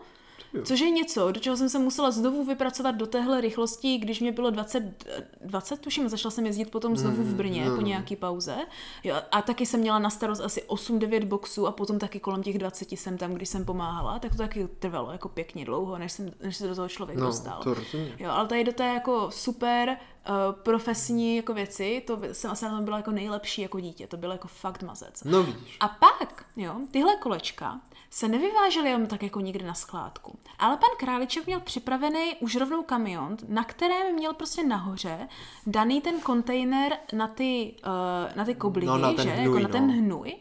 Což 0.65 0.81
je 0.81 0.91
něco, 0.91 1.33
do 1.33 1.41
čeho 1.41 1.57
jsem 1.57 1.69
se 1.69 1.79
musela 1.79 2.11
znovu 2.11 2.45
vypracovat 2.45 2.91
do 2.91 3.07
téhle 3.07 3.41
rychlosti, 3.41 3.99
když 3.99 4.21
mě 4.21 4.33
bylo 4.33 4.51
20, 4.51 5.07
eh, 5.07 5.27
20 5.41 5.81
tuším, 5.81 6.09
začala 6.09 6.31
jsem 6.31 6.47
jezdit 6.47 6.71
potom 6.71 6.97
znovu 6.97 7.23
v 7.23 7.35
Brně 7.35 7.67
po 7.77 7.81
nějaký 7.83 8.17
pauze. 8.17 8.57
Jo, 9.05 9.17
a 9.33 9.43
taky 9.43 9.67
jsem 9.67 9.81
měla 9.81 9.99
na 9.99 10.11
starost 10.11 10.41
asi 10.41 10.63
8-9 10.63 11.25
boxů 11.25 11.67
a 11.67 11.73
potom 11.73 11.99
taky 11.99 12.21
kolem 12.21 12.43
těch 12.43 12.59
20 12.59 12.93
jsem 12.93 13.19
tam, 13.19 13.33
když 13.35 13.49
jsem 13.49 13.65
pomáhala, 13.65 14.19
tak 14.19 14.31
to 14.33 14.39
taky 14.39 14.69
trvalo 14.79 15.13
jako 15.13 15.29
pěkně 15.29 15.65
dlouho, 15.65 15.99
než, 15.99 16.13
jsem, 16.13 16.31
než 16.43 16.57
se 16.57 16.69
do 16.69 16.75
toho 16.75 16.89
člověk 16.89 17.19
No, 17.19 17.27
dostal. 17.27 17.61
to 17.63 17.75
rozumím. 17.75 18.13
Jo, 18.19 18.31
ale 18.31 18.49
tady 18.49 18.65
do 18.65 18.73
té 18.73 18.85
jako 18.95 19.31
super 19.31 19.89
uh, 19.89 20.61
profesní 20.63 21.37
jako 21.37 21.55
věci, 21.55 22.03
to 22.07 22.19
jsem 22.33 22.51
asi 22.51 22.65
na 22.65 22.71
tom 22.71 22.85
byla 22.85 22.97
jako 22.97 23.11
nejlepší 23.11 23.63
jako 23.63 23.81
dítě, 23.81 24.07
to 24.07 24.17
bylo 24.17 24.33
jako 24.33 24.49
fakt 24.49 24.83
mazec. 24.83 25.25
No 25.25 25.43
vidíš. 25.43 25.77
A 25.81 25.89
pak, 25.89 26.45
jo, 26.57 26.75
tyhle 26.91 27.17
kolečka 27.17 27.81
se 28.11 28.29
nevyvážely 28.29 28.91
jenom 28.91 29.07
tak 29.07 29.23
jako 29.23 29.41
někde 29.41 29.67
na 29.67 29.75
skládku. 29.75 30.39
Ale 30.59 30.77
pan 30.77 30.89
Králiček 30.99 31.47
měl 31.47 31.61
připravený 31.61 32.37
už 32.41 32.57
rovnou 32.57 32.83
kamion, 32.83 33.37
na 33.49 33.65
kterém 33.65 34.15
měl 34.15 34.35
prostě 34.35 34.65
nahoře 34.67 35.29
daný 35.67 36.01
ten 36.01 36.21
kontejner 36.21 36.97
na 37.13 37.29
ty, 37.29 37.75
uh, 37.87 38.37
na 38.37 38.45
ty 38.45 38.55
koblihy, 38.55 38.87
No, 38.87 38.99
na 38.99 39.13
že? 39.23 39.31
hnůj, 39.31 39.45
jako 39.45 39.59
na 39.59 39.69
ten 39.69 39.87
no. 39.87 39.93
hnůj. 39.93 40.37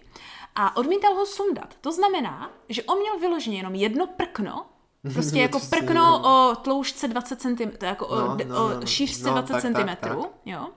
A 0.56 0.78
odmítal 0.78 1.14
ho 1.14 1.26
sundat. 1.26 1.76
To 1.82 1.92
znamená, 1.92 2.52
že 2.70 2.84
on 2.84 3.00
měl 3.00 3.20
vyloženě 3.20 3.58
jenom 3.58 3.76
jedno 3.76 4.08
prkno, 4.08 4.66
prostě 5.14 5.40
jako 5.40 5.60
prkno 5.70 6.22
o 6.26 6.56
tloušťce 6.56 7.08
20 7.08 7.42
cm, 7.42 7.86
jako 7.86 8.08
o, 8.08 8.16
No, 8.16 8.38
no, 8.48 8.66
o 8.66 8.70
no, 8.70 8.80
no. 8.80 8.86
šířce 8.86 9.24
No, 9.28 9.32
20 9.32 9.54
tak, 9.54 9.62
tak, 9.64 9.72
cm, 9.72 9.96
tak. 10.02 10.18
jo. 10.46 10.68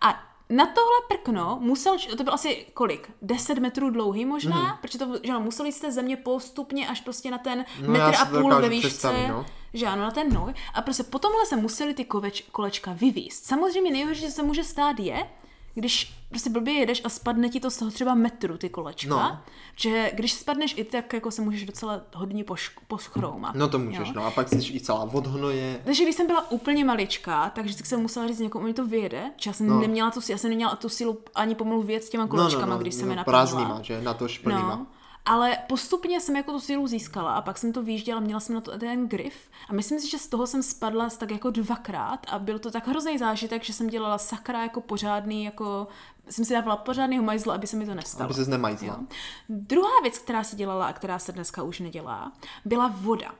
A 0.00 0.33
na 0.56 0.66
tohle 0.66 1.00
prkno 1.08 1.58
musel, 1.60 1.96
to 2.16 2.24
bylo 2.24 2.34
asi 2.34 2.66
kolik? 2.74 3.10
10 3.22 3.58
metrů 3.58 3.90
dlouhý 3.90 4.24
možná, 4.24 4.62
Mhm. 4.62 4.76
protože 4.80 4.98
to, 4.98 5.06
že 5.22 5.30
ano, 5.32 5.40
museli 5.40 5.72
jste 5.72 5.92
země 5.92 6.16
postupně 6.16 6.88
až 6.88 7.00
prostě 7.00 7.30
na 7.30 7.38
ten 7.38 7.64
No, 7.86 7.92
metr 7.92 8.14
a 8.20 8.24
půl 8.24 8.54
ve 8.54 8.68
výšce, 8.68 9.12
no. 9.28 9.46
že 9.74 9.86
ano, 9.86 10.02
na 10.02 10.10
ten 10.10 10.30
hnoj. 10.30 10.54
A 10.74 10.82
prostě 10.82 11.02
potomhle 11.02 11.46
se 11.46 11.56
museli 11.56 11.94
ty 11.94 12.04
koveč, 12.04 12.44
kolečka 12.52 12.92
vyvíst. 12.92 13.44
Samozřejmě 13.46 13.90
nejhorší, 13.90 14.20
že 14.20 14.30
se 14.30 14.42
může 14.42 14.64
stát 14.64 14.98
je, 15.00 15.26
když 15.74 16.14
prostě 16.28 16.50
blbě 16.50 16.74
jedeš 16.74 17.02
a 17.04 17.08
spadne 17.08 17.48
ti 17.48 17.60
to 17.60 17.70
z 17.70 17.76
toho 17.76 17.90
třeba 17.90 18.14
metru, 18.14 18.56
ty 18.58 18.68
kolečka. 18.68 19.08
No. 19.10 19.38
Že 19.76 20.10
když 20.14 20.32
spadneš 20.32 20.74
i 20.78 20.84
tak, 20.84 21.12
jako 21.12 21.30
se 21.30 21.42
můžeš 21.42 21.64
docela 21.64 22.00
hodně 22.14 22.44
poš- 22.44 22.70
poschroumat. 22.88 23.54
No 23.54 23.68
to 23.68 23.78
můžeš, 23.78 24.08
jo. 24.08 24.14
no 24.16 24.24
a 24.26 24.30
pak 24.30 24.48
jsi 24.48 24.56
i 24.74 24.80
celá 24.80 25.02
od 25.12 25.26
hnoje. 25.26 25.80
Takže 25.84 26.02
když 26.04 26.14
jsem 26.16 26.26
byla 26.26 26.50
úplně 26.50 26.84
maličká, 26.84 27.50
tak 27.50 27.64
vždycky 27.64 27.88
jsem 27.88 28.00
musela 28.00 28.26
říct 28.28 28.38
někomu, 28.38 28.64
mi 28.64 28.74
to 28.74 28.86
vyjede. 28.86 29.30
Že 29.36 29.50
já 29.50 29.54
jsem 29.54 29.66
No. 29.66 29.80
neměla 29.80 30.10
tu, 30.10 30.20
já 30.28 30.38
jsem 30.38 30.50
neměla 30.50 30.76
tu 30.76 30.88
sílu 30.88 31.18
ani 31.34 31.54
pomalu 31.54 31.82
věc 31.82 32.04
s 32.04 32.08
těma 32.10 32.24
No, 32.24 32.28
kolečkama, 32.28 32.66
no, 32.66 32.72
no, 32.72 32.78
když 32.78 32.94
jsem 32.94 33.06
no, 33.06 33.12
je 33.12 33.16
naplnila. 33.16 33.40
prázdnýma, 33.42 33.82
že? 33.82 34.02
Na 34.02 34.14
to 34.14 34.28
šplnýma. 34.28 34.76
No, 34.76 34.86
ale 35.24 35.58
postupně 35.68 36.20
jsem 36.20 36.36
jako 36.36 36.52
tu 36.52 36.60
sílu 36.60 36.86
získala 36.86 37.34
a 37.34 37.40
pak 37.40 37.58
jsem 37.58 37.72
to 37.72 37.82
výjížděla, 37.82 38.20
měla 38.20 38.40
jsem 38.40 38.54
na 38.54 38.60
to 38.60 38.78
ten 38.78 39.08
grif 39.08 39.34
a 39.68 39.72
myslím 39.72 40.00
si, 40.00 40.10
že 40.10 40.18
z 40.18 40.26
toho 40.26 40.46
jsem 40.46 40.62
spadla 40.62 41.08
tak 41.18 41.30
jako 41.30 41.50
dvakrát 41.50 42.26
a 42.28 42.38
byl 42.38 42.58
to 42.58 42.70
tak 42.70 42.88
hrozný 42.88 43.18
zážitek, 43.18 43.64
že 43.64 43.72
jsem 43.72 43.86
dělala 43.86 44.18
sakra 44.18 44.62
jako 44.62 44.80
pořádný, 44.80 45.44
jako 45.44 45.86
jsem 46.30 46.44
si 46.44 46.52
dávala 46.52 46.76
pořádný 46.76 47.20
majzl, 47.20 47.50
aby 47.50 47.66
se 47.66 47.76
mi 47.76 47.86
to 47.86 47.94
nestalo. 47.94 48.24
Aby 48.24 48.34
ses 48.34 48.48
nemajzla. 48.48 49.00
Druhá 49.48 50.00
věc, 50.02 50.18
která 50.18 50.44
se 50.44 50.56
dělala 50.56 50.86
a 50.86 50.92
která 50.92 51.18
se 51.18 51.32
dneska 51.32 51.62
už 51.62 51.80
nedělá, 51.80 52.32
byla 52.64 52.94
voda. 52.96 53.34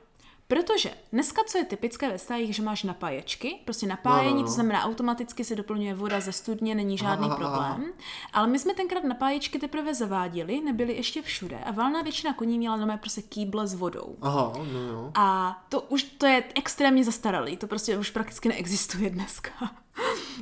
Protože 0.47 0.91
dneska, 1.11 1.41
co 1.47 1.57
je 1.57 1.65
typické 1.65 2.09
ve 2.09 2.17
stájích, 2.17 2.55
že 2.55 2.63
máš 2.63 2.83
napáječky, 2.83 3.55
prostě 3.65 3.87
napájení, 3.87 4.29
No, 4.29 4.35
no, 4.35 4.41
no. 4.41 4.47
to 4.47 4.51
znamená 4.53 4.83
automaticky 4.83 5.43
se 5.43 5.55
doplňuje 5.55 5.93
voda 5.95 6.19
ze 6.19 6.31
studně, 6.31 6.75
není 6.75 6.97
žádný 6.97 7.25
Aha, 7.27 7.35
aha, 7.35 7.69
problém. 7.69 7.91
Ale 8.33 8.47
my 8.47 8.59
jsme 8.59 8.73
tenkrát 8.73 9.03
napáječky 9.03 9.59
teprve 9.59 9.93
zaváděli, 9.95 10.61
nebyly 10.61 10.93
ještě 10.95 11.21
všude 11.21 11.57
a 11.59 11.71
valná 11.71 12.01
většina 12.01 12.33
koní 12.33 12.57
měla 12.57 12.75
normálně 12.77 12.99
prostě 12.99 13.21
kýble 13.21 13.67
s 13.67 13.73
vodou. 13.73 14.15
Aha, 14.21 14.51
no 14.73 14.79
jo. 14.79 15.11
A 15.15 15.57
to 15.69 15.81
už 15.81 16.03
to 16.03 16.25
je 16.25 16.43
extrémně 16.55 17.03
zastaralý, 17.03 17.57
to 17.57 17.67
prostě 17.67 17.97
už 17.97 18.09
prakticky 18.11 18.49
neexistuje 18.49 19.09
dneska. 19.09 19.49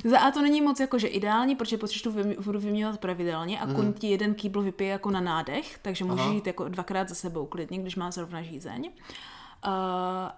Za 0.04 0.18
A 0.18 0.30
to 0.30 0.42
není 0.42 0.60
moc 0.60 0.80
jakože 0.80 1.06
ideální, 1.06 1.56
protože 1.56 1.78
potřebuješ 1.78 2.02
tu 2.02 2.10
vym- 2.22 2.34
vodu 2.38 2.60
vyměňovat 2.60 3.00
pravidelně 3.00 3.60
a 3.60 3.66
kuň 3.66 3.92
ti 3.92 4.06
jeden 4.06 4.34
kýbl 4.34 4.62
vypije 4.62 4.90
jako 4.90 5.10
na 5.10 5.20
nádech, 5.20 5.78
takže 5.82 6.04
můžeš 6.04 6.16
Mhm. 6.20 6.26
Aha. 6.28 6.34
jít 6.34 6.46
jako 6.46 6.68
dvakrát 6.68 7.08
za 7.08 7.14
sebou 7.14 7.46
klidně, 7.46 7.78
když 7.78 7.96
má 7.96 8.10
zrovna 8.10 8.42
žízeň. 8.42 8.80
Uh, 8.86 8.90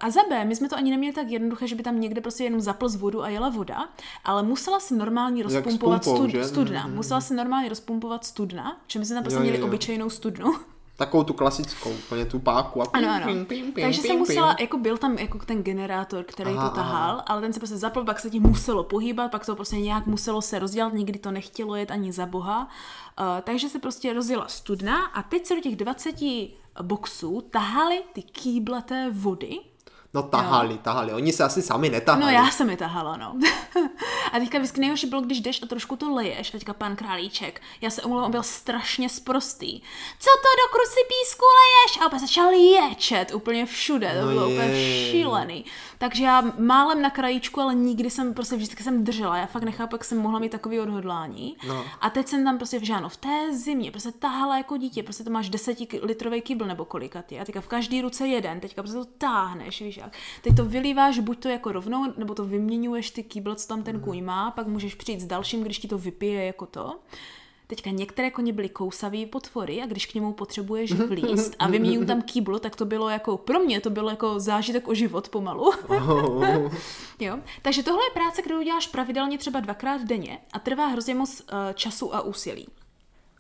a 0.01 0.11
za 0.11 0.21
B, 0.29 0.45
my 0.45 0.57
jsme 0.57 0.69
to 0.69 0.77
ani 0.77 0.91
neměli 0.91 1.13
tak 1.15 1.29
jednoduché, 1.29 1.67
že 1.67 1.75
by 1.75 1.83
tam 1.83 2.01
někde 2.01 2.21
prostě 2.21 2.45
jenom 2.45 2.61
zapl 2.61 2.89
z 2.89 2.97
vodu 2.97 3.23
a 3.23 3.29
jela 3.29 3.49
voda, 3.49 3.89
ale 4.25 4.43
musela 4.43 4.81
se 4.81 4.95
normálně 4.95 5.43
rozpumpovat 5.43 6.05
pumpou, 6.05 6.29
stud, 6.29 6.45
studna. 6.45 6.87
Mhm. 6.87 6.95
Musela 6.97 7.21
se 7.21 7.35
normálně 7.35 7.69
rozpumpovat 7.69 8.25
studna, 8.25 8.77
že 8.87 8.99
my 8.99 9.05
jsme 9.07 9.15
tam 9.15 9.23
prostě 9.23 9.37
Jo, 9.39 9.43
měli 9.43 9.59
jo. 9.59 9.67
obyčejnou 9.67 10.11
studnu. 10.11 10.55
Takovou 10.99 11.25
tu 11.25 11.33
klasickou, 11.33 11.91
úplně 11.91 12.25
tu 12.27 12.39
páku. 12.39 12.83
A 12.83 12.87
Ano, 12.93 13.09
ano. 13.11 13.27
pim, 13.27 13.47
pim, 13.47 13.73
pim, 13.73 13.85
Takže 13.85 14.03
pim, 14.03 14.11
jsem 14.11 14.19
musela, 14.19 14.55
pim. 14.55 14.65
jako 14.65 14.79
byl 14.79 14.99
tam 14.99 15.19
jako 15.19 15.39
ten 15.39 15.63
generátor, 15.63 16.25
který 16.25 16.51
Aha, 16.51 16.69
to 16.69 16.75
tahal, 16.75 17.23
ale 17.27 17.41
ten 17.41 17.53
se 17.53 17.61
prostě 17.61 17.77
zapl, 17.77 18.05
pak 18.05 18.21
se 18.21 18.31
tím 18.31 18.43
muselo 18.43 18.85
pohýbat, 18.85 19.31
pak 19.31 19.47
to 19.47 19.55
prostě 19.57 19.77
nějak 19.77 20.07
muselo 20.07 20.43
se 20.43 20.59
rozdělat, 20.59 20.93
nikdy 20.95 21.19
to 21.19 21.31
nechtělo 21.31 21.77
jet 21.77 21.91
ani 21.91 22.13
za 22.13 22.27
boha. 22.27 22.69
Uh, 23.21 23.27
takže 23.45 23.69
se 23.69 23.79
prostě 23.79 24.13
rozjela 24.13 24.49
studna 24.49 25.05
a 25.07 25.23
teď 25.23 25.47
se 25.47 25.55
do 25.55 25.61
těch 25.61 25.77
20 25.77 26.15
boxů 26.83 27.41
tahaly 27.41 28.03
ty 28.13 28.23
kýble 28.23 28.83
té 28.83 29.11
vody, 29.11 29.61
No 30.17 30.23
tahali, 30.23 30.75
jo. 30.75 30.81
tahali. 30.83 31.13
Oni 31.13 31.33
se 31.33 31.45
asi 31.45 31.63
sami 31.63 31.91
netahali. 31.91 32.25
No 32.25 32.31
já 32.31 32.51
jsem 32.51 32.71
je 32.71 32.77
tahala, 32.77 33.17
no. 33.17 33.37
a 34.33 34.39
teďka 34.39 34.59
vždycky 34.59 34.81
nejhorší 34.81 35.07
bylo, 35.07 35.21
když 35.21 35.41
jdeš 35.41 35.63
a 35.63 35.67
trošku 35.67 35.97
to 35.97 36.15
leješ. 36.15 36.49
A 36.49 36.53
teďka 36.53 36.73
pan 36.73 36.97
Králíček, 36.97 37.63
já 37.81 37.91
se 37.91 38.03
omlouvám, 38.03 38.31
byl 38.31 38.43
strašně 38.43 39.09
sprostý. 39.09 39.81
Co 40.19 40.31
to 40.43 40.49
do 40.63 40.73
krusy 40.73 41.01
písku 41.09 41.45
leješ? 41.59 42.03
A 42.03 42.07
opět 42.07 42.19
začal 42.19 42.51
ječet 42.51 43.35
úplně 43.35 43.67
všude, 43.67 44.17
to 44.21 44.27
no 44.27 44.33
bylo 44.33 44.49
je. 44.49 44.55
úplně 44.55 45.11
šílený. 45.11 45.65
Takže 45.99 46.25
já 46.25 46.43
málem 46.59 47.03
na 47.03 47.11
krajíčku, 47.11 47.61
ale 47.61 47.75
nikdy 47.75 48.11
jsem 48.11 48.35
prostě 48.35 48.57
vždycky 48.57 48.83
jsem 48.83 49.05
držela. 49.05 49.37
Já 49.37 49.47
fakt 49.47 49.63
nechápu, 49.63 49.95
jak 49.95 50.05
jsem 50.05 50.19
mohla 50.19 50.39
mít 50.39 50.53
takový 50.53 50.81
odhodlání. 50.81 51.57
No. 51.69 51.85
A 52.01 52.11
teď 52.11 52.29
jsem 52.29 52.45
tam 52.45 52.57
prostě 52.57 52.79
v 52.79 52.83
žáno 52.83 53.09
v 53.09 53.17
té 53.17 53.53
zimě, 53.53 53.91
prostě 53.91 54.13
tahala 54.13 54.57
jako 54.57 54.77
dítě, 54.77 55.03
prostě 55.03 55.25
to 55.25 55.31
máš 55.31 55.49
desetilitrový 55.49 56.41
kybl 56.41 56.65
nebo 56.65 56.85
kolikatý. 56.85 57.41
A 57.41 57.45
teďka 57.45 57.61
v 57.61 57.69
každý 57.69 58.03
ruce 58.03 58.27
jeden, 58.27 58.61
teďka 58.61 58.83
prostě 58.83 58.99
to 58.99 59.05
táhneš, 59.05 59.81
víš 59.81 59.99
jak. 60.07 60.17
Teď 60.43 60.57
to 60.57 60.65
vylíváš 60.65 61.19
buď 61.19 61.39
to 61.39 61.49
jako 61.49 61.73
rovnou, 61.73 62.13
nebo 62.17 62.35
to 62.35 62.45
vyměňuješ 62.45 63.11
ty 63.11 63.23
kýbl, 63.23 63.55
co 63.55 63.69
tam 63.69 63.83
ten 63.83 64.01
kůň 64.01 64.25
má, 64.25 64.51
pak 64.51 64.67
můžeš 64.67 64.95
přijít 64.95 65.21
s 65.21 65.27
dalším, 65.27 65.63
když 65.63 65.79
ti 65.79 65.89
to 65.89 65.99
vypije 65.99 66.45
jako 66.45 66.67
to. 66.67 66.99
Teďka 67.67 67.91
některé 67.91 68.31
koně 68.31 68.53
byly 68.53 68.69
kousavý 68.69 69.27
potvory 69.27 69.83
a 69.83 69.87
když 69.87 70.07
k 70.07 70.15
němu 70.15 70.33
potřebuješ 70.33 70.93
vlíst 70.93 71.57
a 71.59 71.69
vyměním 71.69 72.07
tam 72.07 72.23
kýbl, 72.23 72.59
tak 72.59 72.77
to 72.77 72.85
bylo 72.85 73.09
jako, 73.09 73.37
pro 73.37 73.59
mě 73.59 73.81
to 73.81 73.91
bylo 73.91 74.11
jako 74.11 74.41
zážitek 74.41 74.89
o 74.89 74.95
život 74.95 75.29
pomalu. 75.29 75.73
jo? 77.21 77.39
Takže 77.63 77.83
tohle 77.83 78.05
je 78.05 78.15
práce, 78.15 78.43
kterou 78.43 78.63
děláš 78.63 78.87
pravidelně 78.87 79.39
třeba 79.39 79.61
dvakrát 79.61 80.03
denně 80.03 80.39
a 80.53 80.59
trvá 80.59 80.87
hrozně 80.87 81.15
moc 81.15 81.41
uh, 81.41 81.47
času 81.75 82.15
a 82.15 82.21
úsilí. 82.21 82.69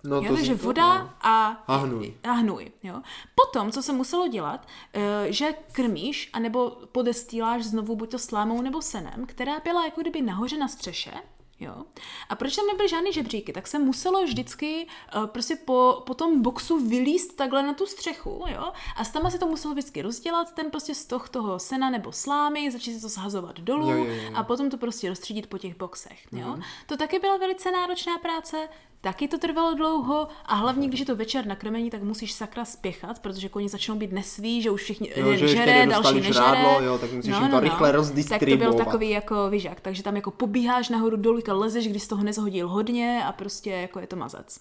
No, 0.06 0.16
jo, 0.16 0.34
takže 0.34 0.54
voda 0.54 0.98
no. 0.98 1.10
a, 1.20 1.64
a 1.66 1.76
hnůj. 1.76 2.14
A 2.22 2.32
hnůj 2.32 2.72
jo. 2.82 3.02
Potom, 3.34 3.72
co 3.72 3.82
se 3.82 3.92
muselo 3.92 4.28
dělat, 4.28 4.66
uh, 4.96 5.02
že 5.28 5.54
krmíš, 5.72 6.30
anebo 6.32 6.70
podestýláš 6.92 7.64
znovu 7.64 7.96
buď 7.96 8.10
to 8.10 8.18
slámou 8.18 8.62
nebo 8.62 8.82
senem, 8.82 9.26
která 9.26 9.60
byla 9.64 9.84
jako 9.84 10.00
kdyby 10.00 10.22
nahoře 10.22 10.58
na 10.58 10.68
střeše, 10.68 11.12
Jo. 11.60 11.84
A 12.28 12.34
proč 12.34 12.56
tam 12.56 12.66
nebyly 12.66 12.88
žádný 12.88 13.12
žebříky, 13.12 13.52
tak 13.52 13.66
se 13.66 13.78
muselo 13.78 14.24
vždycky 14.24 14.86
uh, 15.16 15.26
prostě 15.26 15.56
po, 15.56 16.02
po 16.06 16.14
tom 16.14 16.42
boxu 16.42 16.88
vylíst 16.88 17.36
takhle 17.36 17.62
na 17.62 17.74
tu 17.74 17.86
střechu, 17.86 18.44
jo. 18.48 18.72
A 18.96 19.04
tam 19.04 19.30
se 19.30 19.38
to 19.38 19.46
muselo 19.46 19.74
vždycky 19.74 20.02
rozdělat, 20.02 20.54
ten 20.54 20.70
prostě 20.70 20.94
stoh 20.94 21.28
toho 21.28 21.58
sena 21.58 21.90
nebo 21.90 22.12
slámy, 22.12 22.70
začít 22.70 22.94
se 22.94 23.00
to 23.00 23.08
shazovat 23.08 23.60
dolů 23.60 23.90
jo, 23.90 23.96
jo, 23.96 24.04
jo. 24.04 24.30
a 24.34 24.42
potom 24.42 24.70
to 24.70 24.76
prostě 24.76 25.08
rozstředit 25.08 25.46
po 25.46 25.58
těch 25.58 25.76
boxech, 25.76 26.26
jo. 26.32 26.48
Mm. 26.56 26.62
To 26.86 26.96
taky 26.96 27.18
byla 27.18 27.36
velice 27.36 27.70
náročná 27.70 28.18
práce, 28.18 28.68
taky 29.00 29.28
to 29.28 29.38
trvalo 29.38 29.74
dlouho 29.74 30.28
a 30.46 30.54
hlavně, 30.54 30.88
když 30.88 31.00
je 31.00 31.06
to 31.06 31.16
večer 31.16 31.46
na 31.46 31.56
krmení, 31.56 31.90
tak 31.90 32.02
musíš 32.02 32.32
sakra 32.32 32.64
spěchat, 32.64 33.18
protože 33.18 33.48
koni 33.48 33.68
začnou 33.68 33.94
být 33.94 34.12
nesví, 34.12 34.62
že 34.62 34.70
už 34.70 34.82
všichni 34.82 35.12
jo, 35.16 35.34
že 35.36 35.48
žere, 35.48 35.86
další 35.86 36.14
nežere. 36.14 36.32
Žrádlo, 36.32 36.80
jo, 36.82 36.98
tak 36.98 37.12
musíš 37.12 37.32
no, 37.32 37.38
jim 37.40 37.48
to 37.48 37.54
no, 37.54 37.60
rychle 37.60 37.92
no. 37.92 38.04
Tak 38.28 38.40
to 38.40 38.56
byl 38.56 38.74
takový 38.74 39.10
jako 39.10 39.50
vyžák, 39.50 39.80
takže 39.80 40.02
tam 40.02 40.16
jako 40.16 40.30
pobíháš 40.30 40.88
nahoru 40.88 41.16
dolů, 41.16 41.40
lezeš, 41.52 41.88
když 41.88 42.02
z 42.02 42.08
toho 42.08 42.22
nezhodil 42.22 42.68
hodně 42.68 43.24
a 43.26 43.32
prostě 43.32 43.70
jako 43.70 44.00
je 44.00 44.06
to 44.06 44.16
mazac. 44.16 44.60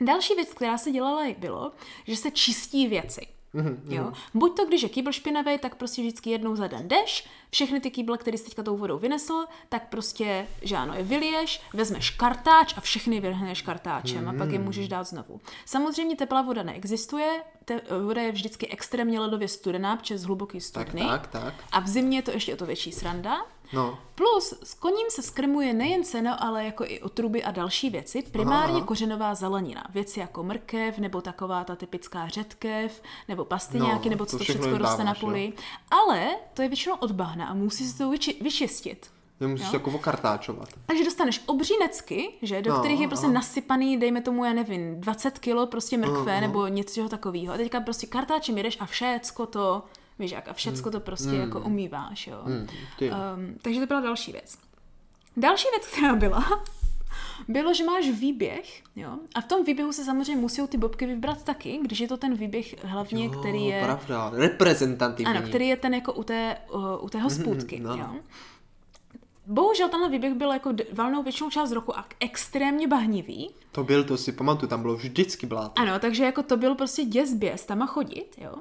Další 0.00 0.34
věc, 0.34 0.48
která 0.54 0.78
se 0.78 0.90
dělala, 0.90 1.22
bylo, 1.38 1.72
že 2.06 2.16
se 2.16 2.30
čistí 2.30 2.88
věci. 2.88 3.26
Mm-hmm. 3.54 3.76
Jo? 3.88 4.12
Buď 4.34 4.56
to, 4.56 4.66
když 4.66 4.82
je 4.82 4.88
kýbl 4.88 5.12
špinavý, 5.12 5.58
tak 5.58 5.74
prostě 5.74 6.02
vždycky 6.02 6.30
jednou 6.30 6.56
za 6.56 6.66
den 6.66 6.88
jdeš, 6.88 7.28
všechny 7.50 7.80
ty 7.80 7.90
kýble, 7.90 8.18
které 8.18 8.38
jsi 8.38 8.44
teďka 8.44 8.62
tou 8.62 8.76
vodou 8.76 8.98
vynesl, 8.98 9.44
tak 9.68 9.88
prostě, 9.88 10.46
že 10.62 10.76
ano, 10.76 10.94
je 10.94 11.02
vyliješ, 11.02 11.60
vezmeš 11.72 12.10
kartáč 12.10 12.74
a 12.76 12.80
všechny 12.80 13.20
vyhrneš 13.20 13.62
kartáčem 13.62 14.24
mm-hmm. 14.24 14.34
a 14.34 14.38
pak 14.38 14.50
je 14.50 14.58
můžeš 14.58 14.88
dát 14.88 15.04
znovu. 15.04 15.40
Samozřejmě 15.64 16.16
teplá 16.16 16.42
voda 16.42 16.62
neexistuje, 16.62 17.42
te, 17.64 17.80
voda 18.04 18.22
je 18.22 18.32
vždycky 18.32 18.68
extrémně 18.68 19.20
ledově 19.20 19.48
studená 19.48 19.96
přes 19.96 20.22
hluboký 20.22 20.60
studny. 20.60 21.02
Tak, 21.02 21.26
tak, 21.26 21.42
tak. 21.42 21.54
A 21.72 21.80
v 21.80 21.88
zimě 21.88 22.18
je 22.18 22.22
to 22.22 22.30
ještě 22.30 22.54
o 22.54 22.56
to 22.56 22.66
větší 22.66 22.92
sranda. 22.92 23.46
No. 23.72 23.98
Plus 24.14 24.54
s 24.62 24.74
koním 24.74 25.06
se 25.10 25.22
skrmuje 25.22 25.74
nejen 25.74 26.04
seno, 26.04 26.42
ale 26.42 26.64
jako 26.64 26.84
i 26.84 27.00
otruby 27.00 27.44
a 27.44 27.50
další 27.50 27.90
věci, 27.90 28.22
primárně 28.22 28.76
aha. 28.76 28.86
kořenová 28.86 29.34
zelenina. 29.34 29.84
Věci 29.90 30.20
jako 30.20 30.42
mrkev, 30.42 30.98
nebo 30.98 31.20
taková 31.20 31.64
ta 31.64 31.76
typická 31.76 32.28
řetkev, 32.28 33.02
nebo 33.28 33.44
pastyňáky, 33.44 34.08
no, 34.08 34.10
nebo 34.10 34.26
co 34.26 34.38
to, 34.38 34.38
to 34.38 34.44
všechno 34.44 34.78
roste 34.78 35.04
na 35.04 35.14
poli. 35.14 35.52
Ale 35.90 36.28
to 36.54 36.62
je 36.62 36.68
většinou 36.68 36.94
od 36.94 37.12
bahna 37.12 37.46
a 37.46 37.54
musí 37.54 37.88
se 37.88 37.98
to 37.98 38.10
vyči- 38.10 38.42
vyčistit. 38.42 39.10
Nemusíš 39.40 39.66
jo? 39.66 39.72
jako 39.72 39.90
okartáčovat. 39.90 40.68
Takže 40.86 41.04
dostaneš 41.04 41.42
obřínecky, 41.46 42.32
že, 42.42 42.62
do 42.62 42.72
no, 42.72 42.78
kterých 42.78 43.00
je 43.00 43.08
prostě 43.08 43.26
no. 43.26 43.32
nasypaný, 43.32 43.96
dejme 43.96 44.20
tomu, 44.20 44.44
já 44.44 44.52
nevím, 44.52 45.00
20 45.00 45.38
kilo 45.38 45.66
prostě 45.66 45.98
mrkve 45.98 46.34
no, 46.34 46.40
nebo 46.40 46.66
něco 46.66 47.08
takového. 47.08 47.54
A 47.54 47.56
teďka 47.56 47.80
prostě 47.80 48.06
kartáčem 48.06 48.56
jedeš 48.56 48.76
a 48.80 48.86
všecko 48.86 49.46
to 49.46 49.82
Jak 50.20 50.48
a 50.48 50.52
všecko 50.52 50.90
to 50.90 51.00
prostě 51.00 51.28
mm. 51.28 51.40
jako 51.40 51.60
umýváš, 51.60 52.26
jo. 52.26 52.42
Mm, 52.44 52.54
um, 52.56 53.54
takže 53.62 53.80
to 53.80 53.86
byla 53.86 54.00
další 54.00 54.32
věc. 54.32 54.58
Další 55.36 55.68
věc, 55.72 55.86
která 55.86 56.14
byla, 56.14 56.44
bylo, 57.48 57.74
že 57.74 57.84
máš 57.84 58.08
výběh, 58.08 58.82
jo, 58.96 59.18
a 59.34 59.40
v 59.40 59.46
tom 59.46 59.64
výběhu 59.64 59.92
se 59.92 60.04
samozřejmě 60.04 60.36
musí 60.36 60.62
ty 60.68 60.78
bobky 60.78 61.06
vybrat 61.06 61.44
taky, 61.44 61.78
když 61.82 62.00
je 62.00 62.08
to 62.08 62.16
ten 62.16 62.34
výběh 62.34 62.84
hlavně, 62.84 63.24
jo, 63.24 63.30
který 63.30 63.66
je... 63.66 63.84
pravda, 63.84 64.30
reprezentativní. 64.34 65.36
Ano, 65.36 65.48
který 65.48 65.68
je 65.68 65.76
ten 65.76 65.94
jako 65.94 66.12
u 66.12 66.22
té, 66.22 66.56
uh, 66.72 67.04
u 67.04 67.08
té 67.08 67.20
hospůdky, 67.20 67.80
no. 67.80 67.96
jo. 67.96 68.10
Bohužel 69.46 69.88
tenhle 69.88 70.08
výběh 70.08 70.34
byl 70.34 70.52
jako 70.52 70.72
valnou 70.92 71.22
většinou 71.22 71.50
část 71.50 71.72
roku 71.72 71.98
a 71.98 72.04
extrémně 72.20 72.88
bahnivý. 72.88 73.50
To 73.72 73.84
byl, 73.84 74.04
to 74.04 74.16
si 74.16 74.32
pamatuju, 74.32 74.68
tam 74.68 74.82
bylo 74.82 74.96
vždycky 74.96 75.46
bláto. 75.46 75.82
Ano, 75.82 75.98
takže 75.98 76.24
jako 76.24 76.42
to 76.42 76.56
byl 76.56 76.74
prostě 76.74 77.04
děs 77.04 77.34
běs 77.34 77.66
tam 77.66 77.82
a 77.82 77.86
chodit, 77.86 78.34
jo. 78.38 78.54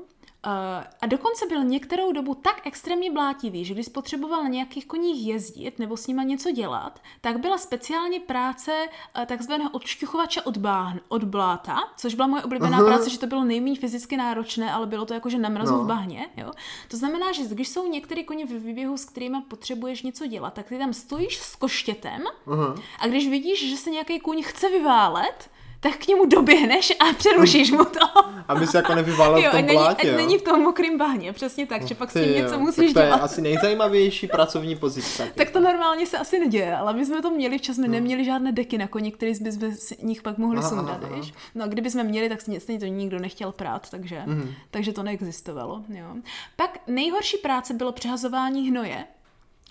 Uh, 0.46 0.84
a 1.02 1.06
dokonce 1.06 1.46
byl 1.48 1.64
některou 1.64 2.12
dobu 2.12 2.36
tak 2.36 2.68
extrémně 2.68 3.12
blátivý, 3.12 3.66
že 3.66 3.74
když 3.74 3.88
potřeboval 3.88 4.44
na 4.44 4.50
nějakých 4.50 4.86
koních 4.86 5.28
jezdit 5.28 5.80
nebo 5.80 5.98
s 5.98 6.08
nima 6.08 6.24
něco 6.24 6.52
dělat, 6.52 7.00
tak 7.22 7.40
byla 7.40 7.58
speciálně 7.58 8.20
práce 8.20 8.72
uh, 9.18 9.26
takzvaného 9.26 9.70
odšťuchovače 9.70 10.42
od, 10.42 10.58
báhn, 10.58 11.00
od 11.08 11.24
bláta, 11.24 11.78
což 11.98 12.16
byla 12.16 12.28
moje 12.28 12.44
oblíbená 12.44 12.80
uh-huh. 12.80 12.86
práce, 12.86 13.10
že 13.10 13.20
to 13.20 13.28
bylo 13.28 13.44
nejméně 13.44 13.76
fyzicky 13.76 14.18
náročné, 14.18 14.72
ale 14.72 14.88
bylo 14.88 15.06
to 15.06 15.14
jako, 15.14 15.30
že 15.30 15.38
na 15.38 15.50
mrazu 15.50 15.74
no. 15.74 15.84
v 15.84 15.88
bahně. 15.88 16.30
Jo? 16.38 16.52
To 16.88 16.98
znamená, 16.98 17.32
že 17.32 17.44
když 17.44 17.70
jsou 17.70 17.88
některé 17.88 18.24
koně 18.24 18.46
v 18.46 18.50
výběhu, 18.50 18.98
s 18.98 19.06
kterými 19.06 19.38
potřebuješ 19.48 20.02
něco 20.02 20.28
dělat, 20.28 20.54
tak 20.54 20.70
ty 20.70 20.78
tam 20.78 20.94
stojíš 20.94 21.38
s 21.38 21.56
koštětem 21.56 22.24
uh-huh. 22.48 22.82
a 23.00 23.08
když 23.08 23.30
vidíš, 23.30 23.70
že 23.70 23.78
se 23.78 23.90
nějaký 23.90 24.20
kůň 24.20 24.44
chce 24.44 24.70
vyválet, 24.70 25.50
tak 25.80 25.98
k 25.98 26.08
němu 26.08 26.26
doběhneš 26.26 26.94
a 27.00 27.14
přerušíš 27.14 27.72
mu 27.72 27.86
to. 27.86 28.00
Aby 28.48 28.68
se 28.68 28.78
jako 28.78 28.96
nevyvalil 28.96 29.50
v 29.50 29.52
tom 29.52 29.66
není, 29.66 29.78
plátě, 29.78 30.08
jo. 30.08 30.18
není 30.18 30.38
v 30.38 30.42
tom 30.42 30.62
mokrým 30.62 30.98
bahně, 30.98 31.34
přesně 31.34 31.66
tak, 31.66 31.88
že 31.88 31.96
pak 31.96 32.12
s 32.12 32.14
tím 32.14 32.34
něco 32.34 32.54
jo. 32.54 32.60
musíš 32.60 32.94
tak 32.94 33.04
to 33.04 33.08
dělat. 33.08 33.18
je 33.18 33.22
asi 33.22 33.42
nejzajímavější 33.42 34.28
pracovní 34.28 34.76
pozice. 34.76 35.32
tak 35.36 35.50
to 35.50 35.60
normálně 35.60 36.06
se 36.06 36.18
asi 36.18 36.40
neděje, 36.40 36.76
ale 36.76 36.94
my 36.94 37.06
jsme 37.06 37.22
to 37.22 37.32
měli, 37.32 37.58
včas 37.58 37.76
jsme 37.76 37.88
no. 37.88 37.94
neměli 37.94 38.26
žádné 38.26 38.52
deky 38.52 38.78
na 38.78 38.88
koni, 38.88 39.12
které 39.12 39.36
jsme 39.36 39.72
z 39.72 39.98
nich 40.02 40.22
pak 40.22 40.38
mohli 40.38 40.60
aha, 40.60 40.70
sundat, 40.70 41.04
aha. 41.04 41.22
No 41.56 41.64
a 41.64 41.68
kdyby 41.68 41.92
jsme 41.92 42.04
měli, 42.04 42.30
tak 42.30 42.42
stejně 42.42 42.80
to 42.80 42.86
nikdo 42.86 43.20
nechtěl 43.20 43.52
prát, 43.52 43.90
takže, 43.90 44.24
mm. 44.26 44.54
takže 44.72 44.94
to 44.94 45.04
neexistovalo. 45.04 45.84
Jo. 45.90 46.16
Pak 46.56 46.80
nejhorší 46.88 47.38
práce 47.38 47.74
bylo 47.74 47.92
přehazování 47.92 48.70
hnoje, 48.70 49.06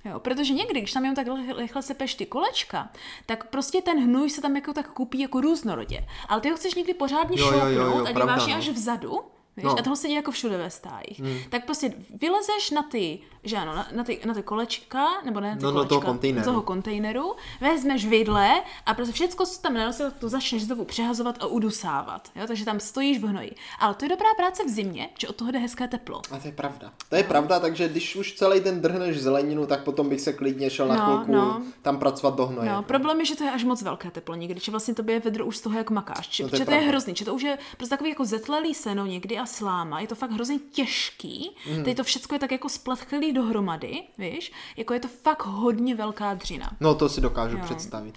Jo, 0.04 0.20
protože 0.20 0.54
někdy, 0.54 0.80
když 0.80 0.92
tam 0.92 1.04
jen 1.04 1.14
tak 1.14 1.26
rychle 1.56 1.82
sepeš 1.82 2.14
ty 2.14 2.26
kolečka, 2.26 2.90
tak 3.26 3.50
prostě 3.50 3.82
ten 3.82 4.04
hnůj 4.04 4.30
se 4.30 4.40
tam 4.40 4.56
jako 4.56 4.72
tak 4.72 4.92
kupí 4.92 5.20
jako 5.20 5.40
různorodě. 5.40 6.06
Ale 6.28 6.40
ty 6.40 6.50
ho 6.50 6.56
chceš 6.56 6.74
někdy 6.74 6.94
pořádně 6.94 7.38
šoupnout 7.38 8.06
a 8.06 8.12
děláš 8.12 8.46
je 8.46 8.52
no. 8.52 8.58
až 8.58 8.68
vzadu, 8.68 9.20
Víš? 9.58 9.64
No. 9.64 9.78
A 9.78 9.82
toho 9.82 9.96
se 9.96 10.08
děje 10.08 10.16
jako 10.16 10.30
všude 10.30 10.56
ve 10.56 10.70
stájích. 10.70 11.20
Hmm. 11.20 11.38
Tak 11.50 11.64
prostě 11.64 11.94
vylezeš 12.20 12.70
na 12.70 12.82
ty, 12.82 13.18
že 13.44 13.56
ano, 13.56 13.74
na, 13.74 13.88
na, 13.92 14.04
ty, 14.04 14.20
na 14.26 14.34
ty 14.34 14.42
kolečka, 14.42 15.06
nebo 15.24 15.40
ne 15.40 15.50
na 15.50 15.56
ty 15.56 15.62
no, 15.62 15.72
kolečka, 15.72 15.94
no, 15.94 16.00
toho 16.00 16.12
kontejneru. 16.12 16.44
toho 16.44 16.62
kontejneru, 16.62 17.34
vezmeš 17.60 18.06
vidle 18.06 18.62
a 18.86 18.94
prostě 18.94 19.12
všechno, 19.12 19.46
co 19.46 19.62
tam 19.62 19.74
nenosil, 19.74 20.10
to 20.10 20.28
začneš 20.28 20.64
znovu 20.64 20.84
přehazovat 20.84 21.36
a 21.40 21.46
udusávat. 21.46 22.30
Jo? 22.36 22.46
Takže 22.46 22.64
tam 22.64 22.80
stojíš 22.80 23.18
v 23.18 23.24
hnoji. 23.24 23.54
Ale 23.80 23.94
to 23.94 24.04
je 24.04 24.08
dobrá 24.08 24.34
práce 24.36 24.64
v 24.64 24.68
zimě, 24.68 25.10
že 25.18 25.28
od 25.28 25.36
toho 25.36 25.50
jde 25.50 25.58
hezké 25.58 25.88
teplo. 25.88 26.22
A 26.30 26.38
to 26.38 26.48
je 26.48 26.52
pravda. 26.52 26.92
To 27.08 27.16
je 27.16 27.22
no. 27.22 27.28
pravda, 27.28 27.60
takže 27.60 27.88
když 27.88 28.16
už 28.16 28.32
celý 28.32 28.60
den 28.60 28.80
drhneš 28.80 29.20
zeleninu, 29.20 29.66
tak 29.66 29.84
potom 29.84 30.08
bych 30.08 30.20
se 30.20 30.32
klidně 30.32 30.70
šel 30.70 30.88
na 30.88 30.96
no, 30.96 31.04
chvilku 31.04 31.32
no. 31.32 31.62
tam 31.82 31.98
pracovat 31.98 32.34
do 32.36 32.46
hnoje. 32.46 32.70
No, 32.70 32.82
problém 32.82 33.20
je, 33.20 33.26
že 33.26 33.36
to 33.36 33.44
je 33.44 33.50
až 33.50 33.64
moc 33.64 33.82
velké 33.82 34.10
teplo 34.10 34.34
někdy, 34.34 34.60
že 34.60 34.70
vlastně 34.70 34.94
to 34.94 35.10
je 35.10 35.20
vedro 35.20 35.46
už 35.46 35.56
z 35.56 35.60
toho, 35.60 35.78
jak 35.78 35.90
makáš. 35.90 36.28
Či, 36.28 36.42
no, 36.42 36.48
to 36.48 36.56
je, 36.56 36.64
to 36.64 36.70
je 36.70 36.80
hrozný, 36.80 37.14
že 37.16 37.24
to 37.24 37.34
už 37.34 37.42
je 37.42 37.58
prostě 37.76 37.90
takový 37.90 38.10
jako 38.10 38.24
zetlelý 38.24 38.74
seno 38.74 39.06
někdy 39.06 39.38
a 39.38 39.46
sláma, 39.46 40.00
je 40.00 40.06
to 40.06 40.14
fakt 40.14 40.30
hrozně 40.30 40.58
těžký, 40.58 41.56
mm. 41.70 41.84
tady 41.84 41.94
to 41.94 42.04
všechno 42.04 42.34
je 42.34 42.38
tak 42.38 42.52
jako 42.52 42.68
spletchlý 42.68 43.32
dohromady, 43.38 44.02
víš, 44.18 44.52
jako 44.76 44.94
je 44.94 45.00
to 45.00 45.08
fakt 45.08 45.46
hodně 45.46 45.94
velká 45.94 46.34
dřina. 46.34 46.70
No 46.80 46.94
to 46.94 47.08
si 47.08 47.20
dokážu 47.20 47.56
jo. 47.56 47.64
představit. 47.64 48.14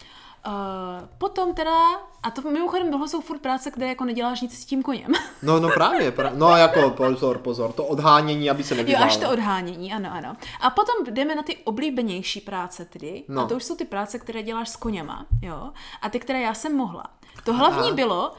Uh, 0.47 1.07
potom 1.17 1.53
teda, 1.53 1.77
a 2.23 2.31
to 2.31 2.41
mimochodem 2.41 2.91
tohle 2.91 3.07
jsou 3.07 3.21
furt 3.21 3.39
práce, 3.39 3.71
kde 3.71 3.87
jako 3.87 4.05
neděláš 4.05 4.41
nic 4.41 4.59
s 4.59 4.65
tím 4.65 4.83
koněm. 4.83 5.11
No, 5.43 5.59
no 5.59 5.69
právě, 5.69 6.11
pra, 6.11 6.31
no 6.35 6.57
jako 6.57 6.89
pozor, 6.89 7.37
pozor, 7.37 7.71
to 7.71 7.85
odhánění, 7.85 8.49
aby 8.49 8.63
se 8.63 8.75
nevyválo. 8.75 9.05
Jo, 9.05 9.11
až 9.11 9.17
to 9.17 9.31
odhánění, 9.31 9.93
ano, 9.93 10.09
ano. 10.13 10.35
A 10.61 10.69
potom 10.69 10.95
jdeme 11.13 11.35
na 11.35 11.43
ty 11.43 11.57
oblíbenější 11.57 12.41
práce 12.41 12.85
tedy, 12.85 13.23
no. 13.27 13.41
a 13.41 13.47
to 13.47 13.55
už 13.55 13.63
jsou 13.63 13.75
ty 13.75 13.85
práce, 13.85 14.19
které 14.19 14.43
děláš 14.43 14.69
s 14.69 14.75
koněma, 14.75 15.25
jo, 15.41 15.71
a 16.01 16.09
ty, 16.09 16.19
které 16.19 16.41
já 16.41 16.53
jsem 16.53 16.77
mohla. 16.77 17.03
To 17.43 17.53
hlavní 17.53 17.87
Aha. 17.87 17.93
bylo, 17.93 18.33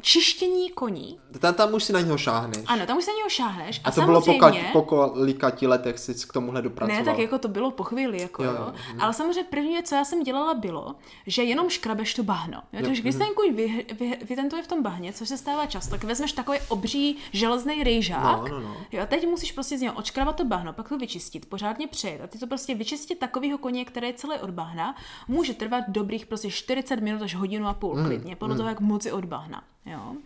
čištění 0.00 0.70
koní. 0.70 1.18
Tam, 1.38 1.54
tam 1.54 1.74
už 1.74 1.84
si 1.84 1.92
na 1.92 2.00
něho 2.00 2.18
šáhneš. 2.18 2.64
Ano, 2.66 2.86
tam 2.86 2.98
už 2.98 3.04
se 3.04 3.10
na 3.10 3.16
něho 3.16 3.28
šáhneš. 3.28 3.80
A, 3.84 3.88
a 3.88 3.90
to 3.90 4.02
bylo 4.02 4.22
po, 4.22 4.34
kať, 4.34 4.72
po 4.72 4.82
kolikati 4.82 5.66
letech 5.66 5.98
si 5.98 6.14
k 6.14 6.32
tomuhle 6.32 6.62
dopracoval? 6.62 6.98
Ne, 6.98 7.10
tak 7.10 7.18
jako 7.18 7.38
to 7.38 7.48
bylo 7.48 7.70
po 7.70 7.84
chvíli, 7.84 8.22
jako 8.22 8.44
jo. 8.44 8.52
jo. 8.52 8.72
Ale 9.00 9.14
samozřejmě 9.14 9.44
první, 9.44 9.82
co 9.82 9.94
já 9.94 10.04
jsem 10.04 10.22
dělala, 10.22 10.54
bylo, 10.54 10.94
že 11.26 11.42
jenom 11.42 11.68
škrabeš 11.68 12.14
to 12.14 12.22
bahno. 12.22 12.62
Jo? 12.72 12.78
jo. 12.80 12.86
Takže 12.86 13.02
když 13.02 13.14
mhm. 13.14 13.34
kuň 13.34 13.54
vy, 13.54 13.86
vy, 14.00 14.18
vytentuje 14.28 14.62
v 14.62 14.66
tom 14.66 14.82
bahně, 14.82 15.12
což 15.12 15.28
se 15.28 15.38
stává 15.38 15.66
často, 15.66 15.90
tak 15.90 16.04
vezmeš 16.04 16.32
takový 16.32 16.58
obří 16.68 17.16
železný 17.32 17.84
rejžák. 17.84 18.48
No, 18.48 18.48
no, 18.48 18.60
no. 18.60 18.76
Jo, 18.92 19.02
a 19.02 19.06
teď 19.06 19.28
musíš 19.28 19.52
prostě 19.52 19.78
z 19.78 19.80
něho 19.80 19.94
odškrabat 19.94 20.36
to 20.36 20.44
bahno, 20.44 20.72
pak 20.72 20.88
to 20.88 20.98
vyčistit, 20.98 21.46
pořádně 21.46 21.86
přejet. 21.86 22.20
A 22.20 22.26
ty 22.26 22.38
to 22.38 22.46
prostě 22.46 22.74
vyčistit 22.74 23.18
takového 23.18 23.58
koně, 23.58 23.84
který 23.84 24.06
je 24.06 24.14
celý 24.14 24.38
od 24.38 24.50
bahna, 24.50 24.94
může 25.28 25.54
trvat 25.54 25.84
dobrých 25.88 26.26
prostě 26.26 26.50
40 26.50 27.00
minut 27.00 27.22
až 27.22 27.34
hodinu 27.34 27.66
a 27.68 27.74
půl 27.74 27.94
mm, 27.94 28.06
klidně, 28.06 28.36
podle 28.36 28.54
mm. 28.54 28.58
toho, 28.58 28.68
jak 28.68 28.80
moc 28.80 29.06
je 29.06 29.12
od 29.12 29.24
bahna. 29.24 29.62
Jo. 29.86 30.00
Uh, 30.10 30.16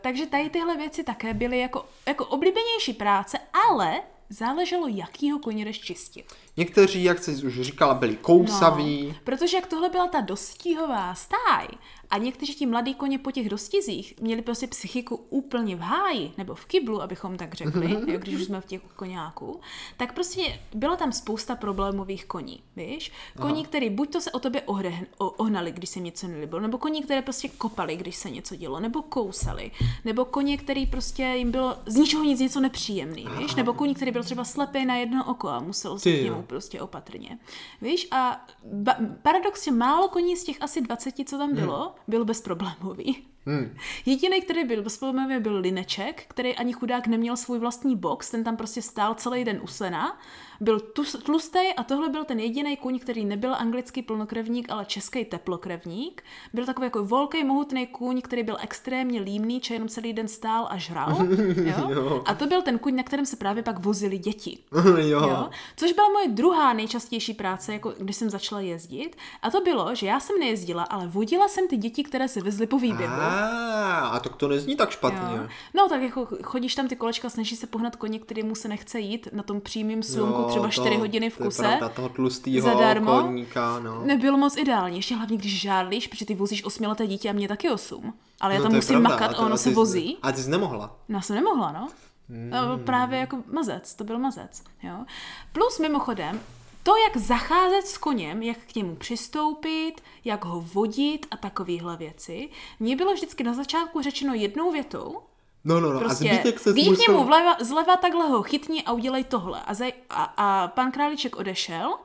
takže 0.00 0.26
tady 0.26 0.50
tyhle 0.50 0.76
věci 0.76 1.04
také 1.04 1.34
byly 1.34 1.58
jako, 1.58 1.86
jako 2.06 2.26
oblíbenější 2.26 2.92
práce, 2.92 3.38
ale 3.70 4.02
záleželo, 4.28 4.88
jakýho 4.88 5.38
koně 5.38 5.64
jdeš 5.64 5.80
čistit. 5.80 6.32
Někteří, 6.56 7.04
jak 7.04 7.18
jsi 7.18 7.46
už 7.46 7.60
říkala, 7.60 7.94
byli 7.94 8.16
kousaví. 8.16 9.08
No, 9.08 9.14
protože 9.24 9.56
jak 9.56 9.66
tohle 9.66 9.88
byla 9.88 10.08
ta 10.08 10.20
dostíhová 10.20 11.14
stáj 11.14 11.68
a 12.10 12.18
někteří 12.18 12.54
ti 12.54 12.66
mladí 12.66 12.94
koně 12.94 13.18
po 13.18 13.30
těch 13.30 13.48
dostizích 13.48 14.14
měli 14.20 14.42
prostě 14.42 14.66
psychiku 14.66 15.16
úplně 15.30 15.76
v 15.76 15.80
háji, 15.80 16.32
nebo 16.38 16.54
v 16.54 16.64
kyblu, 16.64 17.02
abychom 17.02 17.36
tak 17.36 17.54
řekli, 17.54 17.92
jo, 17.92 18.18
když 18.18 18.34
už 18.34 18.44
jsme 18.44 18.60
v 18.60 18.66
těch 18.66 18.80
koňáků, 18.96 19.60
tak 19.96 20.12
prostě 20.14 20.60
byla 20.74 20.96
tam 20.96 21.12
spousta 21.12 21.56
problémových 21.56 22.24
koní, 22.24 22.62
víš? 22.76 23.12
Koní, 23.40 23.60
Aha. 23.60 23.64
který 23.64 23.90
buď 23.90 24.12
to 24.12 24.20
se 24.20 24.30
o 24.30 24.38
tobě 24.38 24.62
ohrehn, 24.62 25.06
o, 25.18 25.30
ohnali, 25.30 25.72
když 25.72 25.90
se 25.90 26.00
něco 26.00 26.28
nelíbilo, 26.28 26.60
nebo 26.60 26.78
koní, 26.78 27.02
které 27.02 27.22
prostě 27.22 27.48
kopali, 27.48 27.96
když 27.96 28.16
se 28.16 28.30
něco 28.30 28.56
dělo, 28.56 28.80
nebo 28.80 29.02
kousali, 29.02 29.70
nebo 30.04 30.24
koně, 30.24 30.56
který 30.56 30.86
prostě 30.86 31.22
jim 31.22 31.50
bylo 31.50 31.76
z 31.86 31.96
ničeho 31.96 32.24
nic 32.24 32.40
něco 32.40 32.60
nepříjemný, 32.60 33.26
víš? 33.38 33.54
Nebo 33.54 33.72
koní, 33.72 33.94
který 33.94 34.10
byl 34.10 34.24
třeba 34.24 34.44
slepý 34.44 34.84
na 34.84 34.96
jedno 34.96 35.24
oko 35.24 35.48
a 35.48 35.60
musel 35.60 35.98
se 35.98 36.12
k 36.12 36.22
němu 36.22 36.42
prostě 36.42 36.80
opatrně. 36.80 37.38
Víš? 37.82 38.08
A 38.10 38.46
ba- 38.72 38.96
paradoxně 39.22 39.72
málo 39.72 40.08
koní 40.08 40.36
z 40.36 40.44
těch 40.44 40.62
asi 40.62 40.80
20, 40.80 41.14
co 41.28 41.38
tam 41.38 41.54
bylo, 41.54 41.78
hmm. 41.82 41.92
Byl 42.08 42.24
bezproblémový. 42.24 43.35
Hmm. 43.46 43.76
Jediný, 44.06 44.40
který 44.40 44.64
byl 44.64 44.82
bezproblémový, 44.82 45.40
byl 45.40 45.56
Lineček, 45.58 46.24
který 46.28 46.56
ani 46.56 46.72
chudák 46.72 47.06
neměl 47.06 47.36
svůj 47.36 47.58
vlastní 47.58 47.96
box, 47.96 48.30
ten 48.30 48.44
tam 48.44 48.56
prostě 48.56 48.82
stál 48.82 49.14
celý 49.14 49.44
den 49.44 49.60
u 49.62 49.66
sena 49.66 50.18
byl 50.60 50.80
tlustý 51.24 51.58
a 51.76 51.82
tohle 51.82 52.08
byl 52.08 52.24
ten 52.24 52.40
jediný 52.40 52.76
kůň, 52.76 52.98
který 52.98 53.24
nebyl 53.24 53.54
anglický 53.54 54.02
plnokrevník, 54.02 54.70
ale 54.70 54.84
český 54.84 55.24
teplokrevník. 55.24 56.22
Byl 56.52 56.66
takový 56.66 56.84
jako 56.86 57.04
volký, 57.04 57.44
mohutný 57.44 57.86
kůň, 57.86 58.20
který 58.20 58.42
byl 58.42 58.56
extrémně 58.60 59.20
límný, 59.20 59.60
či 59.60 59.72
jenom 59.72 59.88
celý 59.88 60.12
den 60.12 60.28
stál 60.28 60.68
a 60.70 60.76
žral. 60.76 61.16
Jo? 61.56 61.90
jo. 61.90 62.22
A 62.26 62.34
to 62.34 62.46
byl 62.46 62.62
ten 62.62 62.78
kůň, 62.78 62.96
na 62.96 63.02
kterém 63.02 63.26
se 63.26 63.36
právě 63.36 63.62
pak 63.62 63.78
vozili 63.78 64.18
děti. 64.18 64.58
jo. 64.96 65.28
Jo? 65.28 65.50
Což 65.76 65.92
byla 65.92 66.08
moje 66.08 66.28
druhá 66.28 66.72
nejčastější 66.72 67.34
práce, 67.34 67.72
jako 67.72 67.94
když 67.98 68.16
jsem 68.16 68.30
začala 68.30 68.60
jezdit. 68.60 69.16
A 69.42 69.50
to 69.50 69.60
bylo, 69.60 69.94
že 69.94 70.06
já 70.06 70.20
jsem 70.20 70.38
nejezdila, 70.38 70.82
ale 70.82 71.06
vodila 71.06 71.48
jsem 71.48 71.68
ty 71.68 71.76
děti, 71.76 72.02
které 72.02 72.28
se 72.28 72.40
vezly 72.40 72.66
po 72.66 72.78
výběhu. 72.78 73.14
A, 73.36 74.06
a 74.06 74.20
to, 74.20 74.28
to 74.28 74.48
nezní 74.48 74.76
tak 74.76 74.90
špatně. 74.90 75.36
Jo. 75.36 75.48
No 75.74 75.88
tak 75.88 76.02
jako 76.02 76.28
chodíš 76.42 76.74
tam 76.74 76.88
ty 76.88 76.96
kolečka, 76.96 77.30
snažíš 77.30 77.58
se 77.58 77.66
pohnat 77.66 77.96
koně, 77.96 78.18
kterému 78.18 78.54
se 78.54 78.68
nechce 78.68 79.00
jít 79.00 79.28
na 79.32 79.42
tom 79.42 79.60
přímém 79.60 80.02
slunku 80.02 80.44
třeba 80.44 80.68
4 80.68 80.96
hodiny 80.96 81.30
v 81.30 81.38
kuse. 81.38 81.62
To 81.62 81.68
je 81.68 81.76
pravda, 81.76 81.88
toho 81.88 82.08
tlustýho 82.08 82.70
zadarmo. 82.70 83.22
koníka, 83.22 83.78
no. 83.78 84.02
Nebylo 84.04 84.38
moc 84.38 84.56
ideální, 84.56 84.96
ještě 84.96 85.14
hlavně 85.14 85.36
když 85.36 85.60
žádlíš, 85.60 86.06
protože 86.06 86.26
ty 86.26 86.34
vozíš 86.34 86.64
osmileté 86.64 87.06
dítě 87.06 87.30
a 87.30 87.32
mě 87.32 87.48
taky 87.48 87.70
osm. 87.70 88.14
Ale 88.40 88.54
já 88.54 88.58
no, 88.58 88.64
tam 88.64 88.74
musím 88.74 89.00
pravda. 89.00 89.08
makat 89.08 89.38
a, 89.38 89.46
ono 89.46 89.54
a 89.54 89.56
se 89.56 89.70
vozí. 89.70 90.18
A 90.22 90.32
ty 90.32 90.42
jsi 90.42 90.50
nemohla. 90.50 90.96
No, 91.08 91.22
jsem 91.22 91.36
nemohla, 91.36 91.72
no. 91.72 91.88
Hmm. 92.28 92.84
Právě 92.84 93.18
jako 93.18 93.42
mazec, 93.52 93.94
to 93.94 94.04
byl 94.04 94.18
mazec. 94.18 94.62
Jo. 94.82 95.04
Plus 95.52 95.78
mimochodem, 95.78 96.40
to, 96.86 96.96
jak 96.96 97.16
zacházet 97.16 97.86
s 97.86 97.98
koněm, 97.98 98.42
jak 98.42 98.58
k 98.58 98.74
němu 98.74 98.96
přistoupit, 98.96 100.02
jak 100.24 100.44
ho 100.44 100.60
vodit 100.60 101.26
a 101.30 101.36
takovéhle 101.36 101.96
věci, 101.96 102.48
mně 102.80 102.96
bylo 102.96 103.14
vždycky 103.14 103.44
na 103.44 103.54
začátku 103.54 104.02
řečeno 104.02 104.34
jednou 104.34 104.72
větou, 104.72 105.22
No, 105.64 105.80
no, 105.80 105.92
no. 105.92 105.98
Prostě, 105.98 106.30
a 106.30 106.34
zbytek 106.34 106.60
se 106.60 106.72
musel... 106.72 106.96
k 106.96 106.98
němu 106.98 107.24
vleva, 107.24 107.56
zleva 107.60 107.96
takhle 107.96 108.28
ho 108.28 108.42
chytni 108.42 108.82
a 108.82 108.92
udělej 108.92 109.24
tohle. 109.24 109.62
A, 109.62 109.74
zaj, 109.74 109.92
a, 110.10 110.24
a 110.36 110.68
pan 110.68 110.92
Králíček 110.92 111.36
odešel 111.36 111.98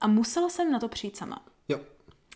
a 0.00 0.06
musela 0.06 0.48
jsem 0.48 0.72
na 0.72 0.78
to 0.78 0.88
přijít 0.88 1.16
sama. 1.16 1.42
Jo, 1.68 1.80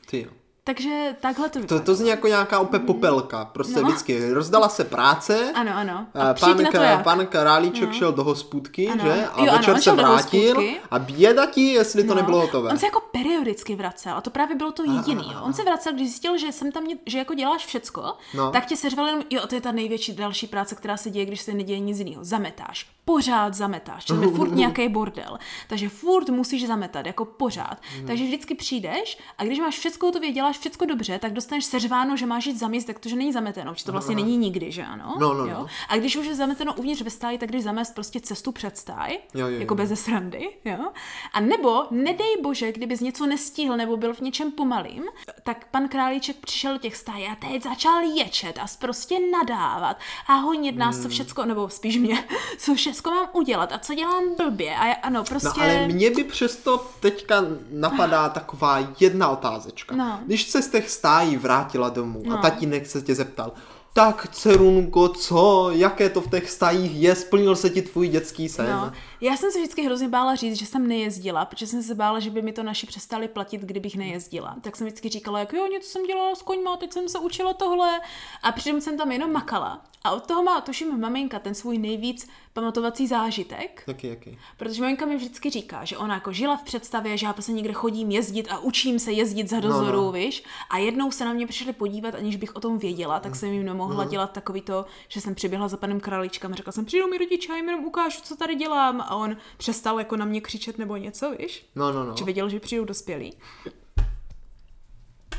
ty 0.06 0.20
jo. 0.20 0.30
Takže 0.66 1.16
takhle 1.20 1.48
to 1.48 1.64
To, 1.64 1.80
to 1.80 1.94
zní 1.94 2.08
jako 2.08 2.26
nějaká 2.26 2.58
opět 2.58 2.86
popelka. 2.86 3.44
Prostě 3.44 3.80
no. 3.80 3.88
vždycky 3.88 4.32
rozdala 4.32 4.68
se 4.68 4.84
práce. 4.84 5.52
Ano, 5.54 5.72
ano. 5.74 6.06
A 6.14 6.34
pan, 6.34 6.62
na 6.62 6.70
to 6.70 6.76
jak. 6.76 7.04
pan 7.04 7.26
Králíček 7.26 7.88
no. 7.88 7.94
šel 7.94 8.12
do 8.12 8.24
hospůdky, 8.24 8.88
ano. 8.88 9.04
že? 9.04 9.26
A 9.26 9.44
jo, 9.44 9.52
večer 9.52 9.74
ano, 9.74 9.82
se 9.82 9.92
vrátil 9.92 10.62
a 10.90 10.98
běda 10.98 11.46
ti, 11.46 11.72
jestli 11.72 12.02
no. 12.02 12.08
to 12.08 12.14
nebylo 12.14 12.40
hotové. 12.40 12.70
On 12.70 12.78
se 12.78 12.86
jako 12.86 13.00
periodicky 13.12 13.76
vracel 13.76 14.14
a 14.14 14.20
to 14.20 14.30
právě 14.30 14.56
bylo 14.56 14.72
to 14.72 14.82
jediný. 14.82 15.32
Jo. 15.32 15.38
On 15.42 15.52
se 15.52 15.64
vracel, 15.64 15.92
když 15.92 16.08
zjistil, 16.08 16.38
že 16.38 16.52
jsem 16.52 16.72
tam, 16.72 16.84
že 17.06 17.18
jako 17.18 17.34
děláš 17.34 17.66
všecko, 17.66 18.12
no. 18.34 18.50
tak 18.50 18.66
tě 18.66 18.76
seřval 18.76 19.06
jenom, 19.06 19.22
jo, 19.30 19.46
to 19.46 19.54
je 19.54 19.60
ta 19.60 19.72
největší 19.72 20.12
další 20.12 20.46
práce, 20.46 20.74
která 20.74 20.96
se 20.96 21.10
děje, 21.10 21.26
když 21.26 21.40
se 21.40 21.52
neděje 21.54 21.78
nic 21.78 21.98
jiného. 21.98 22.24
Zametáš. 22.24 22.86
Pořád 23.04 23.54
zametáš. 23.54 24.04
To 24.04 24.22
je 24.22 24.28
furt 24.28 24.50
nějaký 24.54 24.88
bordel. 24.88 25.38
Takže 25.68 25.88
furt 25.88 26.28
musíš 26.28 26.66
zametat, 26.66 27.06
jako 27.06 27.24
pořád. 27.24 27.80
Mm. 28.00 28.06
Takže 28.06 28.24
vždycky 28.24 28.54
přijdeš 28.54 29.18
a 29.38 29.44
když 29.44 29.58
máš 29.58 29.78
všecko 29.78 30.10
to 30.12 30.18
děláš 30.18 30.54
děláš 30.54 30.58
všechno 30.58 30.86
dobře, 30.86 31.18
tak 31.18 31.32
dostaneš 31.32 31.64
seřváno, 31.64 32.16
že 32.16 32.26
máš 32.26 32.46
jít 32.46 32.58
zamést, 32.58 32.86
tak 32.86 32.98
to, 32.98 33.08
že 33.08 33.16
není 33.16 33.32
zameteno, 33.32 33.74
že 33.74 33.84
to 33.84 33.92
vlastně 33.92 34.14
není 34.14 34.36
nikdy, 34.36 34.72
že 34.72 34.84
ano? 34.84 35.16
No, 35.20 35.34
no, 35.34 35.46
jo? 35.46 35.56
no. 35.58 35.66
A 35.88 35.96
když 35.96 36.16
už 36.16 36.26
je 36.26 36.34
zameteno 36.34 36.74
uvnitř 36.74 37.02
ve 37.02 37.10
stáji, 37.10 37.38
tak 37.38 37.48
když 37.48 37.62
zamést 37.62 37.94
prostě 37.94 38.20
cestu 38.20 38.52
před 38.52 38.78
stáj, 38.78 39.18
jo, 39.34 39.48
jo, 39.48 39.60
jako 39.60 39.74
jo. 39.74 39.76
bez 39.76 40.00
srandy, 40.00 40.48
jo? 40.64 40.92
A 41.32 41.40
nebo, 41.40 41.84
nedej 41.90 42.36
bože, 42.42 42.72
kdybys 42.72 43.00
něco 43.00 43.26
nestihl 43.26 43.76
nebo 43.76 43.96
byl 43.96 44.14
v 44.14 44.20
něčem 44.20 44.52
pomalým, 44.52 45.04
tak 45.42 45.68
pan 45.70 45.88
Králíček 45.88 46.36
přišel 46.36 46.72
do 46.72 46.78
těch 46.78 46.96
stájí 46.96 47.26
a 47.26 47.34
teď 47.34 47.62
začal 47.62 48.02
ječet 48.02 48.58
a 48.58 48.66
prostě 48.78 49.18
nadávat 49.32 49.96
a 50.26 50.34
honit 50.34 50.76
nás, 50.76 50.94
hmm. 50.94 51.02
co 51.02 51.08
všecko, 51.08 51.44
nebo 51.44 51.68
spíš 51.68 51.96
mě, 51.96 52.24
co 52.58 52.74
všecko 52.94 53.10
mám 53.10 53.28
udělat 53.32 53.72
a 53.72 53.78
co 53.78 53.94
dělám 53.94 54.22
blbě 54.36 54.76
a 54.76 54.86
já, 54.86 54.94
ano, 54.94 55.24
prostě... 55.24 55.60
No 55.60 55.64
ale 55.64 55.88
mě 55.88 56.10
by 56.10 56.24
přesto 56.24 56.86
teďka 57.00 57.44
napadá 57.70 58.28
taková 58.28 58.88
jedna 59.00 59.28
otázečka. 59.28 59.96
No. 59.96 60.20
Když 60.26 60.50
se 60.50 60.62
z 60.62 60.68
těch 60.68 60.90
stájí 60.90 61.36
vrátila 61.36 61.88
domů 61.88 62.22
no. 62.26 62.38
a 62.38 62.42
tatínek 62.42 62.86
se 62.86 63.02
tě 63.02 63.14
zeptal, 63.14 63.52
tak 63.92 64.28
dcerunko, 64.32 65.08
co, 65.08 65.70
jaké 65.72 66.08
to 66.08 66.20
v 66.20 66.30
těch 66.30 66.50
stajích 66.50 67.02
je, 67.02 67.14
splnil 67.14 67.56
se 67.56 67.70
ti 67.70 67.82
tvůj 67.82 68.08
dětský 68.08 68.48
sen? 68.48 68.66
No, 68.70 68.92
já 69.24 69.36
jsem 69.36 69.50
se 69.50 69.58
vždycky 69.58 69.82
hrozně 69.82 70.08
bála 70.08 70.34
říct, 70.34 70.58
že 70.58 70.66
jsem 70.66 70.86
nejezdila, 70.86 71.44
protože 71.44 71.66
jsem 71.66 71.82
se 71.82 71.94
bála, 71.94 72.20
že 72.20 72.30
by 72.30 72.42
mi 72.42 72.52
to 72.52 72.62
naši 72.62 72.86
přestali 72.86 73.28
platit, 73.28 73.60
kdybych 73.60 73.96
nejezdila. 73.96 74.56
Tak 74.60 74.76
jsem 74.76 74.86
vždycky 74.86 75.08
říkala, 75.08 75.38
jak 75.38 75.52
jo, 75.52 75.66
něco 75.66 75.88
jsem 75.88 76.06
dělala 76.06 76.34
s 76.34 76.42
koňma, 76.42 76.76
teď 76.76 76.92
jsem 76.92 77.08
se 77.08 77.18
učila 77.18 77.54
tohle 77.54 78.00
a 78.42 78.52
přitom 78.52 78.80
jsem 78.80 78.96
tam 78.96 79.12
jenom 79.12 79.32
makala. 79.32 79.84
A 80.04 80.10
od 80.10 80.26
toho 80.26 80.42
má, 80.42 80.60
tuším, 80.60 81.00
maminka 81.00 81.38
ten 81.38 81.54
svůj 81.54 81.78
nejvíc 81.78 82.28
pamatovací 82.52 83.06
zážitek. 83.06 83.84
Jaký, 83.86 84.06
jaký? 84.06 84.38
Protože 84.56 84.82
maminka 84.82 85.06
mi 85.06 85.16
vždycky 85.16 85.50
říká, 85.50 85.84
že 85.84 85.96
ona 85.96 86.14
jako 86.14 86.32
žila 86.32 86.56
v 86.56 86.62
představě, 86.62 87.16
že 87.16 87.26
já 87.26 87.32
prostě 87.32 87.52
někde 87.52 87.72
chodím 87.72 88.10
jezdit 88.10 88.48
a 88.50 88.58
učím 88.58 88.98
se 88.98 89.12
jezdit 89.12 89.50
za 89.50 89.60
dozoru, 89.60 89.96
no, 89.96 90.04
no. 90.04 90.12
víš. 90.12 90.44
A 90.70 90.78
jednou 90.78 91.10
se 91.10 91.24
na 91.24 91.32
mě 91.32 91.46
přišli 91.46 91.72
podívat, 91.72 92.14
aniž 92.14 92.36
bych 92.36 92.56
o 92.56 92.60
tom 92.60 92.78
věděla, 92.78 93.20
tak 93.20 93.36
jsem 93.36 93.52
jim 93.52 93.64
nemohla 93.64 94.04
no. 94.04 94.10
dělat 94.10 94.32
takový 94.32 94.60
to, 94.60 94.86
že 95.08 95.20
jsem 95.20 95.34
přiběhla 95.34 95.68
za 95.68 95.76
panem 95.76 96.00
králíčkem 96.00 96.52
a 96.52 96.54
řekla 96.54 96.72
jsem, 96.72 96.84
přijdou 96.84 97.08
mi 97.08 97.18
rodiče, 97.18 97.52
já 97.52 97.56
jim 97.56 97.68
jenom 97.68 97.84
ukážu, 97.84 98.20
co 98.22 98.36
tady 98.36 98.54
dělám. 98.54 99.00
A 99.00 99.13
on 99.14 99.36
přestal 99.56 99.98
jako 99.98 100.16
na 100.16 100.24
mě 100.24 100.40
křičet 100.40 100.78
nebo 100.78 100.96
něco, 100.96 101.34
víš. 101.38 101.66
No, 101.74 101.92
no, 101.92 102.04
no. 102.04 102.16
Že 102.16 102.24
věděl, 102.24 102.48
že 102.48 102.60
přijdou 102.60 102.84
dospělí. 102.84 103.34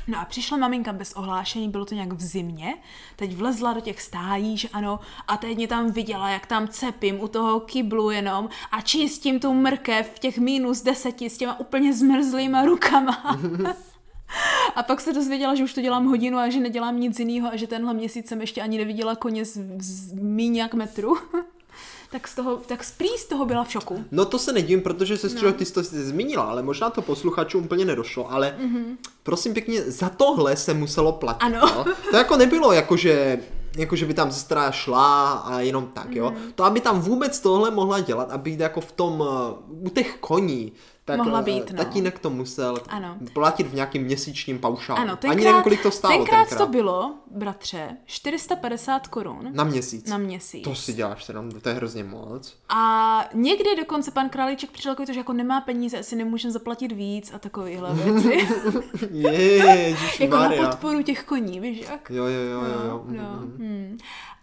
No 0.08 0.20
a 0.20 0.26
přišla 0.26 0.58
maminka 0.58 0.94
bez 0.94 1.14
ohlášení, 1.14 1.70
bylo 1.70 1.86
to 1.86 1.96
nějak 1.96 2.14
v 2.14 2.22
zimě, 2.22 2.78
teď 3.16 3.36
vlezla 3.36 3.74
do 3.74 3.82
těch 3.82 4.02
stájí, 4.02 4.58
že 4.58 4.70
ano, 4.70 5.00
a 5.28 5.38
teď 5.38 5.58
mě 5.58 5.68
tam 5.68 5.92
viděla, 5.92 6.30
jak 6.30 6.46
tam 6.46 6.68
cepím 6.68 7.20
u 7.20 7.28
toho 7.28 7.60
kyblu 7.60 8.10
jenom 8.10 8.50
a 8.72 8.82
čistím 8.82 9.40
tu 9.40 9.54
mrkev 9.54 10.12
v 10.16 10.20
těch 10.20 10.38
minus 10.38 10.82
deseti 10.82 11.30
s 11.30 11.38
těma 11.38 11.60
úplně 11.60 11.94
zmrzlýma 11.94 12.66
rukama. 12.66 13.38
A 14.76 14.84
pak 14.84 15.02
se 15.02 15.14
dozvěděla, 15.14 15.56
že 15.56 15.64
už 15.64 15.74
to 15.74 15.82
dělám 15.82 16.06
hodinu 16.06 16.38
a 16.38 16.50
že 16.50 16.60
nedělám 16.60 17.00
nic 17.00 17.20
jiného 17.20 17.50
a 17.50 17.56
že 17.56 17.68
tenhle 17.68 17.94
měsíc 17.94 18.28
jsem 18.28 18.42
ještě 18.42 18.62
ani 18.62 18.78
neviděla 18.78 19.16
koně 19.16 19.46
z, 19.46 19.58
z 19.82 20.14
míň 20.14 20.56
jak 20.56 20.74
metru. 20.74 21.18
Tak 22.12 22.28
z 22.28 22.36
toho, 22.36 22.58
tak 22.58 22.86
prý 22.98 23.08
z 23.08 23.26
toho 23.26 23.46
byla 23.46 23.64
v 23.64 23.72
šoku. 23.72 24.06
No 24.12 24.26
to 24.26 24.40
se 24.40 24.52
nedím, 24.52 24.82
protože 24.82 25.18
se 25.18 25.30
no. 25.46 25.54
ty 25.54 25.66
jsi 25.66 25.74
to 25.74 25.84
zmínila, 25.84 26.44
ale 26.44 26.64
možná 26.64 26.90
to 26.90 27.02
posluchačům 27.02 27.64
úplně 27.64 27.86
nedošlo, 27.86 28.32
ale 28.32 28.56
mm-hmm. 28.60 28.98
prosím 29.24 29.54
pěkně, 29.54 29.82
za 29.82 30.10
tohle 30.10 30.56
se 30.56 30.74
muselo 30.74 31.12
platit. 31.12 31.46
Ano. 31.46 31.60
No? 31.62 31.86
To 32.12 32.18
jako 32.18 32.38
nebylo 32.38 32.72
jako, 32.72 32.98
že 32.98 33.40
jako 33.78 33.96
že 33.96 34.06
by 34.06 34.14
tam 34.14 34.32
sestra 34.32 34.72
šla 34.72 35.32
a 35.32 35.60
jenom 35.60 35.88
tak, 35.94 36.16
jo. 36.16 36.32
Mm. 36.32 36.52
To, 36.56 36.64
aby 36.64 36.80
tam 36.80 37.02
vůbec 37.02 37.40
tohle 37.40 37.72
mohla 37.72 38.00
dělat, 38.00 38.32
aby 38.32 38.56
jako 38.60 38.82
v 38.82 38.92
tom, 38.92 39.24
u 39.68 39.90
těch 39.90 40.18
koní, 40.20 40.74
tak 41.06 41.18
Mohla 41.18 41.40
eh, 41.40 41.44
být, 41.44 41.72
no. 41.72 41.78
tatínek 41.78 42.20
to 42.20 42.30
musel 42.30 42.78
Ano. 42.90 43.18
platit 43.34 43.68
v 43.68 43.74
nějakým 43.74 44.04
měsíčním 44.04 44.60
paušálu. 44.60 45.00
Ano, 45.00 45.12
Ani 45.12 45.18
tenkrát, 45.22 45.44
nevím, 45.52 45.64
kolik 45.64 45.84
to 45.84 45.92
stálo 45.92 46.18
tenkrát, 46.18 46.40
tenkrát. 46.50 46.58
to 46.66 46.72
bylo, 46.72 47.14
bratře, 47.32 47.98
450 48.06 49.08
korun 49.08 49.50
Na 49.54 49.64
měsíc. 49.64 50.08
na 50.10 50.18
měsíc. 50.18 50.64
To 50.64 50.76
si 50.76 50.94
děláš 50.94 51.26
srandu, 51.26 51.60
to 51.60 51.70
je 51.70 51.76
hrozně 51.76 52.04
moc. 52.04 52.56
A 52.70 53.30
někdy 53.34 53.76
dokonce 53.78 54.12
pan 54.12 54.30
Králíček 54.30 54.72
přišel 54.72 54.92
takový 54.92 55.06
to, 55.06 55.14
že 55.14 55.20
jako 55.20 55.34
nemá 55.34 55.62
peníze, 55.62 56.00
asi 56.00 56.16
nemůžeme 56.16 56.52
zaplatit 56.52 56.92
víc 56.92 57.32
a 57.34 57.40
takovýhle 57.40 57.94
věci. 57.94 58.48
Ježiš, 59.12 60.20
jako 60.20 60.36
na 60.36 60.42
Maria. 60.42 60.68
podporu 60.70 61.04
těch 61.04 61.24
koní, 61.24 61.60
víš 61.60 61.86
jak? 61.90 62.10
Jo, 62.10 62.26
jo, 62.26 62.42
jo, 62.42 62.62
jo. 62.62 62.86
jo. 62.88 63.04
No, 63.08 63.24
hmm. 63.58 63.98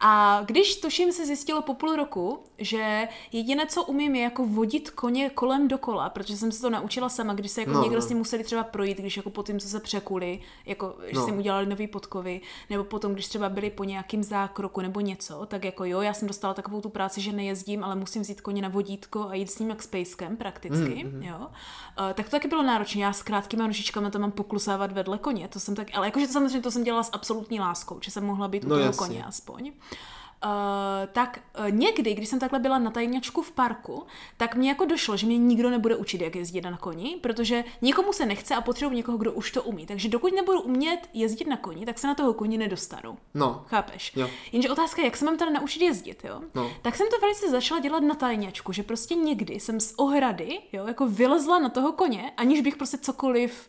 A 0.04 0.42
když 0.46 0.76
tuším 0.80 1.12
se 1.12 1.26
zjistilo 1.26 1.62
po 1.62 1.74
půl 1.74 1.96
roku, 1.96 2.38
že 2.58 3.08
jediné, 3.32 3.66
co 3.66 3.84
umím, 3.84 4.14
je 4.14 4.22
jako 4.22 4.46
vodit 4.46 4.90
koně 4.90 5.30
kolem 5.30 5.68
dokola, 5.68 6.08
protože 6.10 6.36
jsem 6.36 6.51
se 6.53 6.62
to 6.62 6.70
naučila 6.70 7.09
sama, 7.09 7.34
když 7.34 7.50
se 7.53 7.61
jako 7.61 7.72
No, 7.72 7.82
někdo 7.82 7.96
no. 7.96 8.03
s 8.03 8.09
ním 8.09 8.18
museli 8.18 8.44
třeba 8.44 8.64
projít, 8.64 8.98
když 8.98 9.16
jako 9.16 9.30
po 9.30 9.42
tím, 9.42 9.61
co 9.61 9.68
se 9.68 9.80
překuli, 9.80 10.40
jako 10.66 10.94
že 11.07 11.14
No. 11.18 11.24
si 11.24 11.30
jim 11.30 11.38
udělali 11.38 11.66
nový 11.66 11.86
podkovy, 11.86 12.40
nebo 12.70 12.84
potom, 12.84 13.12
když 13.12 13.28
třeba 13.28 13.48
byli 13.48 13.70
po 13.70 13.84
nějakým 13.84 14.22
zákroku 14.22 14.80
nebo 14.80 15.00
něco, 15.00 15.46
tak 15.46 15.64
jako 15.64 15.84
jo, 15.84 16.00
já 16.00 16.14
jsem 16.14 16.28
dostala 16.28 16.55
takovou 16.55 16.80
tu 16.80 16.88
práci, 16.88 17.20
že 17.20 17.32
nejezdím, 17.32 17.84
ale 17.84 17.96
musím 17.96 18.22
vzít 18.22 18.40
koně 18.40 18.62
na 18.62 18.68
vodítko 18.68 19.28
a 19.28 19.34
jít 19.34 19.50
s 19.50 19.59
ním 19.59 19.70
jak 19.70 19.82
s 19.82 19.86
pejskem 19.86 20.36
prakticky, 20.36 21.05
mm, 21.05 21.22
jo. 21.22 21.36
Uh, 21.38 21.46
tak 22.14 22.24
to 22.26 22.30
taky 22.30 22.48
bylo 22.48 22.62
náročné. 22.62 23.00
Já 23.00 23.12
s 23.12 23.22
krátkýma 23.22 23.66
nožičkama 23.66 24.11
to 24.11 24.18
mám 24.18 24.32
poklusávat 24.32 24.92
vedle 24.92 25.18
koně, 25.18 25.48
to 25.48 25.61
jsem 25.61 25.74
tak, 25.74 25.88
ale 25.94 26.07
jakože 26.07 26.26
to 26.26 26.32
samozřejmě 26.32 26.61
to 26.61 26.70
jsem 26.70 26.84
dělala 26.84 27.03
s 27.03 27.11
absolutní 27.12 27.61
láskou, 27.61 27.98
že 28.03 28.11
jsem 28.11 28.24
mohla 28.24 28.48
být 28.48 28.64
u 28.64 28.68
No 28.68 28.74
toho 28.74 28.86
jasně. 28.86 28.98
koně 29.07 29.24
aspoň. 29.24 29.62
Uh, 29.66 29.72
tak 31.12 31.40
uh, 31.59 31.70
někdy, 31.70 32.14
když 32.14 32.28
jsem 32.28 32.38
takhle 32.38 32.59
byla 32.59 32.78
na 32.78 32.90
tajňačku 32.90 33.43
v 33.43 33.53
parku, 33.53 34.07
tak 34.36 34.55
mě 34.55 34.68
jako 34.68 34.84
došlo, 34.84 35.16
že 35.16 35.26
mě 35.26 35.38
nikdo 35.38 35.70
nebude 35.70 35.97
učit, 35.97 36.20
jak 36.20 36.36
jezdit 36.36 36.61
na 36.61 36.76
koni, 36.76 37.16
protože 37.20 37.64
nikomu 37.82 38.12
se 38.12 38.26
nechce 38.26 38.55
a 38.55 38.61
potřebuji 38.61 38.97
někoho, 38.97 39.18
kdo 39.18 39.32
už 39.32 39.51
to 39.51 39.62
umí. 39.62 39.86
Takže 39.86 40.09
dokud 40.09 40.34
nebudu 40.34 40.61
umět 40.61 41.09
jezdit 41.14 41.49
na 41.49 41.57
koni, 41.57 41.86
tak 41.86 41.99
se 41.99 42.07
na 42.07 42.14
toho 42.14 42.34
koni 42.34 42.59
nedostanu. 42.59 43.18
No, 43.34 43.64
Chápeš? 43.68 44.12
Jo. 44.16 44.30
Jenže 44.53 44.70
otázka 44.70 45.03
je, 45.03 45.07
jak 45.07 45.16
se 45.16 45.24
mám 45.24 45.36
teda 45.36 45.51
naučit 45.51 45.82
jezdit, 45.82 46.24
jo? 46.24 46.40
No. 46.55 46.70
Tak 46.82 46.97
jsem 46.97 47.07
to 47.11 47.20
velice 47.20 47.51
začala 47.51 47.80
dělat 47.80 48.03
na 48.03 48.14
tajňačku, 48.14 48.72
že 48.72 48.82
prostě 48.82 49.14
někdy 49.14 49.55
jsem 49.55 49.80
z 49.80 49.95
ohrady, 49.97 50.61
jo, 50.72 50.86
jako 50.86 51.07
vylezla 51.07 51.59
na 51.59 51.68
toho 51.68 51.93
koně, 51.93 52.32
aniž 52.36 52.61
bych 52.61 52.76
prostě 52.76 52.99
cokoliv, 52.99 53.68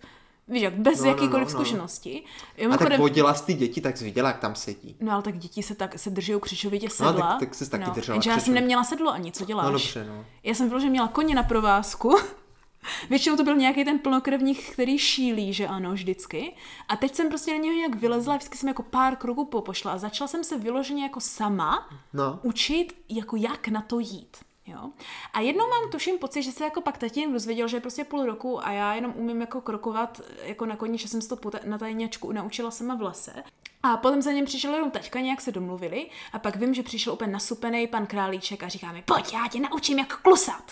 víš 0.53 0.61
jak, 0.61 0.73
bez 0.73 0.99
No, 0.99 1.05
no, 1.05 1.11
no, 1.11 1.15
jakýkoliv 1.15 1.47
no, 1.47 1.53
no. 1.53 1.65
zkušenosti. 1.65 2.23
Jo, 2.57 2.71
a 2.71 2.77
tak 2.77 2.97
vodila 2.97 3.33
jsi 3.33 3.43
ty 3.45 3.53
děti, 3.53 3.81
tak 3.81 3.97
jsi 3.97 4.03
viděla, 4.03 4.29
jak 4.29 4.39
tam 4.39 4.55
sedí. 4.55 4.95
No 4.99 5.11
ale 5.13 5.21
tak 5.23 5.37
děti 5.37 5.63
se 5.63 5.75
tak 5.75 5.99
se 5.99 6.09
drží 6.09 6.33
křičovitě 6.41 6.85
No, 6.87 6.91
sedla. 6.91 7.27
tak- 7.29 7.39
tak 7.39 7.55
ses 7.55 7.69
taky 7.69 7.83
no. 7.87 7.93
držela 7.93 8.15
Jenže 8.15 8.29
já 8.29 8.39
jsem 8.39 8.53
neměla 8.53 8.83
sedlo 8.83 9.11
ani, 9.11 9.31
co 9.31 9.45
děláš? 9.45 9.65
No 9.65 9.71
dobře, 9.71 10.05
no. 10.09 10.25
Já 10.43 10.53
jsem 10.53 10.67
vyloženě 10.67 10.89
měla 10.91 11.07
koně 11.07 11.35
na 11.35 11.43
provázku. 11.43 12.15
Většinou 13.09 13.35
to 13.37 13.43
byl 13.43 13.55
nějaký 13.55 13.85
ten 13.85 13.99
plnokrevník, 13.99 14.69
který 14.73 14.97
šílí, 14.97 15.53
že 15.53 15.67
ano, 15.67 15.91
vždycky. 15.93 16.53
A 16.89 16.95
teď 16.95 17.15
jsem 17.15 17.29
prostě 17.29 17.51
na 17.51 17.57
něho 17.57 17.75
nějak 17.75 17.95
vylezla, 17.95 18.35
vždycky 18.35 18.57
jsem 18.57 18.67
jako 18.69 18.83
pár 18.83 19.15
kroků 19.15 19.45
popošla 19.45 19.91
a 19.91 19.97
začala 19.97 20.27
jsem 20.27 20.43
se 20.43 20.57
vyloženě 20.57 21.03
jako 21.03 21.19
sama 21.19 21.89
No. 22.13 22.39
učit, 22.43 22.93
jako 23.09 23.35
jak 23.35 23.67
na 23.67 23.81
to 23.81 23.99
jít. 23.99 24.37
Jo? 24.67 24.89
A 25.33 25.39
jednou 25.39 25.69
mám 25.69 25.91
tuším 25.91 26.17
pocit, 26.17 26.43
že 26.43 26.51
se 26.51 26.63
jako 26.63 26.81
pak 26.81 26.97
tatín 26.97 27.33
dozvěděl, 27.33 27.67
že 27.67 27.77
je 27.77 27.81
prostě 27.81 28.03
půl 28.03 28.25
roku 28.25 28.65
a 28.65 28.71
já 28.71 28.93
jenom 28.93 29.13
umím 29.15 29.41
jako 29.41 29.61
krokovat 29.61 30.21
jako 30.43 30.65
na 30.65 30.75
koni, 30.75 30.97
že 30.97 31.07
jsem 31.07 31.21
se 31.21 31.35
to 31.35 31.51
na 31.65 31.77
tajňačku 31.77 32.31
naučila 32.31 32.71
sama 32.71 32.95
v 32.95 33.01
lese. 33.01 33.43
A 33.83 33.97
potom 33.97 34.21
za 34.21 34.31
něm 34.31 34.45
přišel 34.45 34.73
jenom 34.73 34.91
taťka, 34.91 35.19
nějak 35.19 35.41
se 35.41 35.51
domluvili 35.51 36.09
a 36.33 36.39
pak 36.39 36.55
vím, 36.55 36.73
že 36.73 36.83
přišel 36.83 37.13
úplně 37.13 37.31
nasupený 37.31 37.87
pan 37.87 38.05
Králíček 38.05 38.63
a 38.63 38.67
říká 38.67 38.91
mi, 38.91 39.01
pojď, 39.01 39.33
já 39.33 39.47
tě 39.47 39.59
naučím, 39.59 39.99
jak 39.99 40.21
klusat. 40.21 40.71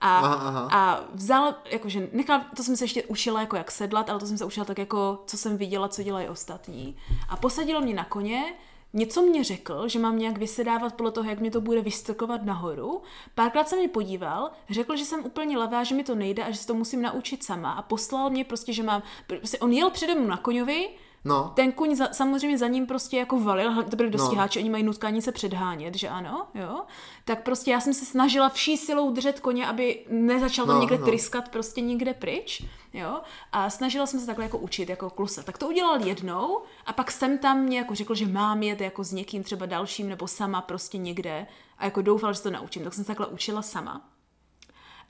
A, 0.00 0.18
Aha, 0.18 0.34
aha. 0.34 0.68
a 0.72 1.04
vzal, 1.14 1.54
jakože 1.64 2.08
nechal, 2.12 2.40
to 2.56 2.62
jsem 2.62 2.76
se 2.76 2.84
ještě 2.84 3.02
učila 3.02 3.40
jako 3.40 3.56
jak 3.56 3.70
sedlat, 3.70 4.10
ale 4.10 4.20
to 4.20 4.26
jsem 4.26 4.38
se 4.38 4.44
učila 4.44 4.66
tak 4.66 4.78
jako, 4.78 5.22
co 5.26 5.38
jsem 5.38 5.56
viděla, 5.56 5.88
co 5.88 6.02
dělají 6.02 6.28
ostatní. 6.28 6.96
A 7.28 7.36
posadil 7.36 7.80
mě 7.80 7.94
na 7.94 8.04
koně, 8.04 8.54
něco 8.92 9.22
mě 9.22 9.44
řekl, 9.44 9.88
že 9.88 9.98
mám 9.98 10.18
nějak 10.18 10.38
vysedávat 10.38 10.94
podle 10.94 11.12
toho, 11.12 11.30
jak 11.30 11.40
mě 11.40 11.50
to 11.50 11.60
bude 11.60 11.80
vystrkovat 11.80 12.44
nahoru. 12.44 13.02
Párkrát 13.34 13.68
se 13.68 13.76
mě 13.76 13.88
podíval, 13.88 14.50
řekl, 14.70 14.96
že 14.96 15.04
jsem 15.04 15.24
úplně 15.24 15.58
levá, 15.58 15.84
že 15.84 15.94
mi 15.94 16.04
to 16.04 16.14
nejde 16.14 16.44
a 16.44 16.50
že 16.50 16.58
se 16.58 16.66
to 16.66 16.74
musím 16.74 17.02
naučit 17.02 17.44
sama 17.44 17.72
a 17.72 17.82
poslal 17.82 18.30
mě 18.30 18.44
prostě, 18.44 18.72
že 18.72 18.82
mám, 18.82 19.02
prostě 19.26 19.58
on 19.58 19.72
jel 19.72 19.90
přede 19.90 20.14
mnou 20.14 20.26
na 20.26 20.36
koňovi, 20.36 20.88
No, 21.24 21.52
ten 21.56 21.72
kuň 21.72 21.96
za, 21.96 22.08
samozřejmě 22.12 22.58
za 22.58 22.68
ním 22.68 22.86
prostě 22.86 23.16
jako 23.16 23.40
valil, 23.40 23.82
to 23.82 23.96
byly 23.96 24.10
No. 24.10 24.18
dostiháči, 24.18 24.58
oni 24.58 24.70
mají 24.70 24.82
nutkání 24.84 25.22
se 25.22 25.32
předhánět, 25.32 25.94
že 25.94 26.08
ano, 26.08 26.46
jo. 26.54 26.82
Tak 27.24 27.42
prostě 27.42 27.70
já 27.70 27.80
jsem 27.80 27.94
se 27.94 28.04
snažila 28.04 28.48
vší 28.48 28.76
silou 28.76 29.10
držet 29.12 29.40
koně, 29.40 29.66
aby 29.66 30.06
nezačal 30.08 30.66
tam 30.66 30.74
No, 30.74 30.80
někde 30.80 30.98
no. 30.98 31.04
tryskat 31.06 31.48
prostě 31.48 31.80
někde 31.80 32.14
pryč, 32.14 32.62
jo. 32.92 33.20
A 33.52 33.70
snažila 33.70 34.06
jsem 34.06 34.20
se 34.20 34.26
takhle 34.26 34.44
jako 34.44 34.58
učit, 34.58 34.88
jako 34.88 35.10
klusat. 35.10 35.44
Tak 35.44 35.58
to 35.58 35.68
udělal 35.68 36.06
jednou 36.06 36.62
a 36.86 36.92
pak 36.92 37.10
jsem 37.10 37.38
tam 37.38 37.58
mě 37.60 37.78
jako 37.78 37.94
řekl, 37.94 38.14
že 38.14 38.26
mám 38.26 38.62
jet 38.62 38.80
jako 38.80 39.04
s 39.04 39.12
někým 39.12 39.42
třeba 39.42 39.66
dalším 39.66 40.08
nebo 40.08 40.26
sama 40.28 40.60
prostě 40.60 40.98
někde 40.98 41.46
a 41.78 41.84
jako 41.84 42.02
doufal, 42.02 42.32
že 42.32 42.36
se 42.36 42.42
to 42.42 42.50
naučím. 42.50 42.84
Tak 42.84 42.94
jsem 42.94 43.04
se 43.04 43.08
takhle 43.08 43.26
učila 43.26 43.62
sama. 43.62 44.08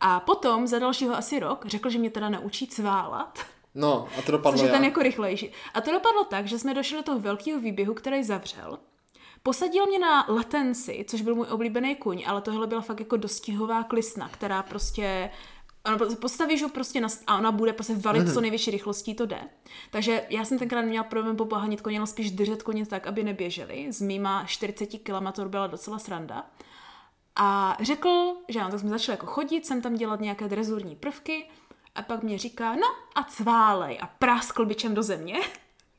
A 0.01 0.21
potom 0.21 0.67
za 0.67 0.79
dalšího 0.79 1.17
asi 1.17 1.39
rok 1.41 1.67
řekl, 1.67 1.91
že 1.91 1.99
mě 1.99 2.11
teda 2.11 2.29
naučí 2.29 2.67
cválat. 2.67 3.39
No, 3.75 4.09
a 4.19 4.23
to 4.23 4.33
dopadlo 4.33 4.59
Což 4.59 4.67
je 4.67 4.73
ten 4.73 4.85
jak? 4.85 4.91
jako 4.91 5.03
rychlejší. 5.03 5.51
A 5.75 5.81
to 5.81 5.93
dopadlo 5.93 6.25
tak, 6.25 6.47
že 6.47 6.59
jsme 6.59 6.75
došli 6.75 6.97
do 6.97 7.03
toho 7.03 7.19
velkého 7.21 7.61
výběhu, 7.61 7.95
který 7.95 8.25
zavřel. 8.25 8.79
Posadil 9.43 9.87
mě 9.87 9.99
na 9.99 10.27
latenci, 10.29 11.05
což 11.09 11.23
byl 11.23 11.35
můj 11.35 11.47
oblíbený 11.51 11.97
kuň, 11.97 12.25
ale 12.27 12.41
tohle 12.41 12.67
byla 12.67 12.81
fakt 12.81 13.01
jako 13.01 13.17
dostihová 13.17 13.83
klisna, 13.83 14.29
která 14.29 14.63
prostě 14.63 15.31
Ono 15.87 15.99
prostě 15.99 16.17
postavíš 16.17 16.63
ho 16.63 16.69
prostě 16.69 17.01
na, 17.01 17.09
a 17.27 17.39
ona 17.39 17.53
bude 17.53 17.73
prostě 17.73 17.95
valit 17.95 18.23
Mhm. 18.25 18.35
co 18.35 18.41
největší 18.41 18.71
rychlostí, 18.71 19.15
to 19.15 19.27
jde. 19.27 19.41
Takže 19.91 20.23
já 20.29 20.45
jsem 20.45 20.59
tenkrát 20.59 20.81
neměla 20.81 21.05
problém 21.05 21.37
popohanit 21.37 21.81
koně, 21.81 21.99
ale 21.99 22.07
spíš 22.07 22.31
držet 22.31 22.63
koně 22.63 22.87
tak, 22.87 23.07
aby 23.07 23.25
neběželi. 23.25 23.87
S 23.93 24.01
mýma 24.01 24.45
40 24.45 24.87
km 24.99 25.49
byla 25.49 25.67
docela 25.67 25.99
sranda. 25.99 26.47
A 27.37 27.77
řekl, 27.81 28.35
že 28.49 28.61
ano, 28.61 28.71
tak 28.71 28.81
jsme 28.81 28.89
začali 28.91 29.15
jako 29.15 29.27
chodit, 29.27 29.67
jsem 29.67 29.83
tam 29.83 29.95
dělat 29.95 30.21
nějaké 30.21 30.49
drezurní 30.49 30.97
prvky 30.97 31.51
a 31.95 32.03
pak 32.03 32.23
mě 32.23 32.39
říká, 32.39 32.75
no 32.75 32.87
a 33.15 33.23
cválej 33.25 33.99
a 34.03 34.07
práskl 34.07 34.67
bičem 34.67 34.95
do 34.95 35.03
země. 35.03 35.41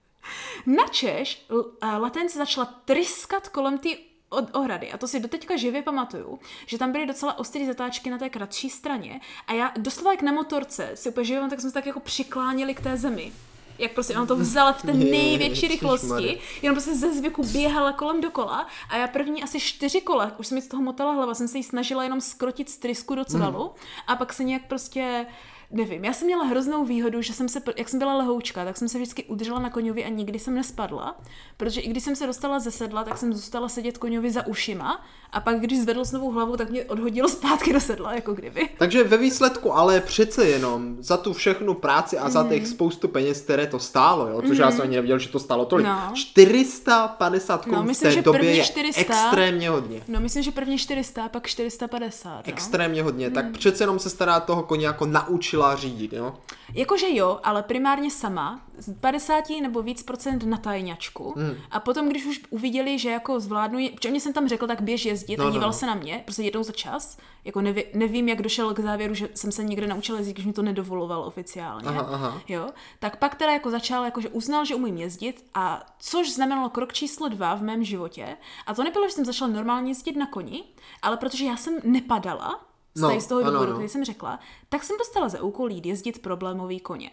Načež 0.65 1.45
l- 1.49 1.71
a 1.81 1.97
latence 1.97 2.37
začala 2.37 2.65
tryskat 2.85 3.49
kolem 3.49 3.77
té 3.77 3.89
od 4.29 4.55
ohrady. 4.55 4.91
A 4.91 4.97
to 4.97 5.07
si 5.07 5.19
doteďka 5.19 5.55
živě 5.57 5.81
pamatuju, 5.81 6.39
že 6.65 6.77
tam 6.77 6.91
byly 6.91 7.05
docela 7.05 7.39
ostré 7.39 7.65
zatáčky 7.65 8.09
na 8.09 8.17
té 8.17 8.29
kratší 8.29 8.69
straně 8.69 9.21
a 9.47 9.53
já 9.53 9.71
doslova 9.77 10.11
jak 10.11 10.21
na 10.21 10.31
motorce 10.31 10.91
si 10.95 11.09
úplně 11.09 11.25
živě, 11.25 11.49
tak 11.49 11.61
jsme 11.61 11.69
se 11.69 11.73
tak 11.73 11.85
jako 11.85 11.99
přiklánili 11.99 12.73
k 12.75 12.81
té 12.81 12.97
zemi. 12.97 13.33
Jak 13.77 13.93
prostě 13.93 14.17
on 14.17 14.27
to 14.27 14.35
vzala 14.35 14.73
v 14.73 14.81
té 14.81 14.93
největší 14.93 15.67
rychlosti, 15.67 16.39
jenom 16.61 16.75
prostě 16.75 16.95
ze 16.95 17.13
zvyku 17.13 17.43
běhala 17.43 17.93
kolem 17.93 18.21
dokola 18.21 18.67
a 18.89 18.97
já 18.97 19.07
první 19.07 19.43
asi 19.43 19.59
čtyři 19.59 20.01
kola, 20.01 20.31
už 20.37 20.47
se 20.47 20.55
mi 20.55 20.61
z 20.61 20.67
toho 20.67 20.83
motala 20.83 21.11
hlava, 21.11 21.33
jsem 21.33 21.47
se 21.47 21.57
jí 21.57 21.63
snažila 21.63 22.03
jenom 22.03 22.21
skrotit 22.21 22.69
z 22.69 22.77
trysku 22.77 23.15
do 23.15 23.25
cvalu 23.25 23.71
a 24.07 24.15
pak 24.15 24.33
se 24.33 24.43
nějak 24.43 24.67
prostě 24.67 25.25
Nevím, 25.73 26.05
já 26.05 26.13
jsem 26.13 26.25
měla 26.25 26.43
hroznou 26.43 26.85
výhodu, 26.85 27.21
že 27.21 27.33
jsem 27.33 27.49
se, 27.49 27.61
jak 27.77 27.89
jsem 27.89 27.99
byla 27.99 28.17
lehoučka, 28.17 28.65
tak 28.65 28.77
jsem 28.77 28.89
se 28.89 28.97
vždycky 28.97 29.23
udržela 29.23 29.59
na 29.59 29.69
koňovi 29.69 30.05
a 30.05 30.09
nikdy 30.09 30.39
jsem 30.39 30.55
nespadla, 30.55 31.15
protože 31.57 31.81
i 31.81 31.89
když 31.89 32.03
jsem 32.03 32.15
se 32.15 32.27
dostala 32.27 32.59
ze 32.59 32.71
sedla, 32.71 33.03
tak 33.03 33.17
jsem 33.17 33.33
zůstala 33.33 33.69
sedět 33.69 33.97
koňovi 33.97 34.31
za 34.31 34.47
ušima 34.47 35.05
a 35.31 35.39
pak 35.41 35.59
když 35.59 35.79
zvedl 35.81 36.05
znovu 36.05 36.31
hlavu, 36.31 36.57
tak 36.57 36.69
mě 36.69 36.85
odhodilo 36.85 37.29
zpátky 37.29 37.73
do 37.73 37.79
sedla, 37.79 38.13
jako 38.13 38.33
kdyby. 38.33 38.69
Takže 38.77 39.03
ve 39.03 39.17
výsledku 39.17 39.73
ale 39.73 40.01
přece 40.01 40.45
jenom 40.47 40.95
za 40.99 41.17
tu 41.17 41.33
všechnu 41.33 41.73
práci 41.73 42.17
a 42.17 42.29
za 42.29 42.47
těch 42.49 42.67
spoustu 42.67 43.07
peněz, 43.07 43.41
které 43.41 43.67
to 43.67 43.79
stálo, 43.79 44.27
jo, 44.27 44.41
což 44.47 44.57
já 44.57 44.71
jsem 44.71 44.81
ani 44.81 44.95
nevěděl, 44.95 45.19
že 45.19 45.29
to 45.29 45.39
stálo 45.39 45.65
tolik. 45.65 45.87
No. 45.87 46.11
450 46.15 47.65
korun 47.65 47.75
No, 47.77 47.83
v 47.83 47.85
myslím, 47.85 48.09
té 48.09 48.15
že 48.15 48.21
době 48.21 48.39
první 48.39 48.57
je 48.57 48.63
400 48.63 49.01
extrémně 49.01 49.69
hodně. 49.69 50.01
No 50.07 50.19
myslím, 50.19 50.43
že 50.43 50.51
prvně 50.51 50.77
400, 50.77 51.29
pak 51.29 51.47
450. 51.47 52.35
No. 52.47 52.53
Extrémně 52.53 53.03
hodně, 53.03 53.25
Hmm. 53.25 53.35
tak 53.35 53.51
přece 53.51 53.83
jenom 53.83 53.99
se 53.99 54.09
stará 54.09 54.39
toho 54.39 54.63
koně 54.63 54.85
jako 54.87 55.05
naučila 55.05 55.60
řídit, 55.75 56.13
jo? 56.13 56.33
Jakože 56.73 57.05
jo, 57.09 57.39
ale 57.43 57.63
primárně 57.63 58.11
sama, 58.11 58.61
z 58.77 58.93
50 58.99 59.49
nebo 59.61 59.81
víc 59.81 60.03
procent 60.03 60.43
na 60.43 60.57
tajňačku. 60.57 61.33
Hmm. 61.37 61.55
A 61.71 61.79
potom, 61.79 62.09
když 62.09 62.25
už 62.25 62.41
uviděli, 62.49 62.99
že 62.99 63.09
jako 63.09 63.39
zvládnu, 63.39 63.79
protože 63.95 64.11
mě 64.11 64.19
jsem 64.19 64.33
tam 64.33 64.47
řekl, 64.47 64.67
tak 64.67 64.81
běž 64.81 65.05
jezdit 65.05 65.37
No, 65.37 65.43
a 65.43 65.47
no, 65.47 65.53
díval 65.53 65.69
no. 65.69 65.73
se 65.73 65.85
na 65.85 65.95
mě, 65.95 66.21
prostě 66.25 66.43
jednou 66.43 66.63
za 66.63 66.71
čas. 66.71 67.17
Jako 67.45 67.61
neví, 67.61 67.83
nevím, 67.93 68.29
jak 68.29 68.41
došel 68.41 68.73
k 68.73 68.79
závěru, 68.79 69.13
že 69.13 69.29
jsem 69.33 69.51
se 69.51 69.63
někde 69.63 69.87
naučila 69.87 70.17
jezdit, 70.17 70.33
když 70.33 70.45
mi 70.45 70.53
to 70.53 70.61
nedovoloval 70.61 71.23
oficiálně. 71.23 71.87
Aha, 71.87 72.01
aha. 72.01 72.41
Jo, 72.47 72.69
tak 72.99 73.19
pak 73.19 73.35
teda 73.35 73.51
jako 73.51 73.71
začal, 73.71 74.05
jako 74.05 74.21
že 74.21 74.29
uznal, 74.29 74.65
že 74.65 74.75
umím 74.75 74.97
jezdit 74.97 75.45
a 75.53 75.85
což 75.99 76.33
znamenalo 76.33 76.69
krok 76.69 76.93
číslo 76.93 77.29
dva 77.29 77.55
v 77.55 77.61
mém 77.61 77.83
životě. 77.83 78.37
A 78.67 78.73
to 78.73 78.83
nebylo, 78.83 79.07
že 79.07 79.13
jsem 79.13 79.25
začala 79.25 79.51
normálně 79.51 79.91
jezdit 79.91 80.15
na 80.15 80.25
koni, 80.25 80.63
ale 81.01 81.17
protože 81.17 81.45
já 81.45 81.57
jsem 81.57 81.77
nepadala, 81.83 82.59
z, 82.93 83.01
No, 83.01 83.21
z 83.21 83.27
toho 83.27 83.41
důvodu, 83.41 83.63
ano. 83.63 83.73
který 83.73 83.89
jsem 83.89 84.05
řekla, 84.05 84.39
tak 84.69 84.83
jsem 84.83 84.97
dostala 84.97 85.29
za 85.29 85.43
úkol 85.43 85.71
jít 85.71 85.85
jezdit 85.85 86.21
problémový 86.21 86.79
koně. 86.79 87.11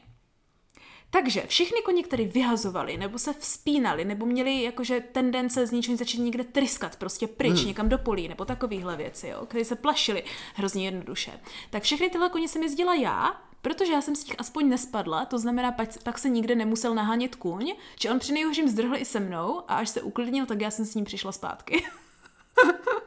Takže 1.11 1.45
všechny 1.47 1.83
koně, 1.83 2.03
které 2.03 2.25
vyhazovali, 2.25 2.97
nebo 2.97 3.19
se 3.19 3.33
vzpínali, 3.33 4.05
nebo 4.05 4.27
měli 4.27 4.63
jakože 4.63 5.01
tendence 5.01 5.67
z 5.67 5.73
ničeho 5.73 5.97
začít 5.97 6.19
někde 6.19 6.45
tryskat, 6.45 6.97
prostě 6.97 7.27
pryč, 7.27 7.59
hmm. 7.59 7.67
někam 7.67 7.89
do 7.89 7.99
polí, 7.99 8.29
nebo 8.29 8.45
takovéhle 8.45 8.97
věci, 8.97 9.29
jo, 9.29 9.47
které 9.47 9.65
se 9.65 9.77
plašily 9.77 10.25
hrozně 10.55 10.85
jednoduše. 10.85 11.41
Tak 11.71 11.83
všechny 11.83 12.11
tyhle 12.11 12.31
koně 12.31 12.49
jsem 12.49 12.63
jezdila 12.63 12.95
já, 12.95 13.41
protože 13.63 13.93
já 13.93 14.01
jsem 14.01 14.17
z 14.17 14.25
těch 14.25 14.37
aspoň 14.39 14.69
nespadla, 14.69 15.25
to 15.25 15.39
znamená, 15.39 15.73
pak, 15.73 16.03
pak 16.03 16.19
se 16.19 16.29
nikde 16.29 16.55
nemusel 16.55 16.95
nahánět 16.95 17.35
kůň, 17.35 17.75
že 18.01 18.11
on 18.11 18.19
při 18.19 18.33
nejhorším 18.33 18.69
zdrhl 18.69 18.97
i 18.97 19.05
se 19.05 19.21
mnou 19.21 19.63
a 19.69 19.75
až 19.75 19.89
se 19.89 20.03
uklidnil, 20.03 20.47
tak 20.47 20.61
já 20.61 20.71
jsem 20.71 20.85
s 20.85 20.95
ním 20.95 21.05
přišla 21.05 21.33
zpátky. 21.33 21.85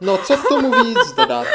No, 0.00 0.18
co 0.18 0.36
k 0.36 0.48
tomu 0.48 0.84
víc 0.84 1.12
dodat? 1.16 1.46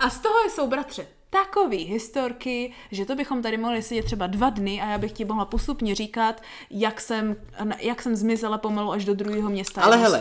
A 0.00 0.10
z 0.10 0.18
toho 0.18 0.34
jsou, 0.50 0.66
bratře, 0.66 1.06
takový 1.30 1.76
historky, 1.76 2.72
že 2.90 3.04
to 3.04 3.14
bychom 3.14 3.42
tady 3.42 3.56
mohli 3.56 3.82
sedět 3.82 4.04
třeba 4.04 4.26
dva 4.26 4.50
dny 4.50 4.80
a 4.80 4.86
já 4.86 4.98
bych 4.98 5.12
ti 5.12 5.24
mohla 5.24 5.44
postupně 5.44 5.94
říkat, 5.94 6.42
jak 6.70 7.00
jsem, 7.00 7.36
jak 7.78 8.02
jsem 8.02 8.16
zmizela 8.16 8.58
pomalu 8.58 8.92
až 8.92 9.04
do 9.04 9.14
druhého 9.14 9.50
města 9.50 9.82
Ale 9.82 9.96
hele, 9.96 10.20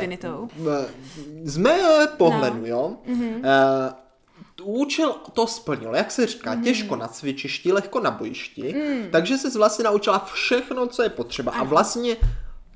z 1.43 1.57
mého 1.57 2.07
pohledu, 2.17 2.59
no. 2.61 2.67
jo, 2.67 2.95
mm-hmm. 3.07 3.37
uh, 3.37 4.81
účel 4.81 5.15
to 5.33 5.47
splnil, 5.47 5.95
jak 5.95 6.11
se 6.11 6.27
říká, 6.27 6.55
mm. 6.55 6.63
těžko 6.63 6.95
na 6.95 7.07
cvičišti, 7.07 7.71
lehko 7.71 7.99
na 7.99 8.11
bojišti, 8.11 8.73
mm. 8.73 9.11
takže 9.11 9.37
se 9.37 9.57
vlastně 9.57 9.85
naučila 9.85 10.19
všechno, 10.33 10.87
co 10.87 11.03
je 11.03 11.09
potřeba 11.09 11.51
Aha. 11.51 11.61
a 11.61 11.63
vlastně 11.63 12.17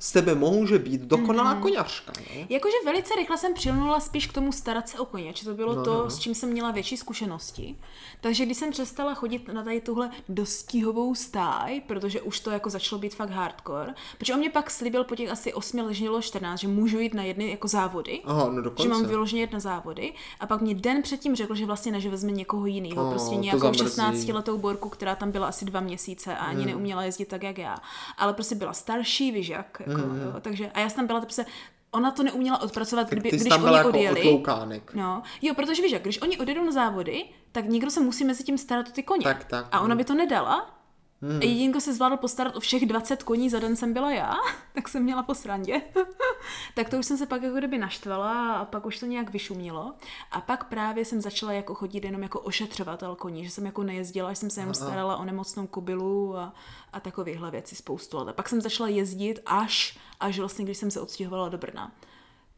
z 0.01 0.11
tebe 0.11 0.35
může 0.35 0.79
být 0.79 1.01
dokonalá 1.01 1.55
mm-hmm. 1.55 1.61
koněřka. 1.61 2.13
No? 2.17 2.45
Jakože 2.49 2.75
velice 2.85 3.15
rychle 3.15 3.37
jsem 3.37 3.53
přilnula 3.53 3.99
spíš 3.99 4.27
k 4.27 4.33
tomu 4.33 4.51
starat 4.51 4.89
se 4.89 4.99
o 4.99 5.05
koně, 5.05 5.33
že 5.35 5.45
to 5.45 5.53
bylo 5.53 5.75
no, 5.75 5.83
to, 5.83 5.93
no, 5.93 6.03
no. 6.03 6.09
s 6.09 6.19
čím 6.19 6.35
jsem 6.35 6.49
měla 6.49 6.71
větší 6.71 6.97
zkušenosti. 6.97 7.75
Takže 8.21 8.45
když 8.45 8.57
jsem 8.57 8.71
přestala 8.71 9.13
chodit 9.13 9.47
na 9.47 9.63
tady 9.63 9.81
tuhle 9.81 10.11
dostihovou 10.29 11.15
stáj, 11.15 11.81
protože 11.87 12.21
už 12.21 12.39
to 12.39 12.51
jako 12.51 12.69
začalo 12.69 12.99
být 12.99 13.15
fakt 13.15 13.29
hardcore, 13.29 13.93
protože 14.17 14.33
on 14.33 14.39
mě 14.39 14.49
pak 14.49 14.71
slíbil 14.71 15.03
po 15.03 15.15
těch 15.15 15.31
asi 15.31 15.53
8 15.53 15.79
ležnělo 15.79 16.21
14, 16.21 16.59
že 16.59 16.67
můžu 16.67 16.99
jít 16.99 17.13
na 17.13 17.23
jedny 17.23 17.49
jako 17.49 17.67
závody, 17.67 18.21
Aha, 18.25 18.49
no 18.49 18.61
dokonce. 18.61 18.83
že 18.83 18.89
mám 18.89 19.05
vyloženě 19.05 19.41
jít 19.41 19.51
na 19.51 19.59
závody 19.59 20.13
a 20.39 20.47
pak 20.47 20.61
mě 20.61 20.75
den 20.75 21.01
předtím 21.01 21.35
řekl, 21.35 21.55
že 21.55 21.65
vlastně 21.65 21.91
ne, 21.91 22.01
že 22.01 22.09
vezme 22.09 22.31
někoho 22.31 22.65
jiného, 22.65 23.03
oh, 23.03 23.09
prostě 23.11 23.35
nějakou 23.35 23.73
16 23.73 24.27
letou 24.27 24.57
borku, 24.57 24.89
která 24.89 25.15
tam 25.15 25.31
byla 25.31 25.47
asi 25.47 25.65
dva 25.65 25.79
měsíce 25.79 26.35
a 26.35 26.45
ani 26.45 26.63
hmm. 26.63 26.71
neuměla 26.71 27.03
jezdit 27.03 27.25
tak, 27.25 27.43
jak 27.43 27.57
já. 27.57 27.77
Ale 28.17 28.33
prostě 28.33 28.55
byla 28.55 28.73
starší, 28.73 29.31
víš 29.31 29.47
jak, 29.47 29.81
jako, 29.91 30.07
mm. 30.07 30.21
jo, 30.21 30.33
takže 30.41 30.71
a 30.73 30.79
já 30.79 30.89
jsem 30.89 30.95
tam 30.95 31.07
byla 31.07 31.21
prostě 31.21 31.45
ona 31.91 32.11
to 32.11 32.23
neuměla 32.23 32.61
odpracovat, 32.61 33.09
kdyby, 33.09 33.29
když 33.29 33.53
oni 33.53 33.75
jako 33.75 33.89
odjeli. 33.89 34.21
Otloukánek. 34.21 34.93
No, 34.93 35.23
jo, 35.41 35.53
protože 35.53 35.81
víš, 35.81 35.95
když 36.01 36.21
oni 36.21 36.37
odjedou 36.37 36.63
na 36.63 36.71
závody, 36.71 37.25
tak 37.51 37.65
někdo 37.65 37.89
se 37.89 37.99
musí 37.99 38.25
mezi 38.25 38.43
tím 38.43 38.57
starat 38.57 38.87
o 38.87 38.91
ty 38.91 39.03
koně. 39.03 39.23
Tak, 39.23 39.43
tak. 39.43 39.67
A 39.71 39.79
ona 39.79 39.95
by 39.95 40.03
to 40.03 40.13
nedala, 40.13 40.80
Hmm. 41.21 41.39
A 41.41 41.43
jediný, 41.43 41.69
kdo 41.69 41.81
se 41.81 41.93
zvládl 41.93 42.17
postarat 42.17 42.55
o 42.55 42.59
všech 42.59 42.85
20 42.85 43.23
koní 43.23 43.49
za 43.49 43.59
den 43.59 43.75
jsem 43.75 43.93
byla 43.93 44.11
já, 44.11 44.33
tak 44.73 44.87
jsem 44.87 45.03
měla 45.03 45.23
po 45.23 45.35
srandě. 45.35 45.81
tak 46.75 46.89
to 46.89 46.97
už 46.97 47.05
jsem 47.05 47.17
se 47.17 47.25
pak 47.25 47.43
jako 47.43 47.57
kdyby 47.57 47.77
naštvala 47.77 48.53
a 48.53 48.65
pak 48.65 48.85
už 48.85 48.99
to 48.99 49.05
nějak 49.05 49.29
vyšumělo. 49.29 49.93
A 50.31 50.41
pak 50.41 50.63
právě 50.63 51.05
jsem 51.05 51.21
začala 51.21 51.53
jako 51.53 51.75
chodit 51.75 52.03
jenom 52.03 52.23
jako 52.23 52.39
ošetřovatel 52.39 53.15
koní, 53.15 53.45
že 53.45 53.51
jsem 53.51 53.65
jako 53.65 53.83
nejezdila, 53.83 54.29
že 54.29 54.35
jsem 54.35 54.49
se 54.49 54.61
jenom 54.61 54.73
starala 54.73 55.17
o 55.17 55.25
nemocnou 55.25 55.67
kobylu 55.67 56.37
a, 56.37 56.53
a 56.93 56.99
takovéhle 56.99 57.51
věci 57.51 57.75
spoustu 57.75 58.17
let. 58.17 58.35
Pak 58.35 58.49
jsem 58.49 58.61
začala 58.61 58.89
jezdit 58.89 59.39
až, 59.45 59.99
až 60.19 60.39
vlastně, 60.39 60.65
když 60.65 60.77
jsem 60.77 60.91
se 60.91 61.01
odstěhovala 61.01 61.49
do 61.49 61.57
Brna. 61.57 61.91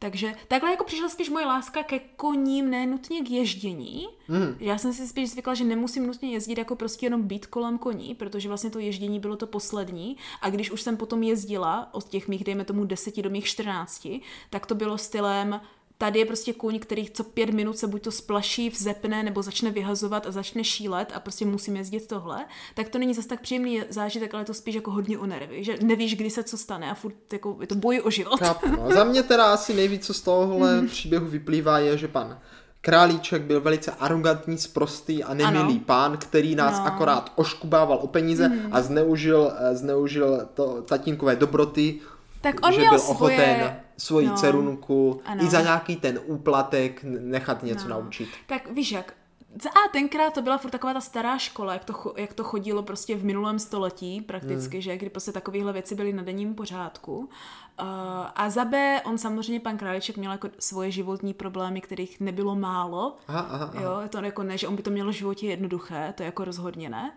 Takže 0.04 0.34
takhle 0.48 0.70
jako 0.70 0.84
přišla 0.84 1.08
spíš 1.08 1.30
moje 1.30 1.46
láska 1.46 1.82
ke 1.82 1.98
koním, 1.98 2.70
ne 2.70 2.86
nutně 2.86 3.22
k 3.22 3.30
ježdění. 3.30 4.08
Mm. 4.28 4.56
Já 4.60 4.78
jsem 4.78 4.92
si 4.92 5.08
spíš 5.08 5.30
zvykla, 5.30 5.54
že 5.54 5.64
nemusím 5.64 6.06
nutně 6.06 6.30
jezdit 6.30 6.58
jako 6.58 6.76
prostě 6.76 7.06
jenom 7.06 7.22
být 7.22 7.46
kolem 7.46 7.78
koní, 7.78 8.14
protože 8.14 8.48
vlastně 8.48 8.70
to 8.70 8.78
ježdění 8.78 9.20
bylo 9.20 9.36
to 9.36 9.46
poslední. 9.46 10.16
A 10.42 10.50
když 10.50 10.70
už 10.70 10.82
jsem 10.82 10.96
potom 10.96 11.22
jezdila 11.22 11.88
od 11.92 12.08
těch 12.08 12.28
mých, 12.28 12.44
dejme 12.44 12.64
tomu, 12.64 12.84
deseti 12.84 13.22
do 13.22 13.30
mých 13.30 13.44
čtrnácti, 13.44 14.20
tak 14.50 14.66
to 14.66 14.74
bylo 14.74 14.98
stylem 14.98 15.60
tady 15.98 16.18
je 16.18 16.26
prostě 16.26 16.52
kůň, 16.52 16.78
který 16.78 17.10
co 17.10 17.24
pět 17.24 17.50
minut 17.50 17.78
se 17.78 17.86
buď 17.86 18.02
to 18.02 18.10
splaší, 18.10 18.70
vzepne 18.70 19.22
nebo 19.22 19.42
začne 19.42 19.70
vyhazovat 19.70 20.26
a 20.26 20.30
začne 20.30 20.64
šílet 20.64 21.12
a 21.14 21.20
prostě 21.20 21.46
musím 21.46 21.76
jezdit 21.76 22.06
tohle, 22.06 22.44
tak 22.74 22.88
to 22.88 22.98
není 22.98 23.14
zase 23.14 23.28
tak 23.28 23.40
příjemný 23.40 23.82
zážitek, 23.88 24.34
ale 24.34 24.40
je 24.40 24.46
to 24.46 24.54
spíš 24.54 24.74
jako 24.74 24.90
hodně 24.90 25.18
o 25.18 25.26
nervy, 25.26 25.64
že 25.64 25.76
nevíš, 25.82 26.16
kdy 26.16 26.30
se 26.30 26.44
co 26.44 26.56
stane 26.56 26.90
a 26.90 26.94
furt 26.94 27.32
jako 27.32 27.56
je 27.60 27.66
to 27.66 27.74
boj 27.74 28.00
o 28.04 28.10
život. 28.10 28.40
Chápu, 28.40 28.68
no. 28.68 28.90
Za 28.92 29.04
mě 29.04 29.22
teda 29.22 29.52
asi 29.52 29.74
nejvíc, 29.74 30.06
co 30.06 30.14
z 30.14 30.20
tohohle 30.20 30.80
mm. 30.80 30.88
příběhu 30.88 31.26
vyplývá, 31.26 31.78
je, 31.78 31.98
že 31.98 32.08
pan 32.08 32.38
Králíček 32.80 33.42
byl 33.42 33.60
velice 33.60 33.90
arrogantní, 33.90 34.58
sprostý 34.58 35.24
a 35.24 35.34
nemilý 35.34 35.74
ano. 35.74 35.80
pán, 35.86 36.16
který 36.16 36.54
nás 36.54 36.78
no. 36.78 36.86
akorát 36.86 37.32
oškubával 37.34 37.98
o 38.02 38.06
peníze 38.06 38.48
mm. 38.48 38.68
a 38.72 38.82
zneužil, 38.82 39.52
eh, 39.58 39.76
zneužil 39.76 40.48
to 40.54 40.82
tatínkové 40.82 41.36
dobroty, 41.36 42.00
tak 42.40 42.66
on 42.66 42.72
že 42.72 42.78
měl 42.78 42.90
byl 42.90 42.98
svoje... 42.98 43.83
svoji 43.98 44.26
no. 44.26 44.36
cerunku 44.36 45.20
ano. 45.24 45.44
i 45.44 45.50
za 45.50 45.60
nějaký 45.60 45.96
ten 45.96 46.20
úplatek 46.24 47.04
nechat 47.04 47.62
něco 47.62 47.88
no. 47.88 48.00
naučit. 48.00 48.28
Tak 48.46 48.70
víš 48.72 48.92
jak, 48.92 49.14
a 49.66 49.88
tenkrát 49.92 50.34
to 50.34 50.42
byla 50.42 50.58
furt 50.58 50.70
taková 50.70 50.92
ta 50.92 51.00
stará 51.00 51.38
škola, 51.38 51.72
jak 51.72 51.84
to, 51.84 52.14
jak 52.16 52.34
to 52.34 52.44
chodilo 52.44 52.82
prostě 52.82 53.16
v 53.16 53.24
minulém 53.24 53.58
století 53.58 54.20
prakticky, 54.20 54.76
hmm. 54.76 54.82
že 54.82 54.96
kdy 54.96 55.10
prostě 55.10 55.32
takovéhle 55.32 55.72
věci 55.72 55.94
byly 55.94 56.12
na 56.12 56.22
denním 56.22 56.54
pořádku. 56.54 57.18
Uh, 57.18 57.28
a 58.34 58.50
za 58.50 58.64
B, 58.64 59.02
on 59.04 59.18
samozřejmě, 59.18 59.60
pan 59.60 59.78
Králíček 59.78 60.16
měl 60.16 60.32
jako 60.32 60.48
svoje 60.58 60.90
životní 60.90 61.34
problémy, 61.34 61.80
kterých 61.80 62.20
nebylo 62.20 62.56
málo. 62.56 63.16
Aha, 63.28 63.46
aha, 63.50 63.70
aha. 63.74 63.82
Jo, 63.82 64.00
je 64.00 64.08
to 64.08 64.18
jako 64.18 64.42
ne, 64.42 64.58
že 64.58 64.68
on 64.68 64.76
by 64.76 64.82
to 64.82 64.90
měl 64.90 65.08
v 65.08 65.12
životě 65.12 65.46
jednoduché, 65.46 66.14
to 66.16 66.22
je 66.22 66.26
jako 66.26 66.44
rozhodně 66.44 66.88
ne. 66.88 67.12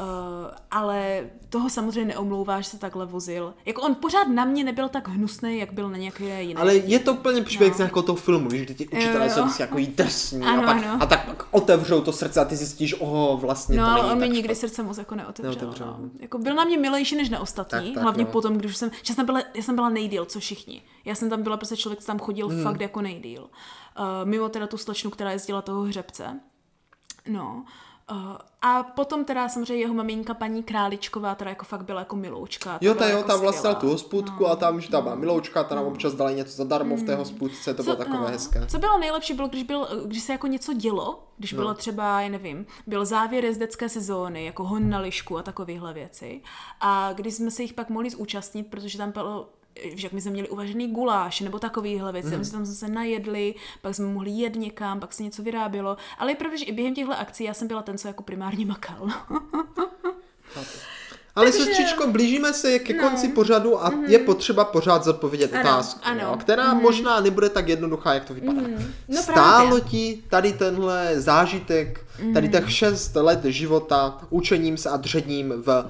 Uh, 0.00 0.50
ale 0.70 1.30
toho 1.48 1.70
samozřejmě 1.70 2.04
neomlouvá, 2.04 2.60
že 2.60 2.70
se 2.70 2.78
takhle 2.78 3.06
vozil. 3.06 3.54
Jako 3.66 3.82
on 3.82 3.94
pořád 3.94 4.28
na 4.28 4.44
mě 4.44 4.64
nebyl 4.64 4.88
tak 4.88 5.08
hnusný, 5.08 5.58
jak 5.58 5.72
byl 5.72 5.90
na 5.90 5.96
nějaké 5.96 6.42
jiné. 6.42 6.60
Ale 6.60 6.74
je 6.74 6.98
to 6.98 7.12
úplně 7.12 7.42
příběh 7.42 7.78
no. 7.78 7.84
jako 7.84 8.02
toho 8.02 8.16
filmu, 8.16 8.50
že 8.50 8.64
ti 8.64 8.88
učitelé 8.88 9.30
jsou 9.30 9.42
vždycky 9.42 9.62
jako 9.62 9.76
drsní 9.94 10.42
ano, 10.46 10.62
a, 10.62 10.66
pak, 10.66 10.76
ano. 10.76 11.02
a 11.02 11.06
tak 11.06 11.26
pak 11.26 11.46
otevřou 11.50 12.00
to 12.00 12.12
srdce 12.12 12.40
a 12.40 12.44
ty 12.44 12.56
zjistíš, 12.56 13.00
oho, 13.00 13.36
vlastně 13.36 13.76
no, 13.76 13.84
to 13.84 13.90
není 13.90 14.02
ale 14.02 14.12
on 14.12 14.18
mi 14.18 14.28
nikdy 14.28 14.54
srdce 14.54 14.82
moc 14.82 14.98
jako 14.98 15.14
neotevřel. 15.14 15.52
neotevřel. 15.52 15.96
No. 16.00 16.10
Jako 16.20 16.38
byl 16.38 16.54
na 16.54 16.64
mě 16.64 16.78
milejší 16.78 17.16
než 17.16 17.30
na 17.30 17.40
ostatní, 17.40 17.86
tak, 17.86 17.94
tak, 17.94 18.02
hlavně 18.02 18.24
no. 18.24 18.30
potom, 18.30 18.58
když 18.58 18.76
jsem, 18.76 18.90
že 19.02 19.14
jsem 19.14 19.26
byla, 19.26 19.42
já 19.54 19.62
jsem 19.62 19.74
byla 19.74 19.88
nejdíl, 19.88 20.24
co 20.24 20.40
všichni. 20.40 20.82
Já 21.04 21.14
jsem 21.14 21.30
tam 21.30 21.42
byla 21.42 21.56
prostě 21.56 21.76
člověk, 21.76 22.00
co 22.00 22.06
tam 22.06 22.18
chodil 22.18 22.48
hmm. 22.48 22.62
fakt 22.62 22.80
jako 22.80 23.02
nejdíl. 23.02 23.42
Uh, 23.42 24.06
mimo 24.24 24.48
teda 24.48 24.66
tu 24.66 24.76
slečnu, 24.78 25.10
která 25.10 25.30
jezdila 25.30 25.62
toho 25.62 25.82
hřebce. 25.82 26.40
No. 27.28 27.54
Uh, 27.54 27.68
a 28.62 28.82
potom 28.82 29.24
teda 29.24 29.48
samozřejmě 29.48 29.74
jeho 29.74 29.94
maminka, 29.94 30.34
paní 30.34 30.62
Králičková, 30.62 31.34
teda 31.34 31.50
jako 31.50 31.64
fakt 31.64 31.84
byla 31.84 32.00
jako 32.00 32.16
miloučka. 32.16 32.78
Jo, 32.80 32.94
ta 32.94 33.08
jo, 33.08 33.16
jako 33.16 33.28
tam 33.28 33.40
vlastně 33.40 33.74
tu 33.74 33.88
hospůdku 33.88 34.42
no, 34.42 34.50
a 34.50 34.56
tam, 34.56 34.80
že 34.80 34.90
tam 34.90 35.02
byla 35.02 35.14
miloučka, 35.14 35.64
ta 35.64 35.74
nám 35.74 35.84
no. 35.84 35.90
občas 35.90 36.14
dala 36.14 36.30
něco 36.30 36.52
zadarmo 36.52 36.96
v 36.96 37.02
té 37.02 37.12
hmm. 37.12 37.18
hospůdce, 37.18 37.74
to 37.74 37.82
co, 37.82 37.84
bylo 37.84 37.96
takové 37.96 38.18
no, 38.18 38.26
hezké. 38.26 38.66
Co 38.66 38.78
bylo 38.78 38.98
nejlepší, 38.98 39.34
bylo, 39.34 39.48
když, 39.48 39.62
byl, 39.62 39.88
když 40.06 40.22
se 40.22 40.32
jako 40.32 40.46
něco 40.46 40.72
dělo, 40.72 41.22
když 41.36 41.52
no. 41.52 41.56
bylo 41.56 41.74
třeba, 41.74 42.20
já 42.20 42.28
nevím, 42.28 42.66
byl 42.86 43.04
závěr 43.04 43.44
jezdecké 43.44 43.88
sezóny, 43.88 44.44
jako 44.44 44.64
hon 44.64 44.90
na 44.90 44.98
lišku 44.98 45.38
a 45.38 45.42
takovéhle 45.42 45.92
věci. 45.92 46.40
A 46.80 47.12
když 47.12 47.34
jsme 47.34 47.50
se 47.50 47.62
jich 47.62 47.72
pak 47.72 47.90
mohli 47.90 48.10
zúčastnit, 48.10 48.66
protože 48.66 48.98
tam 48.98 49.12
bylo 49.12 49.48
že 49.94 50.08
my 50.12 50.20
jsme 50.20 50.30
měli 50.30 50.48
uvažený 50.48 50.92
guláš 50.92 51.40
nebo 51.40 51.58
takovýhle 51.58 52.12
věci, 52.12 52.36
mm. 52.36 52.50
tam 52.50 52.66
jsme 52.66 52.74
se 52.74 52.88
najedli, 52.88 53.54
pak 53.82 53.94
jsme 53.94 54.06
mohli 54.06 54.30
jet 54.30 54.56
někam, 54.56 55.00
pak 55.00 55.12
se 55.12 55.22
něco 55.22 55.42
vyrábělo, 55.42 55.96
ale 56.18 56.30
je 56.30 56.36
pravda, 56.36 56.56
že 56.56 56.64
i 56.64 56.72
během 56.72 56.94
těchto 56.94 57.18
akcí 57.18 57.44
já 57.44 57.54
jsem 57.54 57.68
byla 57.68 57.82
ten, 57.82 57.98
co 57.98 58.08
jako 58.08 58.22
primárně 58.22 58.66
makal. 58.66 59.08
Ale 61.34 61.50
Takže... 61.50 61.64
sestřičko, 61.64 62.06
blížíme 62.06 62.52
se 62.52 62.78
ke 62.78 62.94
no. 62.94 63.02
konci 63.02 63.28
pořadu 63.28 63.84
a 63.84 63.90
mm-hmm. 63.90 64.08
je 64.08 64.18
potřeba 64.18 64.64
pořád 64.64 65.04
zodpovědět 65.04 65.54
ano, 65.54 65.60
otázku, 65.60 66.00
ano. 66.02 66.20
Jo, 66.20 66.36
která 66.40 66.74
mm-hmm. 66.74 66.82
možná 66.82 67.20
nebude 67.20 67.48
tak 67.48 67.68
jednoduchá, 67.68 68.14
jak 68.14 68.24
to 68.24 68.34
vypadá. 68.34 68.60
Mm-hmm. 68.60 68.86
No 69.08 69.22
Stálo 69.22 69.66
právě. 69.66 69.80
ti 69.80 70.22
tady 70.28 70.52
tenhle 70.52 71.20
zážitek, 71.20 72.06
mm-hmm. 72.20 72.34
tady 72.34 72.48
těch 72.48 72.72
šest 72.72 73.14
let 73.14 73.44
života 73.44 74.18
učením 74.30 74.76
se 74.76 74.90
a 74.90 74.96
dředním 74.96 75.54
v 75.56 75.84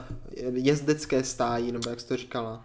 jezdecké 0.53 1.25
stáji, 1.25 1.73
nebo 1.73 1.91
jak 1.91 2.01
jsi 2.01 2.07
to 2.07 2.17
říkala? 2.17 2.65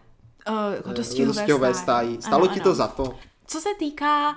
Uh, 0.85 0.93
dostihové 0.93 1.73
stáji. 1.73 2.21
Stalo 2.21 2.43
ano, 2.43 2.53
ti 2.53 2.59
to 2.59 2.69
ano. 2.69 2.75
za 2.75 2.87
to? 2.87 3.15
Co 3.47 3.59
se 3.59 3.69
týká 3.79 4.29
uh, 4.31 4.35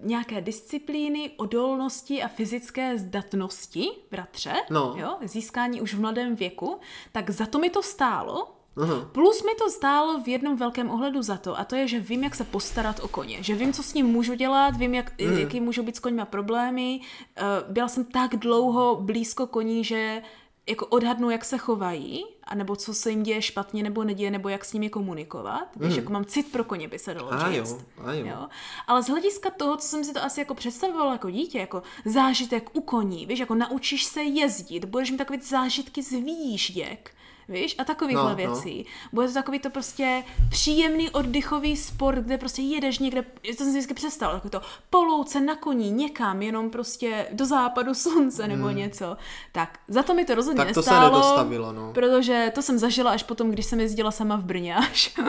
nějaké 0.00 0.40
disciplíny, 0.40 1.30
odolnosti 1.36 2.22
a 2.22 2.28
fyzické 2.28 2.98
zdatnosti, 2.98 3.88
bratře, 4.10 4.54
no. 4.70 4.94
jo, 4.96 5.16
získání 5.24 5.80
už 5.80 5.94
v 5.94 6.00
mladém 6.00 6.36
věku, 6.36 6.80
tak 7.12 7.30
za 7.30 7.46
to 7.46 7.58
mi 7.58 7.70
to 7.70 7.82
stálo, 7.82 8.56
Aha. 8.82 9.08
Plus 9.12 9.42
mi 9.42 9.54
to 9.54 9.70
stálo 9.70 10.20
v 10.20 10.28
jednom 10.28 10.56
velkém 10.56 10.90
ohledu 10.90 11.22
za 11.22 11.36
to, 11.36 11.58
a 11.58 11.64
to 11.64 11.76
je, 11.76 11.88
že 11.88 12.00
vím, 12.00 12.24
jak 12.24 12.34
se 12.34 12.44
postarat 12.44 13.00
o 13.00 13.08
koně. 13.08 13.42
Že 13.42 13.54
vím, 13.54 13.72
co 13.72 13.82
s 13.82 13.94
ním 13.94 14.06
můžu 14.06 14.34
dělat, 14.34 14.76
vím, 14.76 14.94
jak, 14.94 15.20
hmm. 15.20 15.38
jaký 15.38 15.60
můžou 15.60 15.82
být 15.82 15.96
s 15.96 15.98
koňma 15.98 16.24
problémy. 16.24 17.00
Uh, 17.00 17.72
byla 17.72 17.88
jsem 17.88 18.04
tak 18.04 18.36
dlouho 18.36 18.96
blízko 19.00 19.46
koní, 19.46 19.84
že 19.84 20.22
jako 20.68 20.86
odhadnu, 20.86 21.30
jak 21.30 21.44
se 21.44 21.58
chovají, 21.58 22.24
anebo 22.46 22.76
co 22.76 22.94
se 22.94 23.10
jim 23.10 23.22
děje 23.22 23.42
špatně 23.42 23.82
nebo 23.82 24.04
neděje, 24.04 24.30
nebo 24.30 24.48
jak 24.48 24.64
s 24.64 24.72
nimi 24.72 24.90
komunikovat. 24.90 25.68
Víš, 25.76 25.92
Mm. 25.92 25.98
jako 25.98 26.12
mám 26.12 26.24
cit 26.24 26.52
pro 26.52 26.64
koně, 26.64 26.88
by 26.88 26.98
se 26.98 27.14
dalo 27.14 27.32
A 27.32 27.52
říct. 27.52 27.70
jo, 27.70 27.78
a 28.04 28.12
jo. 28.12 28.26
jo. 28.26 28.48
Ale 28.86 29.02
z 29.02 29.08
hlediska 29.08 29.50
toho, 29.50 29.76
co 29.76 29.88
jsem 29.88 30.04
si 30.04 30.12
to 30.12 30.22
asi 30.24 30.40
jako 30.40 30.54
představovala 30.54 31.12
jako 31.12 31.30
dítě, 31.30 31.58
jako 31.58 31.82
zážitek 32.04 32.70
u 32.72 32.80
koní, 32.80 33.26
víš, 33.26 33.38
jako 33.38 33.54
naučíš 33.54 34.04
se 34.04 34.22
jezdit, 34.22 34.84
budeš 34.84 35.10
mít 35.10 35.16
takové 35.16 35.38
zážitky 35.42 36.02
z 36.02 36.10
výjížděk, 36.10 37.10
víš, 37.48 37.74
a 37.78 37.84
takovýchhle 37.84 38.22
No, 38.24 38.30
no. 38.30 38.36
věcí. 38.36 38.86
Bude 39.12 39.26
to 39.28 39.34
takový 39.34 39.58
to 39.58 39.70
prostě 39.70 40.24
příjemný 40.50 41.10
oddychový 41.10 41.76
sport, 41.76 42.18
kde 42.18 42.38
prostě 42.38 42.62
jedeš 42.62 42.98
někde, 42.98 43.22
to 43.22 43.52
jsem 43.56 43.66
si 43.66 43.70
vždycky 43.70 43.94
představila, 43.94 44.38
takový 44.38 44.50
to 44.50 44.60
polouce 44.90 45.40
na 45.40 45.56
koní 45.56 45.90
někam, 45.90 46.42
jenom 46.42 46.70
prostě 46.70 47.26
do 47.32 47.46
západu 47.46 47.94
slunce 47.94 48.48
nebo 48.48 48.70
něco. 48.70 49.16
Tak 49.52 49.78
za 49.88 50.02
to 50.02 50.14
mi 50.14 50.24
to 50.24 50.34
rozhodně 50.34 50.62
Hmm. 50.62 50.66
Tak 50.68 50.74
to 50.74 50.82
se 50.82 50.90
nestálo. 50.90 51.12
nedostavilo, 51.18 51.72
no. 51.72 51.92
Protože 51.92 52.52
to 52.54 52.62
jsem 52.62 52.78
zažila 52.78 53.10
až 53.10 53.22
potom, 53.22 53.50
když 53.50 53.66
jsem 53.66 53.80
jezdila 53.80 54.10
sama 54.10 54.36
v 54.36 54.44
Brně 54.44 54.76
až. 54.76 55.14